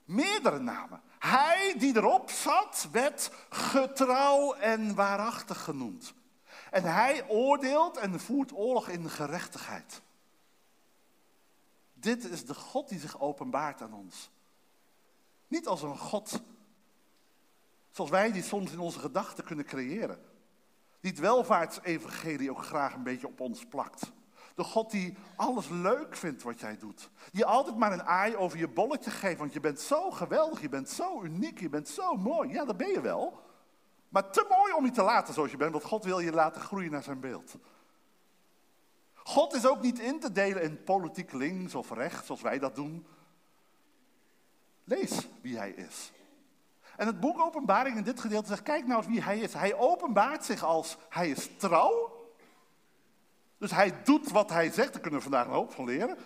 Meerdere 0.04 0.58
namen. 0.58 1.02
Hij 1.18 1.74
die 1.78 1.96
erop 1.96 2.30
zat, 2.30 2.88
werd 2.92 3.30
getrouw 3.48 4.54
en 4.54 4.94
waarachtig 4.94 5.62
genoemd. 5.62 6.14
En 6.70 6.82
hij 6.82 7.28
oordeelt 7.28 7.96
en 7.96 8.20
voert 8.20 8.52
oorlog 8.52 8.88
in 8.88 9.10
gerechtigheid. 9.10 10.02
Dit 12.02 12.30
is 12.30 12.46
de 12.46 12.54
God 12.54 12.88
die 12.88 12.98
zich 12.98 13.20
openbaart 13.20 13.82
aan 13.82 13.94
ons. 13.94 14.30
Niet 15.48 15.66
als 15.66 15.82
een 15.82 15.98
God 15.98 16.42
zoals 17.90 18.10
wij 18.10 18.32
die 18.32 18.42
soms 18.42 18.72
in 18.72 18.78
onze 18.78 18.98
gedachten 18.98 19.44
kunnen 19.44 19.64
creëren. 19.64 20.20
Die 21.00 21.10
het 21.10 21.20
welvaartsevangelie 21.20 22.50
ook 22.50 22.64
graag 22.64 22.94
een 22.94 23.02
beetje 23.02 23.26
op 23.26 23.40
ons 23.40 23.66
plakt. 23.66 24.12
De 24.54 24.64
God 24.64 24.90
die 24.90 25.16
alles 25.36 25.68
leuk 25.68 26.16
vindt 26.16 26.42
wat 26.42 26.60
jij 26.60 26.78
doet. 26.78 27.10
Die 27.32 27.44
altijd 27.44 27.76
maar 27.76 27.92
een 27.92 28.02
aai 28.02 28.36
over 28.36 28.58
je 28.58 28.68
bolletje 28.68 29.10
geeft, 29.10 29.38
want 29.38 29.52
je 29.52 29.60
bent 29.60 29.80
zo 29.80 30.10
geweldig, 30.10 30.60
je 30.60 30.68
bent 30.68 30.88
zo 30.88 31.22
uniek, 31.22 31.60
je 31.60 31.68
bent 31.68 31.88
zo 31.88 32.14
mooi. 32.14 32.52
Ja, 32.52 32.64
dat 32.64 32.76
ben 32.76 32.90
je 32.90 33.00
wel. 33.00 33.42
Maar 34.08 34.30
te 34.30 34.46
mooi 34.48 34.72
om 34.72 34.84
je 34.84 34.90
te 34.90 35.02
laten 35.02 35.34
zoals 35.34 35.50
je 35.50 35.56
bent, 35.56 35.72
want 35.72 35.84
God 35.84 36.04
wil 36.04 36.18
je 36.18 36.32
laten 36.32 36.60
groeien 36.60 36.90
naar 36.90 37.02
zijn 37.02 37.20
beeld. 37.20 37.56
God 39.22 39.54
is 39.54 39.66
ook 39.66 39.82
niet 39.82 39.98
in 39.98 40.20
te 40.20 40.32
delen 40.32 40.62
in 40.62 40.84
politiek 40.84 41.32
links 41.32 41.74
of 41.74 41.90
rechts, 41.90 42.26
zoals 42.26 42.42
wij 42.42 42.58
dat 42.58 42.74
doen. 42.74 43.06
Lees 44.84 45.28
wie 45.40 45.56
hij 45.56 45.70
is. 45.70 46.12
En 46.96 47.06
het 47.06 47.20
boek 47.20 47.38
Openbaring 47.38 47.96
in 47.96 48.02
dit 48.02 48.20
gedeelte 48.20 48.48
zegt, 48.48 48.62
kijk 48.62 48.86
nou 48.86 48.98
eens 48.98 49.12
wie 49.12 49.22
hij 49.22 49.38
is. 49.38 49.52
Hij 49.52 49.74
openbaart 49.74 50.44
zich 50.44 50.62
als, 50.62 50.96
hij 51.08 51.30
is 51.30 51.48
trouw. 51.56 52.20
Dus 53.58 53.70
hij 53.70 54.02
doet 54.02 54.30
wat 54.30 54.50
hij 54.50 54.70
zegt, 54.70 54.92
daar 54.92 55.02
kunnen 55.02 55.20
we 55.20 55.28
vandaag 55.28 55.46
een 55.46 55.52
hoop 55.52 55.72
van 55.72 55.84
leren. 55.84 56.18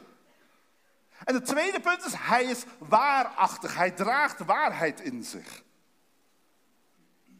En 1.24 1.34
het 1.34 1.46
tweede 1.46 1.80
punt 1.80 2.04
is, 2.04 2.14
hij 2.14 2.44
is 2.44 2.64
waarachtig. 2.78 3.74
Hij 3.74 3.90
draagt 3.90 4.44
waarheid 4.44 5.00
in 5.00 5.24
zich. 5.24 5.64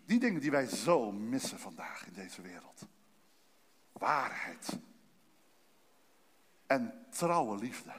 Die 0.05 0.19
dingen 0.19 0.41
die 0.41 0.51
wij 0.51 0.67
zo 0.67 1.13
missen 1.13 1.59
vandaag 1.59 2.07
in 2.07 2.13
deze 2.13 2.43
wereld. 2.43 2.87
Waarheid. 3.93 4.79
En 6.67 7.07
trouwe 7.11 7.59
liefde. 7.59 7.93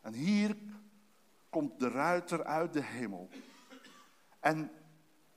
En 0.00 0.12
hier 0.12 0.56
komt 1.50 1.78
de 1.78 1.88
ruiter 1.88 2.44
uit 2.44 2.72
de 2.72 2.82
hemel. 2.82 3.28
En 4.40 4.70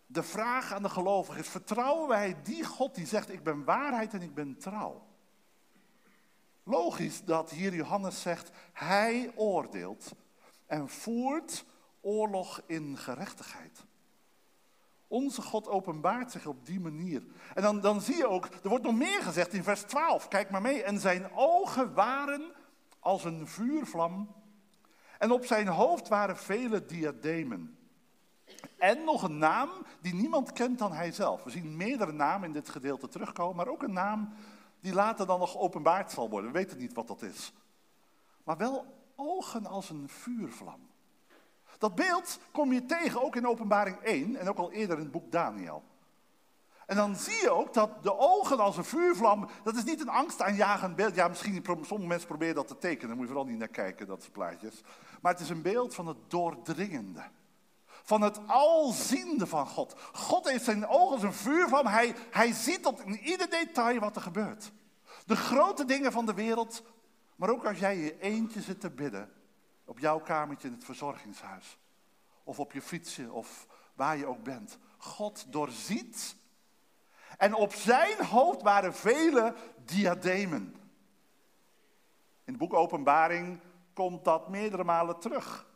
de 0.05 0.23
vraag 0.23 0.73
aan 0.73 0.81
de 0.81 0.89
gelovigen 0.89 1.41
is: 1.41 1.47
vertrouwen 1.47 2.07
wij 2.07 2.35
die 2.43 2.63
God 2.63 2.95
die 2.95 3.05
zegt: 3.05 3.29
Ik 3.29 3.43
ben 3.43 3.63
waarheid 3.63 4.13
en 4.13 4.21
ik 4.21 4.33
ben 4.33 4.57
trouw? 4.57 5.07
Logisch 6.63 7.23
dat 7.23 7.49
hier 7.49 7.73
Johannes 7.73 8.21
zegt: 8.21 8.51
Hij 8.73 9.31
oordeelt 9.35 10.11
en 10.65 10.89
voert 10.89 11.65
oorlog 12.01 12.61
in 12.65 12.97
gerechtigheid. 12.97 13.85
Onze 15.07 15.41
God 15.41 15.67
openbaart 15.67 16.31
zich 16.31 16.45
op 16.45 16.65
die 16.65 16.79
manier. 16.79 17.23
En 17.53 17.61
dan, 17.61 17.81
dan 17.81 18.01
zie 18.01 18.15
je 18.15 18.27
ook, 18.27 18.45
er 18.45 18.69
wordt 18.69 18.83
nog 18.83 18.95
meer 18.95 19.21
gezegd 19.21 19.53
in 19.53 19.63
vers 19.63 19.81
12. 19.81 20.27
Kijk 20.27 20.49
maar 20.49 20.61
mee. 20.61 20.83
En 20.83 20.99
zijn 20.99 21.31
ogen 21.33 21.93
waren 21.93 22.51
als 22.99 23.23
een 23.23 23.47
vuurvlam. 23.47 24.35
En 25.17 25.31
op 25.31 25.45
zijn 25.45 25.67
hoofd 25.67 26.07
waren 26.07 26.37
vele 26.37 26.85
diademen. 26.85 27.77
En 28.77 29.03
nog 29.03 29.23
een 29.23 29.37
naam 29.37 29.69
die 30.01 30.13
niemand 30.13 30.51
kent 30.51 30.79
dan 30.79 30.93
hijzelf. 30.93 31.43
We 31.43 31.49
zien 31.49 31.77
meerdere 31.77 32.11
namen 32.11 32.47
in 32.47 32.53
dit 32.53 32.69
gedeelte 32.69 33.07
terugkomen, 33.07 33.55
maar 33.55 33.67
ook 33.67 33.83
een 33.83 33.93
naam 33.93 34.33
die 34.79 34.93
later 34.93 35.25
dan 35.25 35.39
nog 35.39 35.57
openbaard 35.57 36.11
zal 36.11 36.29
worden. 36.29 36.51
We 36.51 36.57
weten 36.57 36.77
niet 36.77 36.93
wat 36.93 37.07
dat 37.07 37.21
is. 37.21 37.53
Maar 38.43 38.57
wel 38.57 38.85
ogen 39.15 39.65
als 39.65 39.89
een 39.89 40.09
vuurvlam. 40.09 40.89
Dat 41.85 41.95
beeld 41.95 42.39
kom 42.51 42.73
je 42.73 42.85
tegen 42.85 43.23
ook 43.23 43.35
in 43.35 43.47
Openbaring 43.47 43.97
1 43.97 44.35
en 44.35 44.49
ook 44.49 44.57
al 44.57 44.71
eerder 44.71 44.97
in 44.97 45.03
het 45.03 45.11
boek 45.11 45.31
Daniel. 45.31 45.83
En 46.85 46.95
dan 46.95 47.15
zie 47.15 47.41
je 47.41 47.49
ook 47.49 47.73
dat 47.73 48.03
de 48.03 48.17
ogen 48.17 48.59
als 48.59 48.77
een 48.77 48.85
vuurvlam, 48.85 49.49
dat 49.63 49.75
is 49.75 49.83
niet 49.83 50.01
een 50.01 50.09
angstaanjagend 50.09 50.95
beeld. 50.95 51.15
Ja, 51.15 51.27
misschien 51.27 51.63
sommige 51.65 52.09
mensen 52.09 52.27
proberen 52.27 52.55
dat 52.55 52.67
te 52.67 52.77
tekenen, 52.77 53.07
daar 53.07 53.15
moet 53.15 53.25
je 53.25 53.33
vooral 53.33 53.49
niet 53.49 53.59
naar 53.59 53.67
kijken, 53.67 54.07
dat 54.07 54.21
soort 54.21 54.33
plaatjes. 54.33 54.81
Maar 55.21 55.31
het 55.31 55.41
is 55.41 55.49
een 55.49 55.61
beeld 55.61 55.95
van 55.95 56.07
het 56.07 56.17
doordringende. 56.27 57.23
Van 57.85 58.21
het 58.21 58.39
alziende 58.47 59.47
van 59.47 59.67
God. 59.67 59.95
God 60.13 60.49
heeft 60.49 60.63
zijn 60.63 60.87
ogen 60.87 61.13
als 61.13 61.23
een 61.23 61.33
vuurvlam. 61.33 61.85
Hij, 61.85 62.15
hij 62.31 62.51
ziet 62.51 62.83
tot 62.83 63.01
in 63.01 63.19
ieder 63.19 63.49
detail 63.49 63.99
wat 63.99 64.15
er 64.15 64.21
gebeurt. 64.21 64.71
De 65.25 65.35
grote 65.35 65.85
dingen 65.85 66.11
van 66.11 66.25
de 66.25 66.33
wereld, 66.33 66.83
maar 67.35 67.49
ook 67.49 67.65
als 67.65 67.79
jij 67.79 67.97
je 67.97 68.19
eentje 68.19 68.61
zit 68.61 68.81
te 68.81 68.89
bidden, 68.89 69.29
op 69.85 69.99
jouw 69.99 70.19
kamertje 70.19 70.67
in 70.67 70.73
het 70.73 70.83
verzorgingshuis. 70.83 71.77
Of 72.43 72.59
op 72.59 72.71
je 72.71 72.81
fietsje 72.81 73.31
of 73.31 73.67
waar 73.93 74.17
je 74.17 74.25
ook 74.25 74.43
bent. 74.43 74.77
God 74.97 75.51
doorziet. 75.51 76.35
En 77.37 77.53
op 77.53 77.73
zijn 77.73 78.25
hoofd 78.25 78.61
waren 78.61 78.93
vele 78.93 79.55
diademen. 79.85 80.75
In 82.43 82.53
het 82.53 82.57
boek 82.57 82.73
Openbaring 82.73 83.59
komt 83.93 84.23
dat 84.23 84.49
meerdere 84.49 84.83
malen 84.83 85.19
terug. 85.19 85.67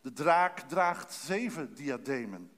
De 0.00 0.12
draak 0.12 0.60
draagt 0.60 1.12
zeven 1.12 1.74
diademen. 1.74 2.55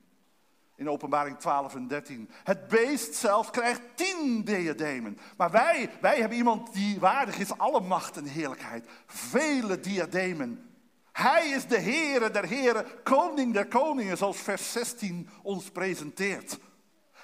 In 0.78 0.90
openbaring 0.90 1.38
12 1.38 1.74
en 1.74 1.88
13. 1.88 2.30
Het 2.44 2.68
beest 2.68 3.14
zelf 3.14 3.50
krijgt 3.50 3.80
tien 3.94 4.44
diademen. 4.44 5.18
Maar 5.36 5.50
wij, 5.50 5.90
wij 6.00 6.18
hebben 6.20 6.38
iemand 6.38 6.72
die 6.72 7.00
waardig 7.00 7.38
is 7.38 7.58
alle 7.58 7.80
macht 7.80 8.16
en 8.16 8.24
heerlijkheid. 8.24 8.88
Vele 9.06 9.80
diademen. 9.80 10.70
Hij 11.12 11.48
is 11.48 11.66
de 11.66 11.80
Heere 11.80 12.30
der 12.30 12.44
Heren, 12.44 12.86
koning 13.02 13.52
der 13.52 13.66
koningen, 13.66 14.16
zoals 14.16 14.36
vers 14.36 14.72
16 14.72 15.28
ons 15.42 15.70
presenteert. 15.70 16.58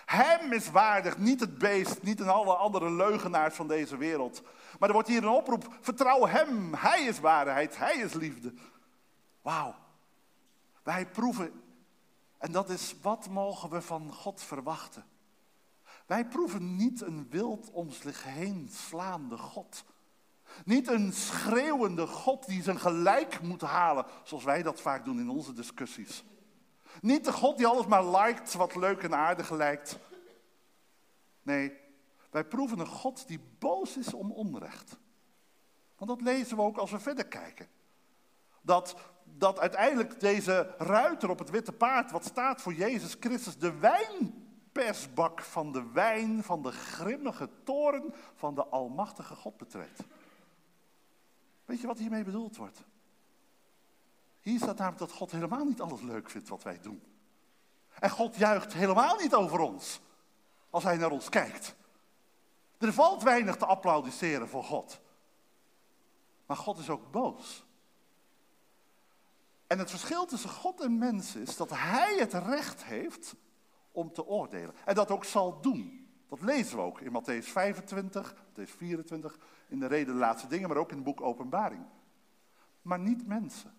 Hem 0.05 0.53
is 0.53 0.71
waardig, 0.71 1.19
niet 1.19 1.41
het 1.41 1.59
beest, 1.59 2.03
niet 2.03 2.21
en 2.21 2.29
alle 2.29 2.55
andere 2.55 2.91
leugenaars 2.91 3.55
van 3.55 3.69
deze 3.69 3.97
wereld. 3.97 4.43
Maar 4.79 4.89
er 4.89 4.95
wordt 4.95 5.09
hier 5.09 5.23
een 5.23 5.29
oproep, 5.29 5.77
vertrouw 5.81 6.27
hem. 6.27 6.75
Hij 6.75 7.03
is 7.03 7.21
waarheid, 7.21 7.79
hij 7.79 7.97
is 7.97 8.13
liefde. 8.13 8.53
Wauw. 9.43 9.75
Wij 10.83 11.07
proeven 11.07 11.64
en 12.45 12.53
dat 12.53 12.71
is 12.71 12.95
wat 13.03 13.29
mogen 13.29 13.71
we 13.71 13.83
van 13.83 14.13
God 14.13 14.43
verwachten. 14.43 15.05
Wij 16.07 16.27
proeven 16.27 16.77
niet 16.77 17.01
een 17.01 17.27
wild 17.31 17.71
zich 17.89 18.25
heen 18.25 18.69
slaande 18.71 19.39
God. 19.39 19.85
Niet 20.65 20.89
een 20.89 21.13
schreeuwende 21.13 22.07
God 22.07 22.47
die 22.47 22.63
zijn 22.63 22.79
gelijk 22.79 23.43
moet 23.43 23.61
halen, 23.61 24.07
zoals 24.25 24.45
wij 24.45 24.63
dat 24.63 24.81
vaak 24.81 25.05
doen 25.05 25.19
in 25.19 25.29
onze 25.29 25.53
discussies. 25.53 26.25
Niet 27.01 27.25
de 27.25 27.33
God 27.33 27.57
die 27.57 27.67
alles 27.67 27.87
maar 27.87 28.05
liked 28.05 28.55
wat 28.55 28.77
leuk 28.77 29.03
en 29.03 29.15
aardig 29.15 29.51
lijkt. 29.51 29.99
Nee, 31.43 31.73
wij 32.31 32.45
proeven 32.45 32.79
een 32.79 32.87
God 32.87 33.27
die 33.27 33.41
boos 33.59 33.97
is 33.97 34.15
om 34.15 34.33
onrecht. 34.33 34.99
Want 35.97 36.11
dat 36.11 36.21
lezen 36.21 36.57
we 36.57 36.63
ook 36.63 36.77
als 36.77 36.91
we 36.91 36.99
verder 36.99 37.27
kijken. 37.27 37.69
Dat 38.63 38.97
dat 39.39 39.59
uiteindelijk 39.59 40.21
deze 40.21 40.75
ruiter 40.79 41.31
op 41.31 41.39
het 41.39 41.51
witte 41.51 41.73
paard, 41.73 42.11
wat 42.11 42.25
staat 42.25 42.63
voor 42.63 42.75
Jezus 42.75 43.17
Christus, 43.21 43.59
de 43.59 43.79
wijnpersbak 43.79 45.43
van 45.43 45.73
de 45.73 45.91
wijn 45.93 46.43
van 46.43 46.63
de 46.63 46.73
grimmige 46.73 47.49
toren 47.65 48.15
van 48.35 48.55
de 48.55 48.67
Almachtige 48.67 49.35
God 49.35 49.57
betrekt. 49.57 50.03
Weet 51.65 51.81
je 51.81 51.87
wat 51.87 51.99
hiermee 51.99 52.25
bedoeld 52.25 52.57
wordt? 52.57 52.85
Hier 54.41 54.59
staat 54.59 54.79
namelijk 54.79 54.99
dat 54.99 55.13
God 55.13 55.31
helemaal 55.31 55.65
niet 55.65 55.81
alles 55.81 56.01
leuk 56.01 56.31
vindt 56.31 56.49
wat 56.49 56.63
wij 56.63 56.79
doen. 56.81 57.03
En 57.99 58.11
God 58.11 58.37
juicht 58.37 58.73
helemaal 58.73 59.17
niet 59.17 59.35
over 59.35 59.59
ons 59.59 60.01
als 60.71 60.85
hij 60.85 60.97
naar 60.97 61.11
ons 61.11 61.29
kijkt. 61.29 61.75
Er 62.79 62.93
valt 62.93 63.23
weinig 63.23 63.57
te 63.57 63.67
applaudisseren 63.67 64.49
voor 64.49 64.65
God. 64.65 65.01
Maar 66.47 66.57
God 66.57 66.79
is 66.79 66.91
ook 66.91 67.11
boos. 67.11 67.65
En 69.75 69.81
het 69.81 69.91
verschil 69.91 70.27
tussen 70.27 70.51
God 70.51 70.81
en 70.81 70.99
mens 70.99 71.37
is 71.37 71.57
dat 71.57 71.71
hij 71.71 72.17
het 72.19 72.33
recht 72.33 72.85
heeft 72.85 73.35
om 73.93 74.13
te 74.13 74.27
oordelen. 74.27 74.75
En 74.85 74.95
dat 74.95 75.11
ook 75.11 75.25
zal 75.25 75.61
doen. 75.61 76.09
Dat 76.29 76.41
lezen 76.41 76.77
we 76.77 76.83
ook 76.83 77.01
in 77.01 77.13
Matthäus 77.13 77.45
25, 77.45 78.35
Matthäus 78.35 78.77
24, 78.77 79.39
in 79.69 79.79
de 79.79 79.87
reden 79.87 80.15
de 80.15 80.21
laatste 80.21 80.47
dingen, 80.47 80.69
maar 80.69 80.77
ook 80.77 80.91
in 80.91 80.97
het 80.97 81.05
boek 81.05 81.21
Openbaring. 81.21 81.85
Maar 82.83 82.99
niet 82.99 83.27
mensen. 83.27 83.75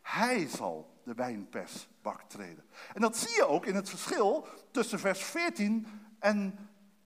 Hij 0.00 0.48
zal 0.48 1.00
de 1.04 1.14
wijnpersbak 1.14 2.22
treden. 2.22 2.64
En 2.94 3.00
dat 3.00 3.16
zie 3.16 3.36
je 3.36 3.46
ook 3.46 3.66
in 3.66 3.74
het 3.74 3.88
verschil 3.88 4.46
tussen 4.70 4.98
vers 4.98 5.22
14 5.22 5.86
en 6.18 6.58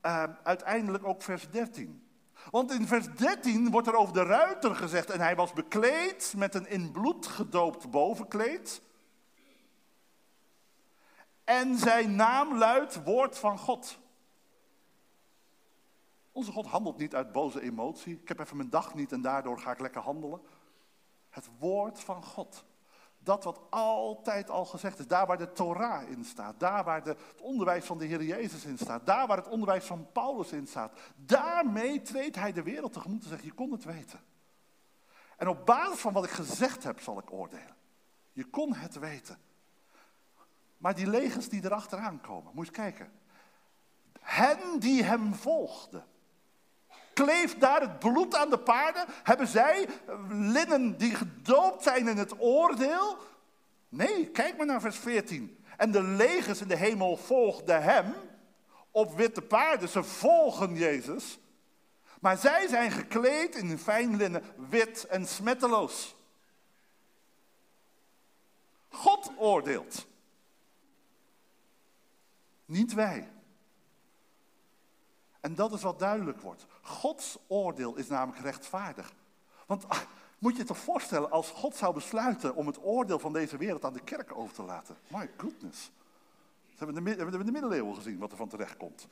uh, 0.02 0.24
uiteindelijk 0.42 1.04
ook 1.04 1.22
vers 1.22 1.50
13. 1.50 2.03
Want 2.50 2.72
in 2.72 2.86
vers 2.86 3.06
13 3.14 3.70
wordt 3.70 3.86
er 3.86 3.96
over 3.96 4.14
de 4.14 4.22
ruiter 4.22 4.74
gezegd, 4.76 5.10
en 5.10 5.20
hij 5.20 5.36
was 5.36 5.52
bekleed 5.52 6.34
met 6.36 6.54
een 6.54 6.68
in 6.68 6.92
bloed 6.92 7.26
gedoopt 7.26 7.90
bovenkleed. 7.90 8.82
En 11.44 11.78
zijn 11.78 12.14
naam 12.14 12.58
luidt 12.58 13.04
woord 13.04 13.38
van 13.38 13.58
God. 13.58 13.98
Onze 16.32 16.52
God 16.52 16.66
handelt 16.66 16.98
niet 16.98 17.14
uit 17.14 17.32
boze 17.32 17.60
emotie. 17.60 18.20
Ik 18.20 18.28
heb 18.28 18.38
even 18.38 18.56
mijn 18.56 18.70
dag 18.70 18.94
niet 18.94 19.12
en 19.12 19.20
daardoor 19.20 19.58
ga 19.58 19.70
ik 19.70 19.80
lekker 19.80 20.00
handelen. 20.00 20.40
Het 21.30 21.48
woord 21.58 22.00
van 22.00 22.24
God. 22.24 22.64
Dat 23.24 23.44
wat 23.44 23.60
altijd 23.70 24.50
al 24.50 24.64
gezegd 24.64 24.98
is, 24.98 25.06
daar 25.06 25.26
waar 25.26 25.38
de 25.38 25.52
Torah 25.52 26.08
in 26.10 26.24
staat, 26.24 26.60
daar 26.60 26.84
waar 26.84 27.02
de, 27.02 27.10
het 27.10 27.40
onderwijs 27.40 27.84
van 27.84 27.98
de 27.98 28.04
Heer 28.04 28.22
Jezus 28.22 28.64
in 28.64 28.78
staat, 28.78 29.06
daar 29.06 29.26
waar 29.26 29.36
het 29.36 29.48
onderwijs 29.48 29.84
van 29.84 30.12
Paulus 30.12 30.52
in 30.52 30.66
staat, 30.66 30.92
daarmee 31.16 32.02
treedt 32.02 32.36
hij 32.36 32.52
de 32.52 32.62
wereld 32.62 32.92
tegemoet 32.92 33.22
en 33.22 33.28
zegt, 33.28 33.44
je 33.44 33.52
kon 33.52 33.72
het 33.72 33.84
weten. 33.84 34.20
En 35.36 35.48
op 35.48 35.66
basis 35.66 36.00
van 36.00 36.12
wat 36.12 36.24
ik 36.24 36.30
gezegd 36.30 36.84
heb, 36.84 37.00
zal 37.00 37.18
ik 37.18 37.32
oordelen. 37.32 37.76
Je 38.32 38.44
kon 38.44 38.74
het 38.74 38.98
weten. 38.98 39.38
Maar 40.76 40.94
die 40.94 41.06
legers 41.06 41.48
die 41.48 41.64
erachteraan 41.64 42.20
komen, 42.20 42.52
moet 42.54 42.66
je 42.66 42.72
kijken. 42.72 43.12
Hen 44.20 44.78
die 44.78 45.02
hem 45.02 45.34
volgden. 45.34 46.04
Kleeft 47.14 47.60
daar 47.60 47.80
het 47.80 47.98
bloed 47.98 48.34
aan 48.34 48.50
de 48.50 48.58
paarden? 48.58 49.04
Hebben 49.22 49.46
zij 49.46 49.88
linnen 50.28 50.98
die 50.98 51.14
gedoopt 51.14 51.82
zijn 51.82 52.08
in 52.08 52.16
het 52.16 52.40
oordeel? 52.40 53.18
Nee, 53.88 54.28
kijk 54.30 54.56
maar 54.56 54.66
naar 54.66 54.80
vers 54.80 54.98
14. 54.98 55.64
En 55.76 55.90
de 55.90 56.02
legers 56.02 56.60
in 56.60 56.68
de 56.68 56.76
hemel 56.76 57.16
volgden 57.16 57.82
hem 57.82 58.14
op 58.90 59.16
witte 59.16 59.42
paarden. 59.42 59.88
Ze 59.88 60.02
volgen 60.02 60.74
Jezus. 60.74 61.38
Maar 62.20 62.36
zij 62.36 62.68
zijn 62.68 62.90
gekleed 62.90 63.54
in 63.54 63.78
fijn 63.78 64.16
linnen, 64.16 64.42
wit 64.68 65.06
en 65.06 65.26
smetteloos. 65.26 66.16
God 68.88 69.30
oordeelt. 69.36 70.06
Niet 72.64 72.94
wij. 72.94 73.33
En 75.44 75.54
dat 75.54 75.72
is 75.72 75.82
wat 75.82 75.98
duidelijk 75.98 76.40
wordt. 76.40 76.66
Gods 76.80 77.38
oordeel 77.46 77.96
is 77.96 78.08
namelijk 78.08 78.42
rechtvaardig. 78.42 79.12
Want 79.66 79.88
ah, 79.88 79.98
moet 80.38 80.56
je 80.56 80.64
toch 80.64 80.78
voorstellen 80.78 81.30
als 81.30 81.50
God 81.50 81.76
zou 81.76 81.94
besluiten 81.94 82.54
om 82.54 82.66
het 82.66 82.84
oordeel 82.84 83.18
van 83.18 83.32
deze 83.32 83.56
wereld 83.56 83.84
aan 83.84 83.92
de 83.92 84.00
kerk 84.00 84.36
over 84.36 84.54
te 84.54 84.62
laten. 84.62 84.96
My 85.06 85.30
goodness. 85.36 85.90
Dat 86.70 86.78
hebben 86.78 87.04
we 87.04 87.10
in 87.10 87.30
de, 87.30 87.44
de 87.44 87.52
middeleeuwen 87.52 87.94
gezien 87.94 88.18
wat 88.18 88.30
er 88.30 88.36
van 88.36 88.48
terecht 88.48 88.76
komt. 88.76 89.08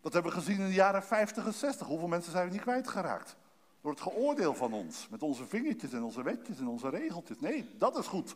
Dat 0.00 0.12
hebben 0.12 0.32
we 0.32 0.38
gezien 0.38 0.58
in 0.58 0.66
de 0.66 0.72
jaren 0.72 1.02
50 1.02 1.46
en 1.46 1.54
60. 1.54 1.86
Hoeveel 1.86 2.08
mensen 2.08 2.32
zijn 2.32 2.46
we 2.46 2.52
niet 2.52 2.62
kwijtgeraakt? 2.62 3.36
Door 3.80 3.90
het 3.90 4.00
geoordeel 4.00 4.54
van 4.54 4.72
ons. 4.72 5.08
Met 5.10 5.22
onze 5.22 5.46
vingertjes 5.46 5.92
en 5.92 6.02
onze 6.02 6.22
wetjes 6.22 6.58
en 6.58 6.68
onze 6.68 6.88
regeltjes. 6.88 7.40
Nee, 7.40 7.74
dat 7.78 7.98
is 7.98 8.06
goed. 8.06 8.34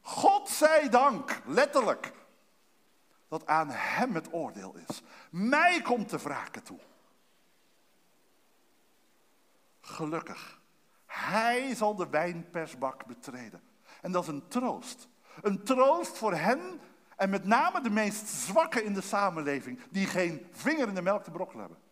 God 0.00 0.48
zij 0.48 0.88
dank, 0.88 1.42
letterlijk 1.46 2.12
dat 3.32 3.46
aan 3.46 3.70
hem 3.70 4.14
het 4.14 4.32
oordeel 4.32 4.74
is. 4.88 5.02
Mij 5.30 5.82
komt 5.82 6.10
de 6.10 6.18
wraken 6.18 6.62
toe. 6.62 6.78
Gelukkig. 9.80 10.60
Hij 11.06 11.74
zal 11.74 11.94
de 11.94 12.08
wijnpersbak 12.08 13.06
betreden. 13.06 13.62
En 14.00 14.12
dat 14.12 14.22
is 14.22 14.28
een 14.28 14.48
troost. 14.48 15.08
Een 15.42 15.62
troost 15.62 16.18
voor 16.18 16.34
hen 16.34 16.80
en 17.16 17.30
met 17.30 17.44
name 17.44 17.80
de 17.80 17.90
meest 17.90 18.26
zwakke 18.26 18.84
in 18.84 18.94
de 18.94 19.00
samenleving, 19.00 19.80
die 19.90 20.06
geen 20.06 20.46
vinger 20.50 20.88
in 20.88 20.94
de 20.94 21.02
melk 21.02 21.24
te 21.24 21.30
brokkelen 21.30 21.60
hebben. 21.60 21.82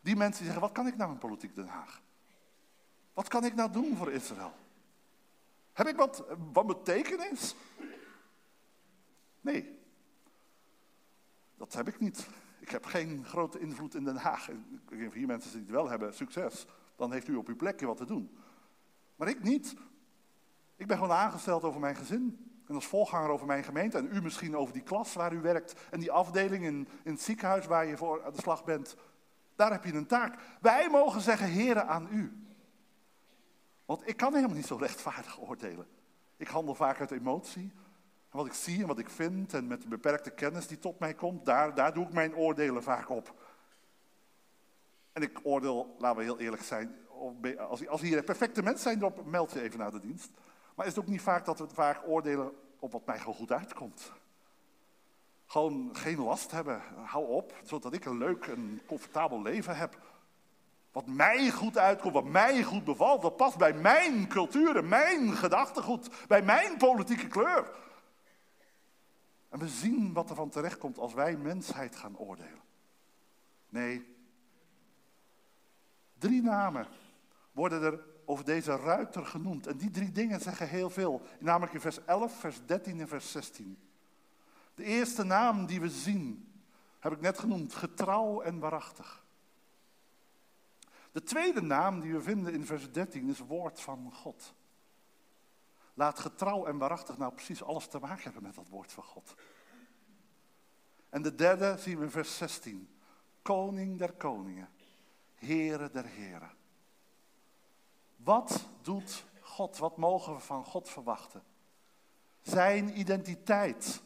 Die 0.00 0.16
mensen 0.16 0.36
die 0.42 0.52
zeggen, 0.52 0.66
wat 0.66 0.72
kan 0.72 0.86
ik 0.86 0.96
nou 0.96 1.12
in 1.12 1.18
politiek 1.18 1.54
Den 1.54 1.68
Haag? 1.68 2.00
Wat 3.14 3.28
kan 3.28 3.44
ik 3.44 3.54
nou 3.54 3.70
doen 3.72 3.96
voor 3.96 4.12
Israël? 4.12 4.52
Heb 5.72 5.86
ik 5.86 5.96
wat, 5.96 6.24
wat 6.52 6.66
betekenis? 6.66 7.54
Nee, 9.40 9.75
dat 11.56 11.72
heb 11.72 11.88
ik 11.88 12.00
niet. 12.00 12.28
Ik 12.58 12.70
heb 12.70 12.84
geen 12.84 13.24
grote 13.24 13.58
invloed 13.58 13.94
in 13.94 14.04
Den 14.04 14.16
Haag. 14.16 14.48
Vier 15.10 15.26
mensen 15.26 15.50
die 15.50 15.60
het 15.60 15.70
wel 15.70 15.88
hebben, 15.88 16.14
succes. 16.14 16.66
Dan 16.96 17.12
heeft 17.12 17.28
u 17.28 17.34
op 17.34 17.48
uw 17.48 17.56
plekje 17.56 17.86
wat 17.86 17.96
te 17.96 18.04
doen. 18.04 18.38
Maar 19.16 19.28
ik 19.28 19.42
niet. 19.42 19.76
Ik 20.76 20.86
ben 20.86 20.96
gewoon 20.96 21.16
aangesteld 21.16 21.64
over 21.64 21.80
mijn 21.80 21.96
gezin. 21.96 22.50
En 22.66 22.74
als 22.74 22.86
voorganger 22.86 23.30
over 23.30 23.46
mijn 23.46 23.64
gemeente. 23.64 23.98
En 23.98 24.08
u 24.12 24.22
misschien 24.22 24.56
over 24.56 24.72
die 24.72 24.82
klas 24.82 25.14
waar 25.14 25.32
u 25.32 25.40
werkt. 25.40 25.74
En 25.90 26.00
die 26.00 26.12
afdeling 26.12 26.64
in, 26.64 26.88
in 27.02 27.12
het 27.12 27.22
ziekenhuis 27.22 27.66
waar 27.66 27.86
je 27.86 27.96
voor 27.96 28.24
aan 28.24 28.32
de 28.32 28.40
slag 28.40 28.64
bent. 28.64 28.96
Daar 29.56 29.72
heb 29.72 29.84
je 29.84 29.92
een 29.92 30.06
taak. 30.06 30.42
Wij 30.60 30.88
mogen 30.90 31.20
zeggen, 31.20 31.48
heren, 31.48 31.88
aan 31.88 32.08
u. 32.10 32.46
Want 33.84 34.08
ik 34.08 34.16
kan 34.16 34.34
helemaal 34.34 34.56
niet 34.56 34.66
zo 34.66 34.76
rechtvaardig 34.76 35.40
oordelen. 35.40 35.86
Ik 36.36 36.48
handel 36.48 36.74
vaak 36.74 37.00
uit 37.00 37.10
emotie 37.10 37.72
wat 38.36 38.46
ik 38.46 38.52
zie 38.52 38.80
en 38.80 38.86
wat 38.86 38.98
ik 38.98 39.10
vind 39.10 39.54
en 39.54 39.66
met 39.66 39.82
de 39.82 39.88
beperkte 39.88 40.30
kennis 40.30 40.66
die 40.66 40.78
tot 40.78 40.98
mij 40.98 41.14
komt, 41.14 41.44
daar, 41.44 41.74
daar 41.74 41.94
doe 41.94 42.04
ik 42.04 42.12
mijn 42.12 42.36
oordelen 42.36 42.82
vaak 42.82 43.08
op. 43.08 43.34
En 45.12 45.22
ik 45.22 45.40
oordeel, 45.42 45.96
laten 45.98 46.18
we 46.18 46.24
heel 46.24 46.38
eerlijk 46.38 46.62
zijn, 46.62 46.96
als, 47.58 47.88
als 47.88 48.00
hier 48.00 48.22
perfecte 48.22 48.62
mensen 48.62 48.82
zijn, 48.82 48.98
dan 48.98 49.14
meld 49.24 49.52
je 49.52 49.60
even 49.60 49.78
naar 49.78 49.90
de 49.90 50.00
dienst. 50.00 50.30
Maar 50.74 50.86
is 50.86 50.94
het 50.94 51.04
ook 51.04 51.10
niet 51.10 51.20
vaak 51.20 51.44
dat 51.44 51.58
we 51.58 51.66
vaak 51.72 52.02
oordelen 52.06 52.52
op 52.78 52.92
wat 52.92 53.06
mij 53.06 53.18
gewoon 53.18 53.34
goed 53.34 53.52
uitkomt? 53.52 54.12
Gewoon 55.46 55.90
geen 55.92 56.18
last 56.18 56.50
hebben, 56.50 56.82
hou 57.04 57.26
op, 57.26 57.54
zodat 57.62 57.92
ik 57.92 58.04
een 58.04 58.18
leuk 58.18 58.46
en 58.46 58.80
comfortabel 58.86 59.42
leven 59.42 59.76
heb. 59.76 59.98
Wat 60.92 61.06
mij 61.06 61.50
goed 61.50 61.78
uitkomt, 61.78 62.14
wat 62.14 62.24
mij 62.24 62.62
goed 62.62 62.84
bevalt, 62.84 63.22
wat 63.22 63.36
past 63.36 63.58
bij 63.58 63.72
mijn 63.72 64.28
cultuur 64.28 64.76
en 64.76 64.88
mijn 64.88 65.32
gedachtegoed, 65.32 66.08
bij 66.26 66.42
mijn 66.42 66.76
politieke 66.76 67.26
kleur. 67.26 67.70
En 69.56 69.62
we 69.62 69.68
zien 69.68 70.12
wat 70.12 70.30
er 70.30 70.36
van 70.36 70.48
terecht 70.48 70.78
komt 70.78 70.98
als 70.98 71.14
wij 71.14 71.36
mensheid 71.36 71.96
gaan 71.96 72.18
oordelen. 72.18 72.62
Nee. 73.68 74.16
Drie 76.18 76.42
namen 76.42 76.86
worden 77.52 77.82
er 77.82 78.04
over 78.24 78.44
deze 78.44 78.76
ruiter 78.76 79.26
genoemd. 79.26 79.66
En 79.66 79.76
die 79.76 79.90
drie 79.90 80.12
dingen 80.12 80.40
zeggen 80.40 80.68
heel 80.68 80.90
veel. 80.90 81.22
Namelijk 81.40 81.72
in 81.72 81.80
vers 81.80 82.04
11, 82.04 82.38
vers 82.38 82.66
13 82.66 83.00
en 83.00 83.08
vers 83.08 83.30
16. 83.30 83.78
De 84.74 84.84
eerste 84.84 85.24
naam 85.24 85.66
die 85.66 85.80
we 85.80 85.90
zien, 85.90 86.52
heb 86.98 87.12
ik 87.12 87.20
net 87.20 87.38
genoemd, 87.38 87.74
getrouw 87.74 88.40
en 88.40 88.58
waarachtig. 88.58 89.24
De 91.12 91.22
tweede 91.22 91.62
naam 91.62 92.00
die 92.00 92.12
we 92.12 92.22
vinden 92.22 92.52
in 92.52 92.66
vers 92.66 92.92
13 92.92 93.28
is 93.28 93.38
woord 93.38 93.80
van 93.80 94.12
God. 94.12 94.54
Laat 95.98 96.18
getrouw 96.18 96.66
en 96.66 96.78
waarachtig 96.78 97.18
nou 97.18 97.32
precies 97.32 97.62
alles 97.62 97.86
te 97.86 97.98
maken 97.98 98.22
hebben 98.22 98.42
met 98.42 98.54
dat 98.54 98.68
woord 98.68 98.92
van 98.92 99.02
God. 99.02 99.34
En 101.08 101.22
de 101.22 101.34
derde 101.34 101.76
zien 101.78 101.98
we 101.98 102.04
in 102.04 102.10
vers 102.10 102.36
16. 102.36 102.88
Koning 103.42 103.98
der 103.98 104.12
koningen, 104.12 104.68
Heere 105.34 105.90
der 105.90 106.04
heren. 106.04 106.50
Wat 108.16 108.68
doet 108.82 109.24
God? 109.40 109.78
Wat 109.78 109.96
mogen 109.96 110.34
we 110.34 110.40
van 110.40 110.64
God 110.64 110.88
verwachten? 110.88 111.42
Zijn 112.40 112.98
identiteit, 112.98 114.02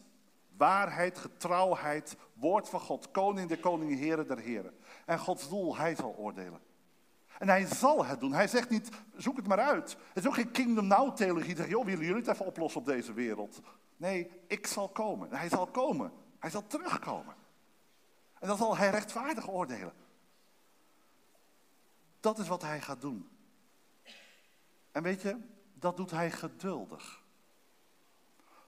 waarheid, 0.57 1.17
getrouwheid, 1.17 2.15
woord 2.33 2.69
van 2.69 2.79
God, 2.79 3.11
koning 3.11 3.47
der 3.47 3.59
koningen, 3.59 3.97
Heere 3.97 4.25
der 4.25 4.39
heren. 4.39 4.77
En 5.05 5.19
Gods 5.19 5.49
doel, 5.49 5.77
hij 5.77 5.95
zal 5.95 6.15
oordelen. 6.17 6.61
En 7.41 7.49
hij 7.49 7.65
zal 7.65 8.05
het 8.05 8.19
doen. 8.19 8.33
Hij 8.33 8.47
zegt 8.47 8.69
niet, 8.69 8.89
zoek 9.15 9.35
het 9.35 9.47
maar 9.47 9.59
uit. 9.59 9.97
Het 10.13 10.23
is 10.23 10.27
ook 10.27 10.33
geen 10.33 10.51
kingdom 10.51 10.87
now 10.87 11.15
theologie. 11.15 11.55
Zeg, 11.55 11.67
joh, 11.67 11.85
willen 11.85 12.05
jullie 12.05 12.21
het 12.21 12.27
even 12.27 12.45
oplossen 12.45 12.79
op 12.79 12.85
deze 12.85 13.13
wereld? 13.13 13.61
Nee, 13.97 14.31
ik 14.47 14.67
zal 14.67 14.89
komen. 14.89 15.29
hij 15.29 15.49
zal 15.49 15.67
komen. 15.67 16.11
Hij 16.39 16.49
zal 16.49 16.67
terugkomen. 16.67 17.35
En 18.39 18.47
dan 18.47 18.57
zal 18.57 18.77
hij 18.77 18.89
rechtvaardig 18.89 19.49
oordelen. 19.49 19.93
Dat 22.19 22.39
is 22.39 22.47
wat 22.47 22.61
hij 22.61 22.81
gaat 22.81 23.01
doen. 23.01 23.29
En 24.91 25.03
weet 25.03 25.21
je, 25.21 25.37
dat 25.73 25.97
doet 25.97 26.11
hij 26.11 26.31
geduldig. 26.31 27.23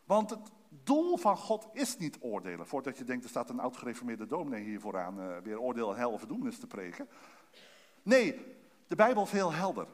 Want 0.04 0.30
het 0.30 0.52
doel 0.70 1.18
van 1.18 1.38
God 1.38 1.68
is 1.74 1.98
niet 1.98 2.18
oordelen. 2.20 2.68
Voordat 2.68 2.98
je 2.98 3.04
denkt, 3.04 3.24
er 3.24 3.30
staat 3.30 3.50
een 3.50 3.60
oud-gereformeerde 3.60 4.26
dominee 4.26 4.64
hier 4.64 4.80
vooraan 4.80 5.20
uh, 5.20 5.38
weer 5.38 5.60
oordeel 5.60 5.92
en 5.92 5.98
hel 5.98 6.12
of 6.12 6.20
verdoemenis 6.20 6.60
te 6.60 6.68
preken. 6.68 7.08
Nee, 8.04 8.62
de 8.94 9.04
Bijbel 9.04 9.24
is 9.24 9.32
heel 9.32 9.54
helder. 9.54 9.88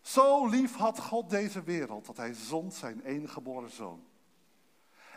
Zo 0.00 0.46
lief 0.46 0.76
had 0.76 0.98
God 0.98 1.30
deze 1.30 1.62
wereld 1.62 2.06
dat 2.06 2.16
hij 2.16 2.34
zond 2.34 2.74
zijn 2.74 3.00
enige 3.04 3.32
geboren 3.32 3.70
zoon. 3.70 4.04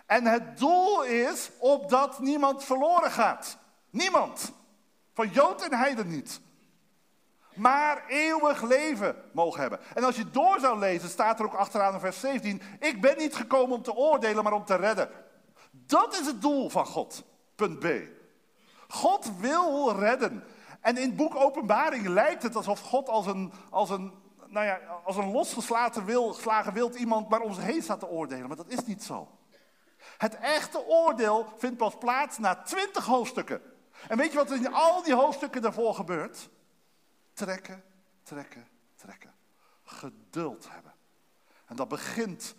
En 0.05 0.25
het 0.25 0.57
doel 0.57 1.03
is 1.03 1.51
opdat 1.59 2.19
niemand 2.19 2.63
verloren 2.63 3.11
gaat. 3.11 3.57
Niemand. 3.89 4.51
Van 5.13 5.29
Jood 5.29 5.61
en 5.61 5.73
Heiden 5.77 6.07
niet. 6.07 6.41
Maar 7.53 8.05
eeuwig 8.07 8.61
leven 8.61 9.15
mogen 9.33 9.61
hebben. 9.61 9.79
En 9.93 10.03
als 10.03 10.15
je 10.15 10.29
door 10.29 10.59
zou 10.59 10.79
lezen, 10.79 11.09
staat 11.09 11.39
er 11.39 11.45
ook 11.45 11.53
achteraan 11.53 11.93
in 11.93 11.99
vers 11.99 12.19
17: 12.19 12.61
Ik 12.79 13.01
ben 13.01 13.17
niet 13.17 13.35
gekomen 13.35 13.75
om 13.75 13.83
te 13.83 13.95
oordelen, 13.95 14.43
maar 14.43 14.53
om 14.53 14.65
te 14.65 14.75
redden. 14.75 15.09
Dat 15.71 16.13
is 16.19 16.25
het 16.25 16.41
doel 16.41 16.69
van 16.69 16.85
God. 16.85 17.23
Punt 17.55 17.79
B. 17.79 17.87
God 18.87 19.37
wil 19.39 19.99
redden. 19.99 20.43
En 20.83 20.97
in 20.97 21.07
het 21.07 21.15
boek 21.15 21.35
Openbaring 21.35 22.07
lijkt 22.07 22.43
het 22.43 22.55
alsof 22.55 22.79
God 22.79 23.09
als 23.09 23.25
een, 23.25 23.53
als 23.69 23.89
een, 23.89 24.13
nou 24.47 24.65
ja, 24.65 24.79
als 25.03 25.15
een 25.15 25.31
losgeslagen 25.31 26.05
wil, 26.05 26.37
wild 26.73 26.95
iemand 26.95 27.29
maar 27.29 27.41
om 27.41 27.53
zich 27.53 27.63
heen 27.63 27.81
staat 27.81 27.99
te 27.99 28.07
oordelen. 28.07 28.47
Maar 28.47 28.57
dat 28.57 28.69
is 28.69 28.85
niet 28.85 29.03
zo. 29.03 29.37
Het 30.17 30.35
echte 30.35 30.85
oordeel 30.87 31.53
vindt 31.57 31.77
pas 31.77 31.97
plaats 31.97 32.37
na 32.37 32.55
twintig 32.55 33.05
hoofdstukken. 33.05 33.61
En 34.07 34.17
weet 34.17 34.31
je 34.31 34.37
wat 34.37 34.51
er 34.51 34.55
in 34.55 34.73
al 34.73 35.03
die 35.03 35.15
hoofdstukken 35.15 35.61
daarvoor 35.61 35.95
gebeurt? 35.95 36.49
Trekken, 37.33 37.83
trekken, 38.23 38.67
trekken. 38.95 39.33
Geduld 39.83 40.69
hebben. 40.69 40.93
En 41.65 41.75
dat 41.75 41.87
begint 41.87 42.55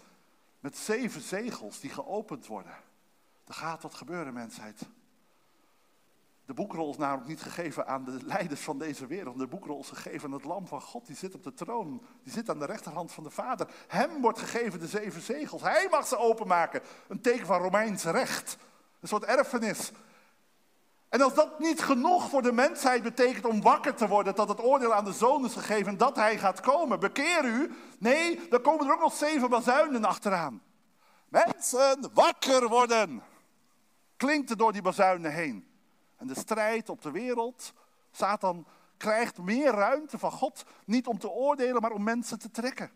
met 0.61 0.77
zeven 0.77 1.21
zegels 1.21 1.81
die 1.81 1.91
geopend 1.91 2.47
worden. 2.47 2.77
Er 3.47 3.55
gaat 3.55 3.83
wat 3.83 3.95
gebeuren, 3.95 4.35
mensheid. 4.35 4.89
De 6.47 6.55
boekrol 6.55 6.91
is 6.91 6.97
namelijk 6.97 7.29
niet 7.29 7.43
gegeven 7.43 7.87
aan 7.87 8.05
de 8.05 8.19
leiders 8.25 8.61
van 8.61 8.79
deze 8.79 9.07
wereld. 9.07 9.39
De 9.39 9.47
boekrol 9.47 9.81
is 9.81 9.89
gegeven 9.89 10.29
aan 10.29 10.35
het 10.35 10.45
lam 10.45 10.67
van 10.67 10.81
God. 10.81 11.07
Die 11.07 11.17
zit 11.17 11.35
op 11.35 11.43
de 11.43 11.55
troon. 11.55 12.03
Die 12.23 12.33
zit 12.33 12.51
aan 12.51 12.59
de 12.59 12.67
rechterhand 12.67 13.13
van 13.13 13.25
de 13.25 13.31
Vader. 13.31 13.69
Hem 13.87 14.21
wordt 14.21 14.39
gegeven 14.39 14.81
de 14.81 14.87
zeven 14.87 15.23
zegels. 15.23 15.63
Hij 15.63 15.89
mag 15.91 16.07
ze 16.07 16.19
openmaken. 16.19 16.81
Een 17.09 17.21
teken 17.21 17.47
van 17.47 17.61
Romeins 17.61 18.05
recht. 18.05 18.57
Een 19.01 19.09
soort 19.09 19.25
erfenis. 19.25 19.93
En 21.09 21.21
als 21.21 21.35
dat 21.35 21.59
niet 21.59 21.83
genoeg 21.83 22.29
voor 22.29 22.43
de 22.43 22.53
mensheid 22.53 23.03
betekent 23.03 23.45
om 23.45 23.63
wakker 23.63 23.95
te 23.95 24.09
worden, 24.09 24.35
dat 24.35 24.49
het 24.49 24.63
oordeel 24.63 24.95
aan 24.95 25.05
de 25.05 25.13
zoon 25.13 25.45
is 25.45 25.53
gegeven 25.53 25.97
dat 25.97 26.17
hij 26.17 26.39
gaat 26.39 26.61
komen, 26.61 27.01
bekeer 27.01 27.45
u. 27.45 27.73
Nee, 27.99 28.49
dan 28.49 28.61
komen 28.61 28.87
er 28.87 28.93
ook 28.93 29.01
nog 29.01 29.15
zeven 29.15 29.51
bazuinen 29.51 30.05
achteraan. 30.05 30.63
Mensen, 31.29 32.11
wakker 32.15 32.69
worden. 32.69 33.23
Klinkt 34.17 34.51
er 34.51 34.57
door 34.57 34.73
die 34.73 34.83
bazuinen 34.83 35.33
heen. 35.33 35.74
En 36.17 36.27
de 36.27 36.39
strijd 36.39 36.89
op 36.89 37.03
de 37.03 37.11
wereld, 37.11 37.73
Satan 38.11 38.67
krijgt 38.97 39.39
meer 39.39 39.71
ruimte 39.71 40.19
van 40.19 40.33
God, 40.33 40.65
niet 40.85 41.07
om 41.07 41.19
te 41.19 41.31
oordelen, 41.31 41.83
maar 41.83 41.93
om 41.93 42.03
mensen 42.03 42.39
te 42.39 42.51
trekken. 42.51 42.91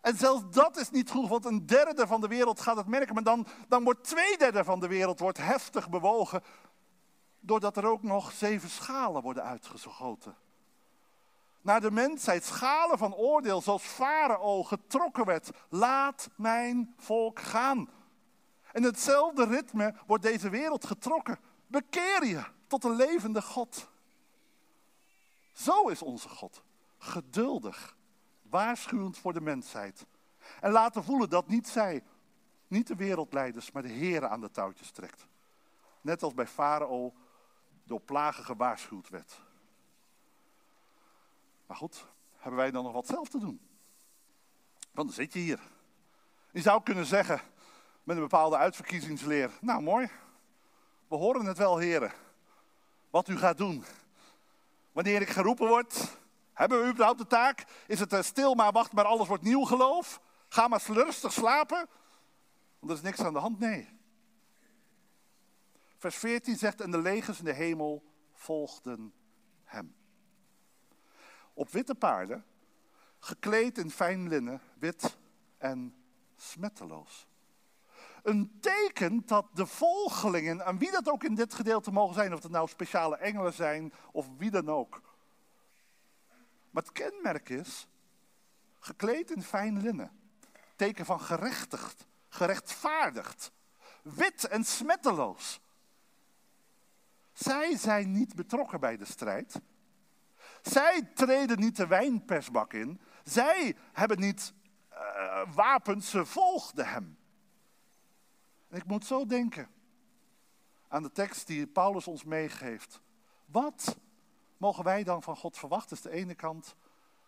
En 0.00 0.16
zelfs 0.16 0.42
dat 0.50 0.76
is 0.76 0.90
niet 0.90 1.10
goed, 1.10 1.28
want 1.28 1.44
een 1.44 1.66
derde 1.66 2.06
van 2.06 2.20
de 2.20 2.28
wereld 2.28 2.60
gaat 2.60 2.76
het 2.76 2.86
merken, 2.86 3.14
maar 3.14 3.22
dan, 3.22 3.46
dan 3.68 3.84
wordt 3.84 4.04
twee 4.04 4.38
derde 4.38 4.64
van 4.64 4.80
de 4.80 4.88
wereld 4.88 5.18
wordt 5.18 5.38
heftig 5.38 5.90
bewogen, 5.90 6.42
doordat 7.40 7.76
er 7.76 7.86
ook 7.86 8.02
nog 8.02 8.32
zeven 8.32 8.68
schalen 8.68 9.22
worden 9.22 9.44
uitgegoten. 9.44 10.36
Naar 11.60 11.80
de 11.80 11.90
mensheid, 11.90 12.44
schalen 12.44 12.98
van 12.98 13.14
oordeel, 13.14 13.60
zoals 13.60 13.82
Farao 13.82 14.62
getrokken 14.62 15.24
werd. 15.24 15.50
Laat 15.68 16.28
mijn 16.36 16.94
volk 16.98 17.40
gaan. 17.40 17.88
In 18.72 18.82
hetzelfde 18.82 19.46
ritme 19.46 19.94
wordt 20.06 20.22
deze 20.22 20.48
wereld 20.48 20.84
getrokken. 20.84 21.38
Bekeer 21.74 22.26
je 22.26 22.44
tot 22.66 22.84
een 22.84 22.96
levende 22.96 23.42
God. 23.42 23.88
Zo 25.52 25.88
is 25.88 26.02
onze 26.02 26.28
God. 26.28 26.62
Geduldig, 26.98 27.96
waarschuwend 28.42 29.18
voor 29.18 29.32
de 29.32 29.40
mensheid. 29.40 30.06
En 30.60 30.70
laten 30.70 31.04
voelen 31.04 31.28
dat 31.28 31.48
niet 31.48 31.68
zij, 31.68 32.04
niet 32.66 32.86
de 32.86 32.94
wereldleiders, 32.94 33.70
maar 33.70 33.82
de 33.82 33.88
Heer 33.88 34.26
aan 34.26 34.40
de 34.40 34.50
touwtjes 34.50 34.90
trekt. 34.90 35.26
Net 36.00 36.22
als 36.22 36.34
bij 36.34 36.46
Farao 36.46 37.14
door 37.84 38.00
plagen 38.00 38.44
gewaarschuwd 38.44 39.08
werd. 39.08 39.40
Maar 41.66 41.76
goed, 41.76 42.06
hebben 42.36 42.60
wij 42.60 42.70
dan 42.70 42.84
nog 42.84 42.92
wat 42.92 43.06
zelf 43.06 43.28
te 43.28 43.38
doen? 43.38 43.60
Want 44.92 45.08
dan 45.08 45.16
zit 45.16 45.32
je 45.32 45.38
hier. 45.38 45.60
Je 46.52 46.60
zou 46.60 46.82
kunnen 46.82 47.06
zeggen, 47.06 47.40
met 48.02 48.16
een 48.16 48.22
bepaalde 48.22 48.56
uitverkiezingsleer, 48.56 49.50
nou 49.60 49.82
mooi, 49.82 50.10
we 51.14 51.20
horen 51.20 51.44
het 51.44 51.58
wel, 51.58 51.78
heren, 51.78 52.12
wat 53.10 53.28
u 53.28 53.36
gaat 53.36 53.56
doen. 53.56 53.84
Wanneer 54.92 55.20
ik 55.20 55.28
geroepen 55.28 55.68
word, 55.68 56.18
hebben 56.52 56.82
we 56.82 56.88
überhaupt 56.88 57.18
de 57.18 57.26
taak? 57.26 57.64
Is 57.86 58.00
het 58.00 58.12
eh, 58.12 58.22
stil 58.22 58.54
maar 58.54 58.72
wacht 58.72 58.92
maar 58.92 59.04
alles 59.04 59.28
wordt 59.28 59.42
nieuw 59.42 59.64
geloof? 59.64 60.20
Ga 60.48 60.68
maar 60.68 60.82
rustig 60.86 61.32
slapen? 61.32 61.88
Want 62.78 62.92
er 62.92 62.98
is 62.98 63.02
niks 63.02 63.20
aan 63.20 63.32
de 63.32 63.38
hand, 63.38 63.58
nee. 63.58 63.88
Vers 65.96 66.16
14 66.16 66.56
zegt, 66.56 66.80
en 66.80 66.90
de 66.90 66.98
legers 66.98 67.38
in 67.38 67.44
de 67.44 67.52
hemel 67.52 68.04
volgden 68.32 69.12
hem. 69.64 69.96
Op 71.52 71.70
witte 71.70 71.94
paarden, 71.94 72.44
gekleed 73.18 73.78
in 73.78 73.90
fijn 73.90 74.28
linnen, 74.28 74.60
wit 74.78 75.16
en 75.58 75.94
smetteloos. 76.36 77.26
Een 78.24 78.58
teken 78.60 79.22
dat 79.26 79.46
de 79.52 79.66
volgelingen, 79.66 80.64
aan 80.64 80.78
wie 80.78 80.90
dat 80.90 81.08
ook 81.08 81.24
in 81.24 81.34
dit 81.34 81.54
gedeelte 81.54 81.90
mogen 81.90 82.14
zijn, 82.14 82.34
of 82.34 82.42
het 82.42 82.52
nou 82.52 82.68
speciale 82.68 83.16
engelen 83.16 83.52
zijn 83.52 83.92
of 84.12 84.26
wie 84.36 84.50
dan 84.50 84.68
ook. 84.68 85.00
Maar 86.70 86.82
het 86.82 86.92
kenmerk 86.92 87.48
is, 87.48 87.86
gekleed 88.78 89.30
in 89.30 89.42
fijn 89.42 89.80
linnen. 89.80 90.10
Teken 90.76 91.04
van 91.04 91.20
gerechtigd, 91.20 92.06
gerechtvaardigd, 92.28 93.52
wit 94.02 94.44
en 94.44 94.64
smetteloos. 94.64 95.60
Zij 97.32 97.76
zijn 97.76 98.12
niet 98.12 98.34
betrokken 98.34 98.80
bij 98.80 98.96
de 98.96 99.04
strijd. 99.04 99.60
Zij 100.62 101.10
treden 101.14 101.58
niet 101.58 101.76
de 101.76 101.86
wijnpersbak 101.86 102.72
in. 102.72 103.00
Zij 103.24 103.76
hebben 103.92 104.20
niet 104.20 104.52
uh, 104.92 105.54
wapens, 105.54 106.10
ze 106.10 106.24
volgden 106.24 106.86
hem. 106.86 107.18
Ik 108.74 108.86
moet 108.86 109.06
zo 109.06 109.26
denken 109.26 109.68
aan 110.88 111.02
de 111.02 111.12
tekst 111.12 111.46
die 111.46 111.66
Paulus 111.66 112.06
ons 112.06 112.24
meegeeft. 112.24 113.00
Wat 113.46 113.96
mogen 114.56 114.84
wij 114.84 115.04
dan 115.04 115.22
van 115.22 115.36
God 115.36 115.58
verwachten, 115.58 115.96
is 115.96 116.02
de 116.02 116.10
ene 116.10 116.34
kant. 116.34 116.76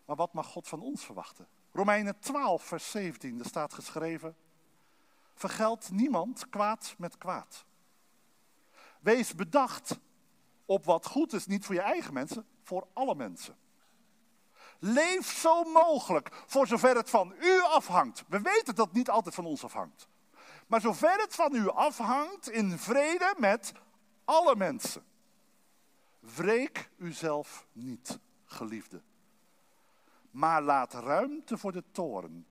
Maar 0.04 0.16
wat 0.16 0.32
mag 0.32 0.46
God 0.46 0.68
van 0.68 0.80
ons 0.80 1.04
verwachten? 1.04 1.48
Romeinen 1.72 2.18
12, 2.18 2.62
vers 2.62 2.90
17, 2.90 3.36
daar 3.36 3.46
staat 3.46 3.72
geschreven. 3.72 4.36
Vergeld 5.34 5.90
niemand 5.90 6.48
kwaad 6.48 6.94
met 6.98 7.18
kwaad. 7.18 7.64
Wees 9.00 9.34
bedacht 9.34 9.98
op 10.64 10.84
wat 10.84 11.06
goed 11.06 11.32
is, 11.32 11.46
niet 11.46 11.64
voor 11.64 11.74
je 11.74 11.80
eigen 11.80 12.12
mensen, 12.12 12.46
voor 12.62 12.86
alle 12.92 13.14
mensen. 13.14 13.56
Leef 14.78 15.32
zo 15.32 15.64
mogelijk, 15.64 16.42
voor 16.46 16.66
zover 16.66 16.96
het 16.96 17.10
van 17.10 17.34
u 17.40 17.60
afhangt. 17.60 18.24
We 18.28 18.40
weten 18.40 18.74
dat 18.74 18.86
het 18.86 18.96
niet 18.96 19.10
altijd 19.10 19.34
van 19.34 19.46
ons 19.46 19.64
afhangt. 19.64 20.08
Maar 20.66 20.80
zover 20.80 21.20
het 21.20 21.34
van 21.34 21.54
u 21.54 21.68
afhangt, 21.68 22.50
in 22.50 22.78
vrede 22.78 23.34
met 23.38 23.72
alle 24.24 24.56
mensen. 24.56 25.04
Wreek 26.18 26.90
uzelf 26.96 27.66
niet, 27.72 28.18
geliefde. 28.44 29.02
Maar 30.30 30.62
laat 30.62 30.94
ruimte 30.94 31.58
voor 31.58 31.72
de 31.72 31.84
toren. 31.90 32.46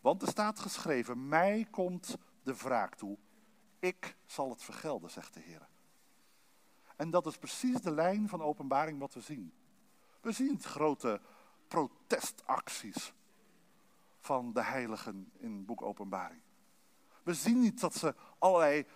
Want 0.00 0.22
er 0.22 0.28
staat 0.28 0.58
geschreven, 0.58 1.28
mij 1.28 1.66
komt 1.70 2.16
de 2.42 2.54
wraak 2.54 2.94
toe. 2.94 3.18
Ik 3.78 4.16
zal 4.26 4.50
het 4.50 4.62
vergelden, 4.62 5.10
zegt 5.10 5.34
de 5.34 5.40
Heer. 5.40 5.68
En 6.96 7.10
dat 7.10 7.26
is 7.26 7.36
precies 7.36 7.80
de 7.80 7.90
lijn 7.90 8.28
van 8.28 8.42
openbaring 8.42 8.98
wat 8.98 9.14
we 9.14 9.20
zien. 9.20 9.52
We 10.20 10.32
zien 10.32 10.62
grote 10.62 11.20
protestacties 11.68 13.12
van 14.18 14.52
de 14.52 14.62
heiligen 14.62 15.32
in 15.38 15.52
het 15.56 15.66
boek 15.66 15.82
Openbaring. 15.82 16.40
We 17.26 17.34
zien 17.34 17.60
niet 17.60 17.80
dat 17.80 17.94
ze 17.94 18.14
allerlei 18.38 18.86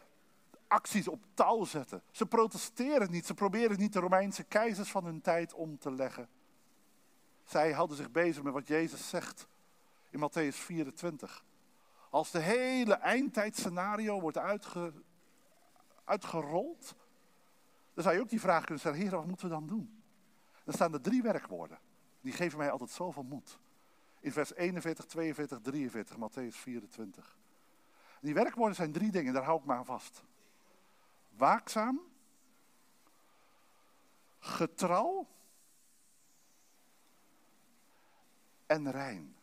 acties 0.67 1.09
op 1.09 1.25
touw 1.35 1.65
zetten. 1.65 2.03
Ze 2.11 2.27
protesteren 2.27 3.11
niet, 3.11 3.27
ze 3.27 3.35
proberen 3.35 3.79
niet 3.79 3.93
de 3.93 4.01
Romeinse 4.01 4.45
keizers 4.45 4.91
van 4.91 5.05
hun 5.05 5.21
tijd 5.21 5.55
om 5.55 5.79
te 5.79 5.93
leggen. 5.93 6.29
Zij 7.45 7.73
houden 7.73 7.97
zich 7.97 8.11
bezig 8.11 8.43
met 8.43 8.53
wat 8.53 8.69
Jezus 8.69 9.09
zegt 9.09 9.47
in 10.11 10.21
Matthäus 10.21 10.57
24. 10.57 11.45
Als 12.11 12.31
de 12.31 12.41
hele 12.41 12.95
eindtijdscenario 12.95 14.21
wordt 14.21 14.39
uitge, 14.39 14.93
uitgerold, 16.05 16.95
dan 17.95 18.05
zou 18.05 18.15
je 18.15 18.21
ook 18.21 18.29
die 18.29 18.41
vraag 18.41 18.61
kunnen 18.61 18.79
stellen, 18.79 18.99
Heer, 18.99 19.11
wat 19.11 19.27
moeten 19.27 19.47
we 19.49 19.55
dan 19.55 19.67
doen? 19.67 20.03
dan 20.65 20.75
staan 20.75 20.93
er 20.93 21.01
drie 21.01 21.23
werkwoorden. 21.23 21.79
Die 22.21 22.33
geven 22.33 22.59
mij 22.59 22.71
altijd 22.71 22.91
zoveel 22.91 23.23
moed. 23.23 23.59
In 24.21 24.33
vers 24.33 24.55
41, 24.55 25.05
42, 25.05 25.61
43, 25.61 26.17
Matthäus 26.17 26.57
24. 26.57 27.40
Die 28.21 28.35
werkwoorden 28.35 28.77
zijn 28.77 28.93
drie 28.93 29.11
dingen, 29.11 29.33
daar 29.33 29.45
hou 29.45 29.59
ik 29.59 29.65
me 29.65 29.75
aan 29.75 29.85
vast. 29.85 30.23
Waakzaam, 31.37 32.01
getrouw 34.39 35.27
en 38.67 38.91
rein. 38.91 39.37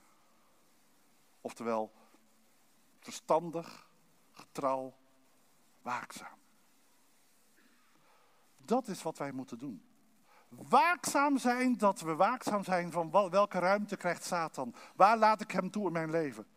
Oftewel, 1.41 1.91
verstandig, 2.99 3.87
getrouw, 4.31 4.93
waakzaam. 5.81 6.37
Dat 8.57 8.87
is 8.87 9.03
wat 9.03 9.17
wij 9.17 9.31
moeten 9.31 9.57
doen. 9.57 9.81
Waakzaam 10.49 11.37
zijn, 11.37 11.77
dat 11.77 11.99
we 11.99 12.15
waakzaam 12.15 12.63
zijn 12.63 12.91
van 12.91 13.11
welke 13.11 13.59
ruimte 13.59 13.97
krijgt 13.97 14.23
Satan? 14.23 14.75
Waar 14.95 15.17
laat 15.17 15.41
ik 15.41 15.51
hem 15.51 15.71
toe 15.71 15.85
in 15.85 15.91
mijn 15.91 16.09
leven? 16.09 16.47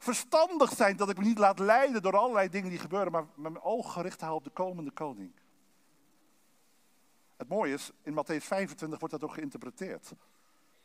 Verstandig 0.00 0.72
zijn, 0.72 0.96
dat 0.96 1.08
ik 1.08 1.18
me 1.18 1.24
niet 1.24 1.38
laat 1.38 1.58
leiden 1.58 2.02
door 2.02 2.16
allerlei 2.16 2.48
dingen 2.48 2.70
die 2.70 2.78
gebeuren, 2.78 3.12
maar 3.12 3.24
mijn 3.34 3.62
oog 3.62 3.92
gericht 3.92 4.20
hou 4.20 4.34
op 4.34 4.44
de 4.44 4.50
komende 4.50 4.90
koning. 4.90 5.32
Het 7.36 7.48
mooie 7.48 7.72
is, 7.72 7.90
in 8.02 8.12
Matthäus 8.12 8.44
25 8.44 8.98
wordt 8.98 9.14
dat 9.14 9.24
ook 9.24 9.34
geïnterpreteerd. 9.34 10.12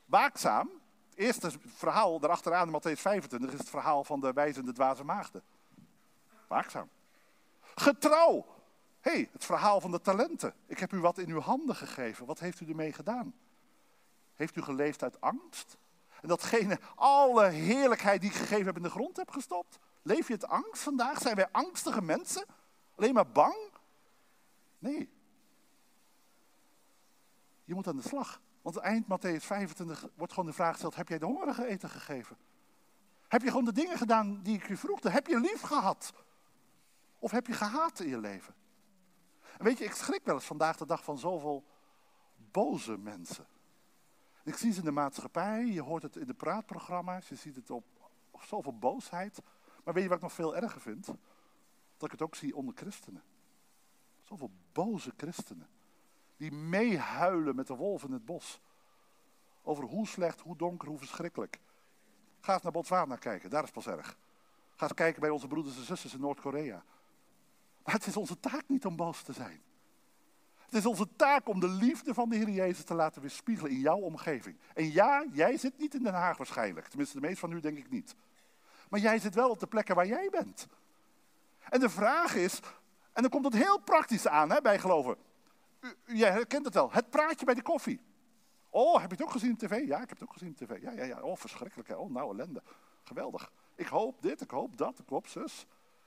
Waakzaam, 0.05 0.69
het 1.09 1.17
eerste 1.17 1.51
verhaal 1.65 2.19
daarachteraan 2.19 2.67
in 2.67 2.81
Matthäus 2.81 2.99
25 2.99 3.51
is 3.51 3.59
het 3.59 3.69
verhaal 3.69 4.03
van 4.03 4.19
de 4.19 4.33
wijzende 4.33 4.73
dwaze 4.73 5.03
maagden. 5.03 5.43
Waakzaam. 6.47 6.89
Getrouw. 7.75 8.45
Hey, 8.99 9.29
het 9.31 9.45
verhaal 9.45 9.81
van 9.81 9.91
de 9.91 10.01
talenten. 10.01 10.53
Ik 10.65 10.79
heb 10.79 10.93
u 10.93 10.99
wat 10.99 11.17
in 11.17 11.29
uw 11.29 11.39
handen 11.39 11.75
gegeven. 11.75 12.25
Wat 12.25 12.39
heeft 12.39 12.59
u 12.59 12.69
ermee 12.69 12.93
gedaan? 12.93 13.35
Heeft 14.33 14.55
u 14.55 14.61
geleefd 14.61 15.03
uit 15.03 15.21
angst? 15.21 15.77
En 16.25 16.31
datgene, 16.31 16.79
alle 16.95 17.45
heerlijkheid 17.45 18.21
die 18.21 18.29
ik 18.29 18.35
gegeven 18.35 18.65
heb 18.65 18.75
in 18.75 18.81
de 18.81 18.89
grond 18.89 19.17
heb 19.17 19.31
gestopt? 19.31 19.79
Leef 20.01 20.27
je 20.27 20.33
het 20.33 20.47
angst 20.47 20.81
vandaag? 20.81 21.21
Zijn 21.21 21.35
wij 21.35 21.51
angstige 21.51 22.01
mensen? 22.01 22.45
Alleen 22.95 23.13
maar 23.13 23.31
bang? 23.31 23.55
Nee. 24.79 25.09
Je 27.63 27.73
moet 27.73 27.87
aan 27.87 27.95
de 27.95 28.07
slag. 28.07 28.41
Want 28.61 28.77
eind 28.77 29.05
Matthäus 29.05 29.45
25 29.45 30.07
wordt 30.15 30.33
gewoon 30.33 30.49
de 30.49 30.55
vraag 30.55 30.71
gesteld: 30.71 30.95
heb 30.95 31.07
jij 31.07 31.19
de 31.19 31.25
hongerige 31.25 31.65
eten 31.65 31.89
gegeven? 31.89 32.37
Heb 33.27 33.41
je 33.41 33.49
gewoon 33.49 33.65
de 33.65 33.73
dingen 33.73 33.97
gedaan 33.97 34.41
die 34.41 34.55
ik 34.55 34.67
je 34.67 34.77
vroeg? 34.77 35.03
Heb 35.03 35.27
je 35.27 35.39
lief 35.39 35.61
gehad? 35.61 36.13
Of 37.19 37.31
heb 37.31 37.47
je 37.47 37.53
gehaat 37.53 37.99
in 37.99 38.09
je 38.09 38.19
leven? 38.19 38.55
En 39.57 39.65
weet 39.65 39.77
je, 39.77 39.83
ik 39.83 39.93
schrik 39.93 40.21
wel 40.23 40.35
eens 40.35 40.45
vandaag 40.45 40.77
de 40.77 40.85
dag 40.85 41.03
van 41.03 41.17
zoveel 41.17 41.63
boze 42.51 42.97
mensen. 42.97 43.47
Ik 44.45 44.55
zie 44.55 44.71
ze 44.71 44.79
in 44.79 44.85
de 44.85 44.91
maatschappij, 44.91 45.65
je 45.65 45.81
hoort 45.81 46.03
het 46.03 46.15
in 46.15 46.27
de 46.27 46.33
praatprogramma's, 46.33 47.29
je 47.29 47.35
ziet 47.35 47.55
het 47.55 47.69
op, 47.69 47.85
zoveel 48.39 48.77
boosheid. 48.77 49.41
Maar 49.83 49.93
weet 49.93 50.03
je 50.03 50.09
wat 50.09 50.17
ik 50.17 50.23
nog 50.23 50.33
veel 50.33 50.55
erger 50.55 50.81
vind? 50.81 51.05
Dat 51.05 52.05
ik 52.05 52.11
het 52.11 52.21
ook 52.21 52.35
zie 52.35 52.55
onder 52.55 52.75
christenen. 52.75 53.23
Zoveel 54.23 54.51
boze 54.71 55.13
christenen. 55.17 55.67
Die 56.37 56.51
meehuilen 56.51 57.55
met 57.55 57.67
de 57.67 57.75
wolf 57.75 58.03
in 58.03 58.11
het 58.11 58.25
bos. 58.25 58.61
Over 59.61 59.83
hoe 59.83 60.07
slecht, 60.07 60.39
hoe 60.39 60.57
donker, 60.57 60.87
hoe 60.87 60.97
verschrikkelijk. 60.97 61.59
Ga 62.39 62.53
eens 62.53 62.63
naar 62.63 62.71
Botswana 62.71 63.15
kijken, 63.15 63.49
daar 63.49 63.63
is 63.63 63.71
pas 63.71 63.87
erg. 63.87 64.17
Ga 64.75 64.83
eens 64.83 64.93
kijken 64.93 65.21
bij 65.21 65.29
onze 65.29 65.47
broeders 65.47 65.77
en 65.77 65.83
zusters 65.83 66.13
in 66.13 66.19
Noord-Korea. 66.19 66.83
Maar 67.83 67.93
het 67.93 68.05
is 68.05 68.17
onze 68.17 68.39
taak 68.39 68.63
niet 68.67 68.85
om 68.85 68.95
boos 68.95 69.21
te 69.21 69.33
zijn. 69.33 69.61
Het 70.65 70.73
is 70.73 70.85
onze 70.85 71.07
taak 71.15 71.47
om 71.47 71.59
de 71.59 71.67
liefde 71.67 72.13
van 72.13 72.29
de 72.29 72.35
Heer 72.35 72.49
Jezus 72.49 72.83
te 72.83 72.93
laten 72.93 73.21
weerspiegelen 73.21 73.71
in 73.71 73.79
jouw 73.79 73.97
omgeving. 73.97 74.57
En 74.73 74.91
ja, 74.91 75.25
jij 75.31 75.57
zit 75.57 75.77
niet 75.77 75.93
in 75.93 76.03
Den 76.03 76.13
Haag 76.13 76.37
waarschijnlijk. 76.37 76.87
Tenminste, 76.87 77.19
de 77.19 77.27
meeste 77.27 77.39
van 77.39 77.51
u 77.51 77.59
denk 77.59 77.77
ik 77.77 77.89
niet. 77.89 78.15
Maar 78.89 78.99
jij 78.99 79.19
zit 79.19 79.35
wel 79.35 79.49
op 79.49 79.59
de 79.59 79.67
plekken 79.67 79.95
waar 79.95 80.07
jij 80.07 80.29
bent. 80.31 80.67
En 81.69 81.79
de 81.79 81.89
vraag 81.89 82.35
is, 82.35 82.59
en 83.13 83.21
dan 83.21 83.31
komt 83.31 83.45
het 83.45 83.53
heel 83.53 83.79
praktisch 83.79 84.27
aan 84.27 84.51
hè, 84.51 84.61
bij 84.61 84.79
geloven. 84.79 85.15
Jij 86.05 86.31
herkent 86.31 86.65
het 86.65 86.73
wel, 86.73 86.91
het 86.91 87.09
praatje 87.09 87.45
bij 87.45 87.55
de 87.55 87.61
koffie. 87.61 87.99
Oh, 88.69 89.01
heb 89.01 89.09
je 89.09 89.15
het 89.15 89.25
ook 89.25 89.31
gezien 89.31 89.51
op 89.51 89.59
tv? 89.59 89.87
Ja, 89.87 90.01
ik 90.01 90.09
heb 90.09 90.19
het 90.19 90.23
ook 90.23 90.33
gezien 90.33 90.49
op 90.49 90.57
tv. 90.57 90.81
Ja, 90.81 90.91
ja, 90.91 91.03
ja. 91.03 91.21
Oh, 91.21 91.37
verschrikkelijk. 91.37 91.89
Hè? 91.89 91.95
Oh, 91.95 92.11
nou, 92.11 92.31
ellende. 92.31 92.63
Geweldig. 93.03 93.51
Ik 93.75 93.87
hoop 93.87 94.21
dit, 94.21 94.41
ik 94.41 94.51
hoop 94.51 94.77
dat, 94.77 94.99
ik 94.99 95.09
hoop 95.09 95.27
zus. 95.27 95.65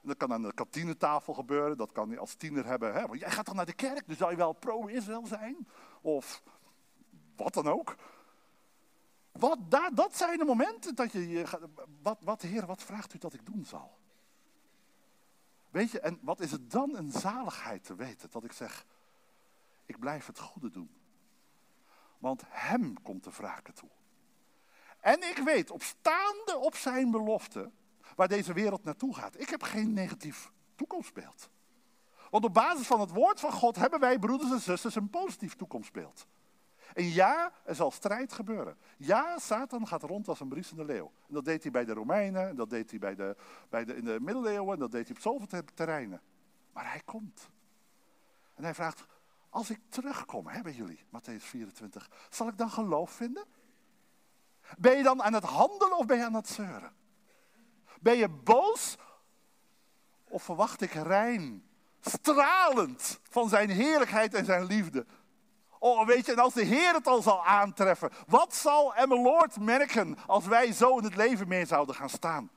Dat 0.08 0.16
kan 0.16 0.32
aan 0.32 0.42
de 0.42 0.54
kantinetafel 0.54 1.34
gebeuren, 1.34 1.76
dat 1.76 1.92
kan 1.92 2.10
je 2.10 2.18
als 2.18 2.34
tiener 2.34 2.66
hebben. 2.66 2.94
Hè? 2.94 3.06
Want 3.06 3.20
jij 3.20 3.30
gaat 3.30 3.46
dan 3.46 3.56
naar 3.56 3.66
de 3.66 3.72
kerk, 3.72 4.06
dus 4.06 4.18
zou 4.18 4.30
je 4.30 4.36
wel 4.36 4.52
pro-Israël 4.52 5.26
zijn? 5.26 5.68
Of 6.00 6.42
wat 7.36 7.54
dan 7.54 7.66
ook. 7.66 7.96
Wat, 9.32 9.58
daar, 9.70 9.94
dat 9.94 10.16
zijn 10.16 10.38
de 10.38 10.44
momenten 10.44 10.94
dat 10.94 11.12
je, 11.12 11.46
wat, 12.02 12.18
wat 12.20 12.42
Heer, 12.42 12.66
wat 12.66 12.82
vraagt 12.82 13.14
u 13.14 13.18
dat 13.18 13.34
ik 13.34 13.46
doen 13.46 13.64
zal? 13.64 13.98
Weet 15.70 15.90
je, 15.90 16.00
en 16.00 16.18
wat 16.22 16.40
is 16.40 16.50
het 16.50 16.70
dan 16.70 16.96
een 16.96 17.10
zaligheid 17.10 17.84
te 17.84 17.94
weten 17.94 18.30
dat 18.30 18.44
ik 18.44 18.52
zeg, 18.52 18.86
ik 19.86 19.98
blijf 19.98 20.26
het 20.26 20.38
goede 20.38 20.70
doen. 20.70 20.90
Want 22.18 22.42
hem 22.46 23.02
komt 23.02 23.24
de 23.24 23.30
wraken 23.30 23.74
toe. 23.74 23.88
En 25.00 25.22
ik 25.22 25.38
weet, 25.44 25.70
op 25.70 25.82
staande 25.82 26.56
op 26.56 26.74
zijn 26.74 27.10
belofte, 27.10 27.70
waar 28.18 28.28
deze 28.28 28.52
wereld 28.52 28.84
naartoe 28.84 29.14
gaat. 29.14 29.40
Ik 29.40 29.48
heb 29.48 29.62
geen 29.62 29.92
negatief 29.92 30.52
toekomstbeeld. 30.74 31.50
Want 32.30 32.44
op 32.44 32.54
basis 32.54 32.86
van 32.86 33.00
het 33.00 33.10
woord 33.10 33.40
van 33.40 33.52
God 33.52 33.76
hebben 33.76 34.00
wij, 34.00 34.18
broeders 34.18 34.50
en 34.50 34.60
zusters, 34.60 34.94
een 34.94 35.10
positief 35.10 35.54
toekomstbeeld. 35.54 36.26
En 36.94 37.04
ja, 37.04 37.52
er 37.64 37.74
zal 37.74 37.90
strijd 37.90 38.32
gebeuren. 38.32 38.76
Ja, 38.96 39.38
Satan 39.38 39.86
gaat 39.86 40.02
rond 40.02 40.28
als 40.28 40.40
een 40.40 40.48
briesende 40.48 40.84
leeuw. 40.84 41.12
En 41.28 41.34
dat 41.34 41.44
deed 41.44 41.62
hij 41.62 41.72
bij 41.72 41.84
de 41.84 41.92
Romeinen, 41.92 42.48
en 42.48 42.56
dat 42.56 42.70
deed 42.70 42.90
hij 42.90 42.98
bij 42.98 43.14
de, 43.14 43.36
bij 43.68 43.84
de, 43.84 43.96
in 43.96 44.04
de 44.04 44.20
middeleeuwen, 44.20 44.72
en 44.72 44.78
dat 44.78 44.90
deed 44.90 45.06
hij 45.06 45.16
op 45.16 45.22
zoveel 45.22 45.64
terreinen. 45.74 46.20
Maar 46.72 46.90
hij 46.90 47.02
komt. 47.04 47.50
En 48.54 48.62
hij 48.62 48.74
vraagt, 48.74 49.04
als 49.48 49.70
ik 49.70 49.80
terugkom 49.88 50.44
bij 50.44 50.72
jullie, 50.72 51.04
Matthäus 51.06 51.42
24, 51.42 52.10
zal 52.30 52.48
ik 52.48 52.58
dan 52.58 52.70
geloof 52.70 53.10
vinden? 53.10 53.44
Ben 54.78 54.96
je 54.96 55.02
dan 55.02 55.22
aan 55.22 55.34
het 55.34 55.44
handelen 55.44 55.98
of 55.98 56.06
ben 56.06 56.16
je 56.16 56.24
aan 56.24 56.34
het 56.34 56.48
zeuren? 56.48 56.97
Ben 58.00 58.16
je 58.16 58.28
boos 58.28 58.96
of 60.24 60.42
verwacht 60.42 60.80
ik 60.80 60.92
rein, 60.92 61.68
stralend 62.00 63.20
van 63.30 63.48
zijn 63.48 63.70
heerlijkheid 63.70 64.34
en 64.34 64.44
zijn 64.44 64.64
liefde? 64.64 65.06
Oh, 65.78 66.06
weet 66.06 66.26
je, 66.26 66.32
en 66.32 66.38
als 66.38 66.54
de 66.54 66.64
Heer 66.64 66.94
het 66.94 67.06
al 67.06 67.22
zal 67.22 67.44
aantreffen, 67.44 68.10
wat 68.26 68.54
zal 68.54 68.94
Emmeloord 68.94 69.60
merken 69.60 70.18
als 70.26 70.46
wij 70.46 70.72
zo 70.72 70.98
in 70.98 71.04
het 71.04 71.16
leven 71.16 71.48
mee 71.48 71.64
zouden 71.64 71.94
gaan 71.94 72.08
staan? 72.08 72.50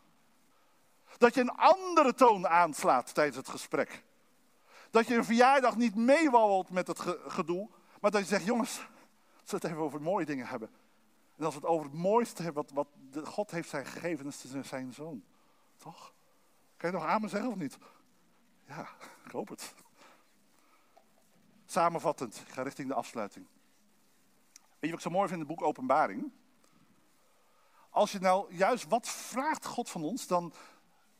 Dat 1.17 1.33
je 1.33 1.41
een 1.41 1.49
andere 1.49 2.13
toon 2.13 2.47
aanslaat 2.47 3.13
tijdens 3.13 3.37
het 3.37 3.49
gesprek. 3.49 4.03
Dat 4.89 5.07
je 5.07 5.15
een 5.15 5.25
verjaardag 5.25 5.75
niet 5.75 5.95
meewallt 5.95 6.69
met 6.69 6.87
het 6.87 6.99
gedoe, 7.27 7.69
maar 8.01 8.11
dat 8.11 8.21
je 8.21 8.27
zegt, 8.27 8.45
jongens, 8.45 8.73
zullen 8.73 8.87
we 9.43 9.55
het 9.55 9.65
even 9.65 9.77
over 9.77 10.01
mooie 10.01 10.25
dingen 10.25 10.47
hebben. 10.47 10.69
En 11.37 11.45
als 11.45 11.53
we 11.53 11.59
het 11.59 11.69
over 11.69 11.85
het 11.85 11.97
mooiste 11.97 12.43
hebben 12.43 12.65
wat, 12.73 12.87
wat 13.13 13.27
God 13.27 13.51
heeft 13.51 13.69
zijn 13.69 13.85
gegeven, 13.85 14.27
is 14.27 14.45
zijn 14.61 14.93
zoon. 14.93 15.23
Toch? 15.81 16.13
Kan 16.77 16.91
je 16.91 16.97
nog 16.97 17.29
zeggen 17.29 17.49
of 17.49 17.55
niet? 17.55 17.77
Ja, 18.67 18.89
ik 19.25 19.31
hoop 19.31 19.49
het. 19.49 19.73
Samenvattend, 21.65 22.35
ik 22.35 22.53
ga 22.53 22.61
richting 22.61 22.87
de 22.87 22.93
afsluiting. 22.93 23.47
Weet 24.53 24.63
je 24.79 24.89
wat 24.89 24.95
ik 24.95 24.99
zo 24.99 25.09
mooi 25.09 25.27
vind 25.27 25.41
in 25.41 25.47
het 25.47 25.57
boek 25.57 25.67
Openbaring? 25.67 26.31
Als 27.89 28.11
je 28.11 28.19
nou 28.19 28.55
juist 28.55 28.87
wat 28.87 29.09
vraagt 29.09 29.65
God 29.65 29.89
van 29.89 30.03
ons, 30.03 30.27
dan. 30.27 30.53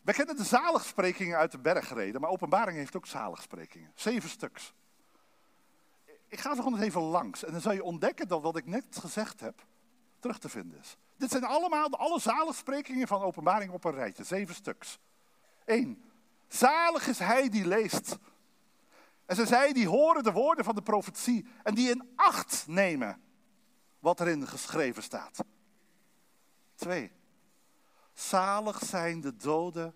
We 0.01 0.13
kennen 0.13 0.35
de 0.35 0.43
zaligsprekingen 0.43 1.37
uit 1.37 1.51
de 1.51 1.59
bergreden, 1.59 2.21
maar 2.21 2.29
Openbaring 2.29 2.77
heeft 2.77 2.95
ook 2.95 3.05
zaligsprekingen. 3.05 3.91
Zeven 3.95 4.29
stuks. 4.29 4.73
Ik 6.27 6.39
ga 6.39 6.55
ze 6.55 6.61
gewoon 6.61 6.79
even 6.79 7.01
langs 7.01 7.43
en 7.43 7.51
dan 7.51 7.61
zal 7.61 7.71
je 7.71 7.83
ontdekken 7.83 8.27
dat 8.27 8.41
wat 8.41 8.57
ik 8.57 8.65
net 8.65 8.97
gezegd 8.97 9.39
heb, 9.39 9.65
terug 10.21 10.39
te 10.39 10.49
vinden 10.49 10.79
is. 10.79 10.97
Dit 11.17 11.31
zijn 11.31 11.43
allemaal 11.43 11.89
de 11.89 11.97
alle 11.97 12.19
zaligsprekingen 12.19 13.07
van 13.07 13.21
openbaring 13.21 13.71
op 13.71 13.83
een 13.83 13.91
rijtje, 13.91 14.23
zeven 14.23 14.55
stuks. 14.55 14.99
Eén, 15.65 16.03
zalig 16.47 17.07
is 17.07 17.19
hij 17.19 17.49
die 17.49 17.67
leest. 17.67 18.17
En 19.25 19.35
ze 19.35 19.45
zei, 19.45 19.73
die 19.73 19.87
horen 19.87 20.23
de 20.23 20.31
woorden 20.31 20.65
van 20.65 20.75
de 20.75 20.81
profetie 20.81 21.45
en 21.63 21.75
die 21.75 21.89
in 21.89 22.11
acht 22.15 22.67
nemen 22.67 23.21
wat 23.99 24.19
erin 24.19 24.47
geschreven 24.47 25.03
staat. 25.03 25.43
Twee, 26.75 27.11
zalig 28.13 28.79
zijn 28.79 29.21
de 29.21 29.35
doden 29.35 29.95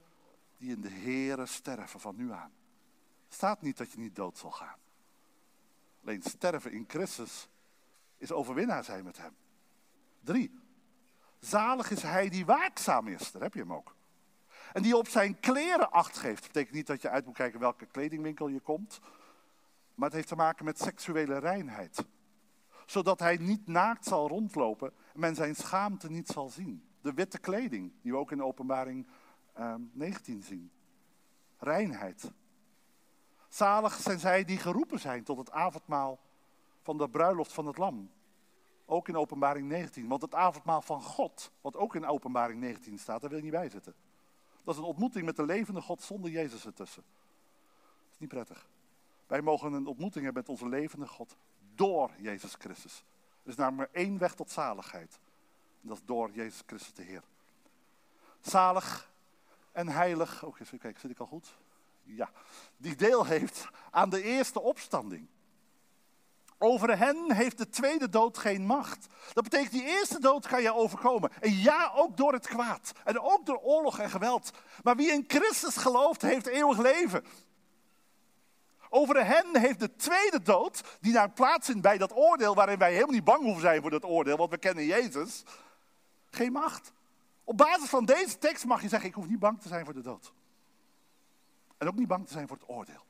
die 0.57 0.71
in 0.71 0.82
de 0.82 0.89
Here 0.89 1.45
sterven 1.45 1.99
van 1.99 2.15
nu 2.15 2.32
aan. 2.32 2.53
Staat 3.30 3.61
niet 3.61 3.78
dat 3.78 3.91
je 3.91 3.99
niet 3.99 4.15
dood 4.15 4.38
zal 4.38 4.51
gaan. 4.51 4.80
Alleen 6.03 6.21
sterven 6.21 6.71
in 6.71 6.86
Christus 6.88 7.47
is 8.17 8.32
overwinnaar 8.32 8.84
zijn 8.84 9.03
met 9.03 9.17
hem. 9.17 9.36
Drie. 10.26 10.59
Zalig 11.39 11.91
is 11.91 12.01
hij 12.01 12.30
die 12.30 12.45
waakzaam 12.45 13.07
is. 13.07 13.32
Daar 13.32 13.41
heb 13.41 13.53
je 13.53 13.59
hem 13.59 13.73
ook. 13.73 13.95
En 14.73 14.82
die 14.82 14.97
op 14.97 15.07
zijn 15.07 15.39
kleren 15.39 15.91
acht 15.91 16.17
geeft. 16.17 16.41
Dat 16.41 16.51
betekent 16.51 16.76
niet 16.76 16.88
dat 16.88 17.01
je 17.01 17.09
uit 17.09 17.26
moet 17.26 17.36
kijken 17.36 17.59
welke 17.59 17.86
kledingwinkel 17.86 18.47
je 18.47 18.59
komt. 18.59 18.99
Maar 19.93 20.07
het 20.07 20.15
heeft 20.15 20.28
te 20.28 20.36
maken 20.36 20.65
met 20.65 20.80
seksuele 20.80 21.38
reinheid. 21.38 22.05
zodat 22.86 23.19
hij 23.19 23.38
niet 23.38 23.67
naakt 23.67 24.05
zal 24.05 24.28
rondlopen 24.28 24.93
en 25.13 25.19
men 25.19 25.36
zijn 25.36 25.55
schaamte 25.55 26.09
niet 26.09 26.28
zal 26.28 26.49
zien. 26.49 26.88
De 27.01 27.13
witte 27.13 27.38
kleding, 27.38 27.93
die 28.01 28.11
we 28.11 28.17
ook 28.17 28.32
in 28.32 28.43
openbaring 28.43 29.07
19 29.91 30.34
ehm, 30.34 30.43
zien. 30.43 30.71
Reinheid. 31.57 32.32
Zalig 33.47 33.93
zijn 33.93 34.19
zij 34.19 34.45
die 34.45 34.57
geroepen 34.57 34.99
zijn 34.99 35.23
tot 35.23 35.38
het 35.38 35.51
avondmaal 35.51 36.19
van 36.82 36.97
de 36.97 37.09
bruiloft 37.09 37.53
van 37.53 37.65
het 37.65 37.78
lam. 37.78 38.11
Ook 38.86 39.07
in 39.07 39.17
openbaring 39.17 39.67
19. 39.67 40.07
Want 40.07 40.21
het 40.21 40.36
avondmaal 40.36 40.81
van 40.81 41.01
God, 41.01 41.51
wat 41.61 41.75
ook 41.75 41.95
in 41.95 42.05
openbaring 42.05 42.59
19 42.59 42.99
staat, 42.99 43.21
daar 43.21 43.29
wil 43.29 43.38
je 43.38 43.43
niet 43.43 43.53
bij 43.53 43.69
zitten. 43.69 43.93
Dat 44.63 44.73
is 44.73 44.79
een 44.79 44.88
ontmoeting 44.88 45.25
met 45.25 45.36
de 45.36 45.45
levende 45.45 45.81
God 45.81 46.01
zonder 46.01 46.31
Jezus 46.31 46.65
ertussen. 46.65 47.03
Dat 48.03 48.11
is 48.11 48.19
niet 48.19 48.29
prettig. 48.29 48.67
Wij 49.27 49.41
mogen 49.41 49.73
een 49.73 49.88
ontmoeting 49.88 50.23
hebben 50.23 50.43
met 50.47 50.51
onze 50.51 50.69
levende 50.69 51.07
God 51.07 51.36
door 51.75 52.11
Jezus 52.17 52.55
Christus. 52.59 53.03
Er 53.43 53.49
is 53.49 53.55
namelijk 53.55 53.93
maar 53.93 54.03
één 54.03 54.17
weg 54.17 54.36
tot 54.36 54.51
zaligheid. 54.51 55.19
Dat 55.81 55.97
is 55.97 56.03
door 56.05 56.31
Jezus 56.31 56.63
Christus 56.65 56.93
de 56.93 57.03
Heer. 57.03 57.23
Zalig 58.41 59.11
en 59.71 59.88
heilig. 59.88 60.43
Oké, 60.43 60.63
oh, 60.73 60.79
kijk, 60.79 60.99
zit 60.99 61.11
ik 61.11 61.19
al 61.19 61.25
goed? 61.25 61.57
Ja. 62.03 62.31
Die 62.77 62.95
deel 62.95 63.25
heeft 63.25 63.69
aan 63.91 64.09
de 64.09 64.21
eerste 64.21 64.61
opstanding. 64.61 65.27
Over 66.58 66.97
hen 66.97 67.32
heeft 67.32 67.58
de 67.58 67.70
tweede 67.70 68.10
dood 68.10 68.38
geen 68.38 68.66
macht. 68.66 69.08
Dat 69.34 69.43
betekent, 69.43 69.72
die 69.72 69.86
eerste 69.86 70.20
dood 70.20 70.47
kan 70.47 70.62
je 70.62 70.74
overkomen. 70.74 71.32
En 71.39 71.53
ja, 71.53 71.91
ook 71.95 72.18
door 72.18 72.34
het 72.34 72.47
kwaad. 72.47 72.91
En 73.03 73.20
ook 73.20 73.45
door 73.45 73.60
oorlog 73.60 73.99
en 73.99 74.10
geweld. 74.10 74.51
Maar 74.84 74.95
wie 74.95 75.12
in 75.12 75.24
Christus 75.28 75.78
gelooft, 75.78 76.22
heeft 76.22 76.45
eeuwig 76.45 76.78
leven. 76.78 77.24
Over 78.89 79.26
hen 79.26 79.58
heeft 79.58 79.80
de 79.80 79.95
tweede 79.95 80.41
dood, 80.41 80.82
die 81.01 81.14
naar 81.14 81.30
plaats 81.30 81.66
vindt 81.66 81.82
bij 81.82 81.97
dat 81.97 82.16
oordeel, 82.16 82.56
waarin 82.56 82.78
wij 82.78 82.91
helemaal 82.93 83.14
niet 83.14 83.24
bang 83.24 83.43
hoeven 83.43 83.62
zijn 83.62 83.82
voor 83.82 83.89
dat 83.89 84.06
oordeel, 84.06 84.38
want 84.38 84.49
we 84.49 84.58
kennen 84.58 84.86
Jezus, 84.86 85.43
geen 86.30 86.51
macht. 86.51 86.91
Op 87.43 87.58
basis 87.58 87.89
van 87.89 88.06
deze 88.06 88.38
tekst 88.38 88.66
mag 88.66 88.82
je 88.82 88.88
zeggen, 88.88 89.10
ik 89.10 89.16
hoef 89.16 89.28
niet 89.28 89.39
bang 89.39 89.62
te 89.62 89.68
zijn 89.68 89.86
voor 89.86 89.93
de 89.93 90.01
dood. 90.01 90.34
En 91.78 91.88
ook 91.88 91.95
niet 91.95 92.08
bang 92.08 92.28
te 92.28 92.34
zijn 92.34 92.47
voor 92.47 92.58
het 92.58 92.70
oordeel. 92.70 93.05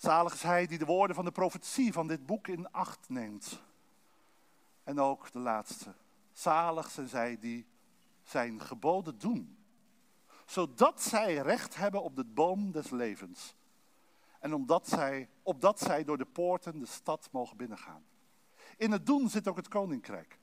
Zalig 0.00 0.34
is 0.34 0.42
hij 0.42 0.66
die 0.66 0.78
de 0.78 0.84
woorden 0.84 1.16
van 1.16 1.24
de 1.24 1.32
profetie 1.32 1.92
van 1.92 2.06
dit 2.06 2.26
boek 2.26 2.48
in 2.48 2.72
acht 2.72 3.08
neemt. 3.08 3.62
En 4.84 5.00
ook 5.00 5.32
de 5.32 5.38
laatste. 5.38 5.94
Zalig 6.32 6.90
zijn 6.90 7.08
zij 7.08 7.38
die 7.38 7.66
zijn 8.22 8.60
geboden 8.60 9.18
doen. 9.18 9.58
Zodat 10.46 11.02
zij 11.02 11.34
recht 11.34 11.76
hebben 11.76 12.02
op 12.02 12.16
de 12.16 12.24
boom 12.24 12.72
des 12.72 12.90
levens. 12.90 13.54
En 14.38 14.54
omdat 14.54 14.88
zij, 14.88 15.28
opdat 15.42 15.78
zij 15.78 16.04
door 16.04 16.18
de 16.18 16.26
poorten 16.26 16.78
de 16.78 16.86
stad 16.86 17.28
mogen 17.32 17.56
binnengaan. 17.56 18.04
In 18.76 18.92
het 18.92 19.06
doen 19.06 19.28
zit 19.28 19.48
ook 19.48 19.56
het 19.56 19.68
koninkrijk. 19.68 20.38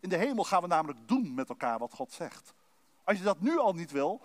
In 0.00 0.08
de 0.08 0.16
hemel 0.16 0.44
gaan 0.44 0.62
we 0.62 0.68
namelijk 0.68 1.08
doen 1.08 1.34
met 1.34 1.48
elkaar 1.48 1.78
wat 1.78 1.94
God 1.94 2.12
zegt. 2.12 2.54
Als 3.04 3.18
je 3.18 3.24
dat 3.24 3.40
nu 3.40 3.58
al 3.58 3.72
niet 3.72 3.90
wil, 3.90 4.20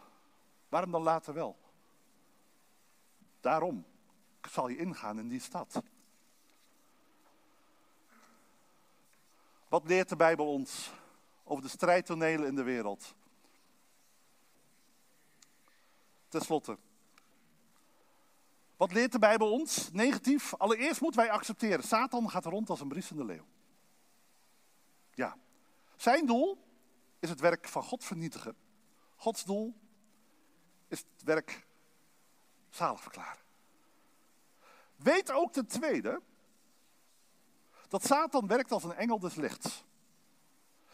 waarom 0.70 0.92
dan 0.92 1.04
later 1.04 1.34
wel? 1.34 1.58
Daarom 3.40 3.86
zal 4.42 4.68
je 4.68 4.78
ingaan 4.78 5.20
in 5.20 5.28
die 5.28 5.40
stad. 5.40 5.82
Wat 9.68 9.88
leert 9.88 10.10
de 10.10 10.16
Bijbel 10.16 10.48
ons 10.48 10.92
over 11.44 11.64
de 11.64 11.70
strijdtonelen 11.70 12.48
in 12.48 12.56
de 12.56 12.64
wereld? 12.64 13.16
Ten 16.28 16.42
slotte. 16.42 16.78
Wat 18.78 18.92
leert 18.92 19.12
de 19.12 19.20
Bijbel 19.20 19.52
ons? 19.52 19.92
Negatief. 19.92 20.54
Allereerst 20.54 21.02
moeten 21.02 21.20
wij 21.20 21.32
accepteren. 21.32 21.84
Satan 21.84 22.30
gaat 22.30 22.46
rond 22.46 22.70
als 22.70 22.82
een 22.82 22.88
briesende 22.88 23.26
leeuw. 23.26 23.46
Ja. 25.14 25.38
Zijn 25.96 26.26
doel 26.26 26.58
is 27.20 27.30
het 27.30 27.40
werk 27.40 27.68
van 27.68 27.84
God 27.84 28.04
vernietigen. 28.04 28.56
Gods 29.16 29.44
doel 29.44 29.76
is 30.88 31.00
het 31.00 31.24
werk 31.24 31.66
zalig 32.70 33.02
verklaren. 33.02 33.47
Weet 34.98 35.32
ook 35.32 35.52
ten 35.52 35.68
tweede 35.68 36.22
dat 37.88 38.04
Satan 38.04 38.48
werkt 38.48 38.72
als 38.72 38.84
een 38.84 38.94
engel 38.94 39.20
des 39.20 39.36
lichts. 39.36 39.86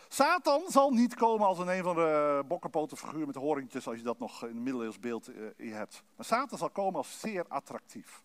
Satan 0.07 0.61
zal 0.67 0.91
niet 0.91 1.15
komen 1.15 1.47
als 1.47 1.59
een 1.59 1.67
een 1.67 1.83
van 1.83 1.95
de 1.95 2.43
bokkenpoten 2.47 2.97
figuur 2.97 3.25
met 3.25 3.35
hoorntjes, 3.35 3.87
als 3.87 3.97
je 3.97 4.03
dat 4.03 4.19
nog 4.19 4.43
in 4.43 4.49
een 4.49 4.63
middeleeuws 4.63 4.99
beeld 4.99 5.29
uh, 5.29 5.73
hebt. 5.73 6.03
Maar 6.15 6.25
Satan 6.25 6.57
zal 6.57 6.69
komen 6.69 6.95
als 6.95 7.19
zeer 7.19 7.45
attractief. 7.47 8.23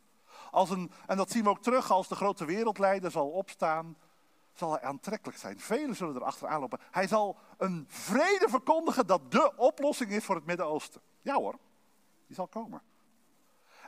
Als 0.51 0.71
een, 0.71 0.91
en 1.07 1.17
dat 1.17 1.31
zien 1.31 1.43
we 1.43 1.49
ook 1.49 1.63
terug 1.63 1.91
als 1.91 2.09
de 2.09 2.15
grote 2.15 2.45
wereldleider 2.45 3.11
zal 3.11 3.29
opstaan, 3.29 3.97
zal 4.53 4.71
hij 4.73 4.83
aantrekkelijk 4.83 5.39
zijn. 5.39 5.61
Velen 5.61 5.97
zullen 5.97 6.15
er 6.15 6.25
achteraan 6.25 6.61
lopen. 6.61 6.81
Hij 6.91 7.09
zal 7.09 7.37
een 7.57 7.87
vrede 7.89 8.49
verkondigen 8.49 9.07
dat 9.07 9.33
de 9.33 9.57
oplossing 9.57 10.11
is 10.11 10.25
voor 10.25 10.35
het 10.35 10.47
Midden-Oosten. 10.47 11.01
Ja 11.21 11.35
hoor, 11.35 11.59
die 12.27 12.37
zal 12.37 12.47
komen. 12.47 12.83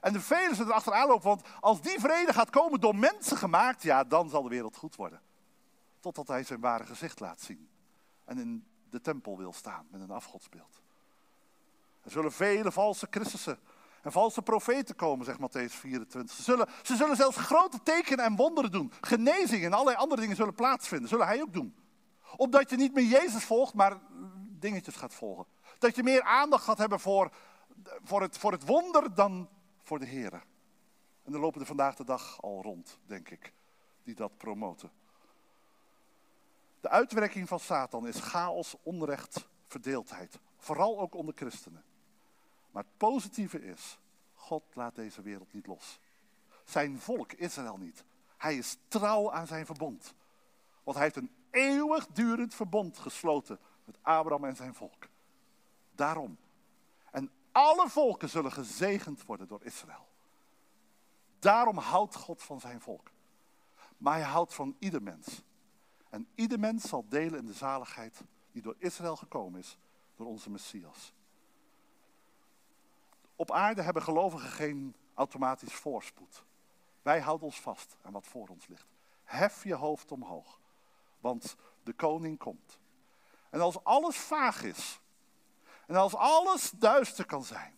En 0.00 0.12
de 0.12 0.20
velen 0.20 0.54
zullen 0.54 0.70
er 0.70 0.76
achteraan 0.76 1.08
lopen, 1.08 1.28
want 1.28 1.42
als 1.60 1.80
die 1.80 2.00
vrede 2.00 2.32
gaat 2.32 2.50
komen 2.50 2.80
door 2.80 2.96
mensen 2.96 3.36
gemaakt, 3.36 3.82
ja, 3.82 4.04
dan 4.04 4.28
zal 4.28 4.42
de 4.42 4.48
wereld 4.48 4.76
goed 4.76 4.96
worden. 4.96 5.20
Totdat 6.00 6.28
hij 6.28 6.44
zijn 6.44 6.60
ware 6.60 6.86
gezicht 6.86 7.20
laat 7.20 7.40
zien. 7.40 7.68
En 8.24 8.38
in 8.38 8.66
de 8.90 9.00
tempel 9.00 9.38
wil 9.38 9.52
staan 9.52 9.86
met 9.90 10.00
een 10.00 10.10
afgodsbeeld. 10.10 10.80
Er 12.02 12.10
zullen 12.10 12.32
vele 12.32 12.72
valse 12.72 13.06
Christussen 13.10 13.58
en 14.02 14.12
valse 14.12 14.42
profeten 14.42 14.96
komen, 14.96 15.24
zegt 15.24 15.38
Matthäus 15.38 15.74
24. 15.74 16.36
Ze 16.36 16.42
zullen, 16.42 16.68
ze 16.82 16.96
zullen 16.96 17.16
zelfs 17.16 17.36
grote 17.36 17.82
tekenen 17.82 18.24
en 18.24 18.36
wonderen 18.36 18.72
doen. 18.72 18.92
Genezingen 19.00 19.66
en 19.66 19.72
allerlei 19.72 19.96
andere 19.96 20.20
dingen 20.20 20.36
zullen 20.36 20.54
plaatsvinden. 20.54 21.08
Zullen 21.08 21.26
hij 21.26 21.40
ook 21.40 21.52
doen. 21.52 21.74
Opdat 22.36 22.70
je 22.70 22.76
niet 22.76 22.94
meer 22.94 23.04
Jezus 23.04 23.44
volgt, 23.44 23.74
maar 23.74 23.98
dingetjes 24.58 24.96
gaat 24.96 25.14
volgen. 25.14 25.44
Dat 25.78 25.96
je 25.96 26.02
meer 26.02 26.22
aandacht 26.22 26.64
gaat 26.64 26.78
hebben 26.78 27.00
voor, 27.00 27.30
voor, 28.02 28.22
het, 28.22 28.38
voor 28.38 28.52
het 28.52 28.66
wonder 28.66 29.14
dan 29.14 29.48
voor 29.90 29.98
de 29.98 30.06
Heer. 30.06 30.32
En 31.22 31.32
er 31.32 31.38
lopen 31.38 31.60
er 31.60 31.66
vandaag 31.66 31.94
de 31.94 32.04
dag 32.04 32.42
al 32.42 32.62
rond, 32.62 32.98
denk 33.06 33.30
ik, 33.30 33.52
die 34.02 34.14
dat 34.14 34.36
promoten. 34.36 34.90
De 36.80 36.88
uitwerking 36.88 37.48
van 37.48 37.60
Satan 37.60 38.06
is 38.06 38.20
chaos, 38.20 38.76
onrecht, 38.82 39.48
verdeeldheid. 39.66 40.38
Vooral 40.56 41.00
ook 41.00 41.14
onder 41.14 41.34
christenen. 41.34 41.84
Maar 42.70 42.82
het 42.82 42.96
positieve 42.96 43.62
is, 43.62 43.98
God 44.34 44.62
laat 44.72 44.94
deze 44.94 45.22
wereld 45.22 45.52
niet 45.52 45.66
los. 45.66 46.00
Zijn 46.64 46.98
volk 46.98 47.32
Israël 47.32 47.76
niet. 47.76 48.04
Hij 48.36 48.56
is 48.56 48.76
trouw 48.88 49.32
aan 49.32 49.46
zijn 49.46 49.66
verbond. 49.66 50.14
Want 50.82 50.96
hij 50.96 51.06
heeft 51.06 51.16
een 51.16 51.34
eeuwigdurend 51.50 52.54
verbond 52.54 52.98
gesloten 52.98 53.58
met 53.84 53.96
Abraham 54.02 54.44
en 54.44 54.56
zijn 54.56 54.74
volk. 54.74 55.08
Daarom. 55.94 56.38
Alle 57.52 57.88
volken 57.88 58.28
zullen 58.28 58.52
gezegend 58.52 59.24
worden 59.24 59.48
door 59.48 59.64
Israël. 59.64 60.08
Daarom 61.38 61.78
houdt 61.78 62.14
God 62.14 62.42
van 62.42 62.60
zijn 62.60 62.80
volk. 62.80 63.10
Maar 63.96 64.14
hij 64.14 64.22
houdt 64.22 64.54
van 64.54 64.76
ieder 64.78 65.02
mens. 65.02 65.42
En 66.08 66.28
ieder 66.34 66.58
mens 66.58 66.88
zal 66.88 67.04
delen 67.08 67.38
in 67.38 67.46
de 67.46 67.52
zaligheid 67.52 68.22
die 68.52 68.62
door 68.62 68.74
Israël 68.78 69.16
gekomen 69.16 69.60
is, 69.60 69.78
door 70.16 70.26
onze 70.26 70.50
Messias. 70.50 71.12
Op 73.36 73.50
aarde 73.50 73.82
hebben 73.82 74.02
gelovigen 74.02 74.48
geen 74.48 74.96
automatisch 75.14 75.72
voorspoed. 75.72 76.44
Wij 77.02 77.20
houden 77.20 77.46
ons 77.46 77.60
vast 77.60 77.96
aan 78.02 78.12
wat 78.12 78.26
voor 78.26 78.48
ons 78.48 78.66
ligt. 78.66 78.86
Hef 79.24 79.64
je 79.64 79.74
hoofd 79.74 80.12
omhoog, 80.12 80.60
want 81.20 81.56
de 81.82 81.92
koning 81.92 82.38
komt. 82.38 82.78
En 83.50 83.60
als 83.60 83.84
alles 83.84 84.16
vaag 84.16 84.62
is, 84.62 84.99
en 85.90 85.96
als 85.96 86.14
alles 86.14 86.70
duister 86.70 87.26
kan 87.26 87.44
zijn, 87.44 87.76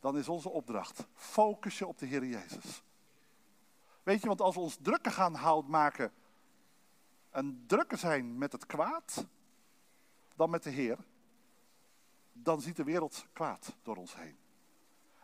dan 0.00 0.18
is 0.18 0.28
onze 0.28 0.48
opdracht, 0.48 1.06
focus 1.14 1.78
je 1.78 1.86
op 1.86 1.98
de 1.98 2.06
Heer 2.06 2.24
Jezus. 2.24 2.82
Weet 4.02 4.20
je, 4.20 4.26
want 4.26 4.40
als 4.40 4.54
we 4.54 4.60
ons 4.60 4.78
drukker 4.80 5.12
gaan 5.12 5.34
houden 5.34 5.70
maken 5.70 6.12
en 7.30 7.64
drukker 7.66 7.98
zijn 7.98 8.38
met 8.38 8.52
het 8.52 8.66
kwaad 8.66 9.26
dan 10.34 10.50
met 10.50 10.62
de 10.62 10.70
Heer, 10.70 10.98
dan 12.32 12.60
ziet 12.60 12.76
de 12.76 12.84
wereld 12.84 13.26
kwaad 13.32 13.74
door 13.82 13.96
ons 13.96 14.16
heen. 14.16 14.36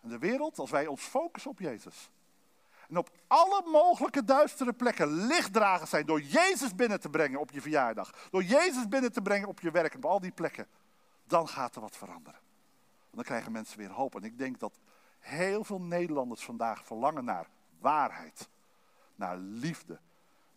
En 0.01 0.09
de 0.09 0.19
wereld, 0.19 0.59
als 0.59 0.71
wij 0.71 0.87
ons 0.87 1.03
focussen 1.03 1.51
op 1.51 1.59
Jezus. 1.59 2.11
En 2.89 2.97
op 2.97 3.11
alle 3.27 3.63
mogelijke 3.67 4.25
duistere 4.25 4.73
plekken 4.73 5.27
lichtdragers 5.27 5.91
zijn 5.91 6.07
door 6.07 6.21
Jezus 6.21 6.75
binnen 6.75 7.01
te 7.01 7.11
brengen 7.11 7.41
op 7.41 7.51
je 7.51 7.61
verjaardag. 7.61 8.29
Door 8.31 8.43
Jezus 8.43 8.89
binnen 8.89 9.13
te 9.13 9.23
brengen 9.23 9.49
op 9.49 9.61
je 9.61 9.71
werk 9.71 9.93
en 9.93 9.99
op 9.99 10.11
al 10.11 10.21
die 10.21 10.33
plekken. 10.33 10.67
Dan 11.25 11.49
gaat 11.49 11.75
er 11.75 11.81
wat 11.81 11.97
veranderen. 11.97 12.41
dan 13.11 13.25
krijgen 13.25 13.53
mensen 13.53 13.79
weer 13.79 13.91
hoop. 13.91 14.15
En 14.15 14.23
ik 14.23 14.39
denk 14.39 14.59
dat 14.59 14.79
heel 15.19 15.65
veel 15.65 15.81
Nederlanders 15.81 16.45
vandaag 16.45 16.85
verlangen 16.85 17.25
naar 17.25 17.49
waarheid. 17.79 18.49
Naar 19.15 19.37
liefde. 19.37 20.01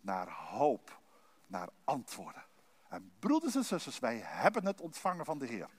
Naar 0.02 0.30
hoop 0.30 1.00
naar 1.48 1.70
antwoorden. 1.84 2.44
En 2.88 3.12
broeders 3.20 3.56
en 3.56 3.66
zusters, 3.66 4.00
wij 4.00 4.18
hebben 4.18 4.66
het 4.66 4.82
ontvangen 4.82 5.26
van 5.26 5.40
de 5.40 5.46
Heer. 5.46 5.70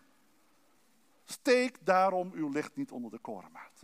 Steek 1.24 1.86
daarom 1.86 2.30
uw 2.34 2.48
licht 2.48 2.76
niet 2.76 2.90
onder 2.90 3.10
de 3.10 3.18
korenmaat. 3.18 3.82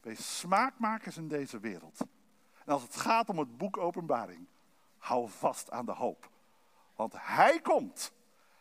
Wees 0.00 0.38
smaakmakers 0.38 1.16
in 1.16 1.28
deze 1.28 1.58
wereld. 1.58 2.00
En 2.64 2.72
als 2.72 2.82
het 2.82 2.96
gaat 2.96 3.28
om 3.28 3.38
het 3.38 3.56
boek 3.56 3.76
Openbaring, 3.76 4.46
hou 4.98 5.28
vast 5.28 5.70
aan 5.70 5.86
de 5.86 5.92
hoop. 5.92 6.30
Want 6.96 7.12
Hij 7.16 7.60
komt. 7.60 8.12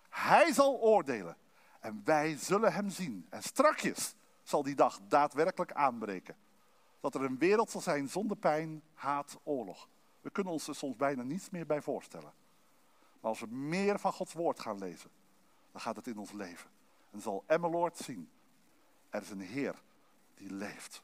Hij 0.09 0.53
zal 0.53 0.79
oordelen. 0.79 1.37
En 1.83 2.01
wij 2.03 2.37
zullen 2.37 2.73
Hem 2.73 2.89
zien. 2.89 3.27
En 3.29 3.43
strakjes 3.43 4.15
zal 4.43 4.63
die 4.63 4.75
dag 4.75 4.99
daadwerkelijk 5.07 5.71
aanbreken. 5.71 6.35
Dat 6.99 7.15
er 7.15 7.21
een 7.21 7.37
wereld 7.37 7.69
zal 7.69 7.81
zijn 7.81 8.09
zonder 8.09 8.37
pijn, 8.37 8.83
haat, 8.93 9.39
oorlog. 9.43 9.89
We 10.21 10.29
kunnen 10.29 10.53
ons 10.53 10.67
er 10.67 10.75
soms 10.75 10.95
bijna 10.95 11.23
niets 11.23 11.49
meer 11.49 11.65
bij 11.65 11.81
voorstellen. 11.81 12.33
Maar 13.19 13.31
als 13.31 13.39
we 13.39 13.47
meer 13.47 13.99
van 13.99 14.13
Gods 14.13 14.33
woord 14.33 14.59
gaan 14.59 14.77
lezen, 14.77 15.09
dan 15.71 15.81
gaat 15.81 15.95
het 15.95 16.07
in 16.07 16.17
ons 16.17 16.31
leven. 16.31 16.69
En 17.11 17.21
zal 17.21 17.43
Emmeloord 17.47 17.97
zien, 17.97 18.29
er 19.09 19.21
is 19.21 19.29
een 19.29 19.41
Heer 19.41 19.81
die 20.35 20.53
leeft. 20.53 21.03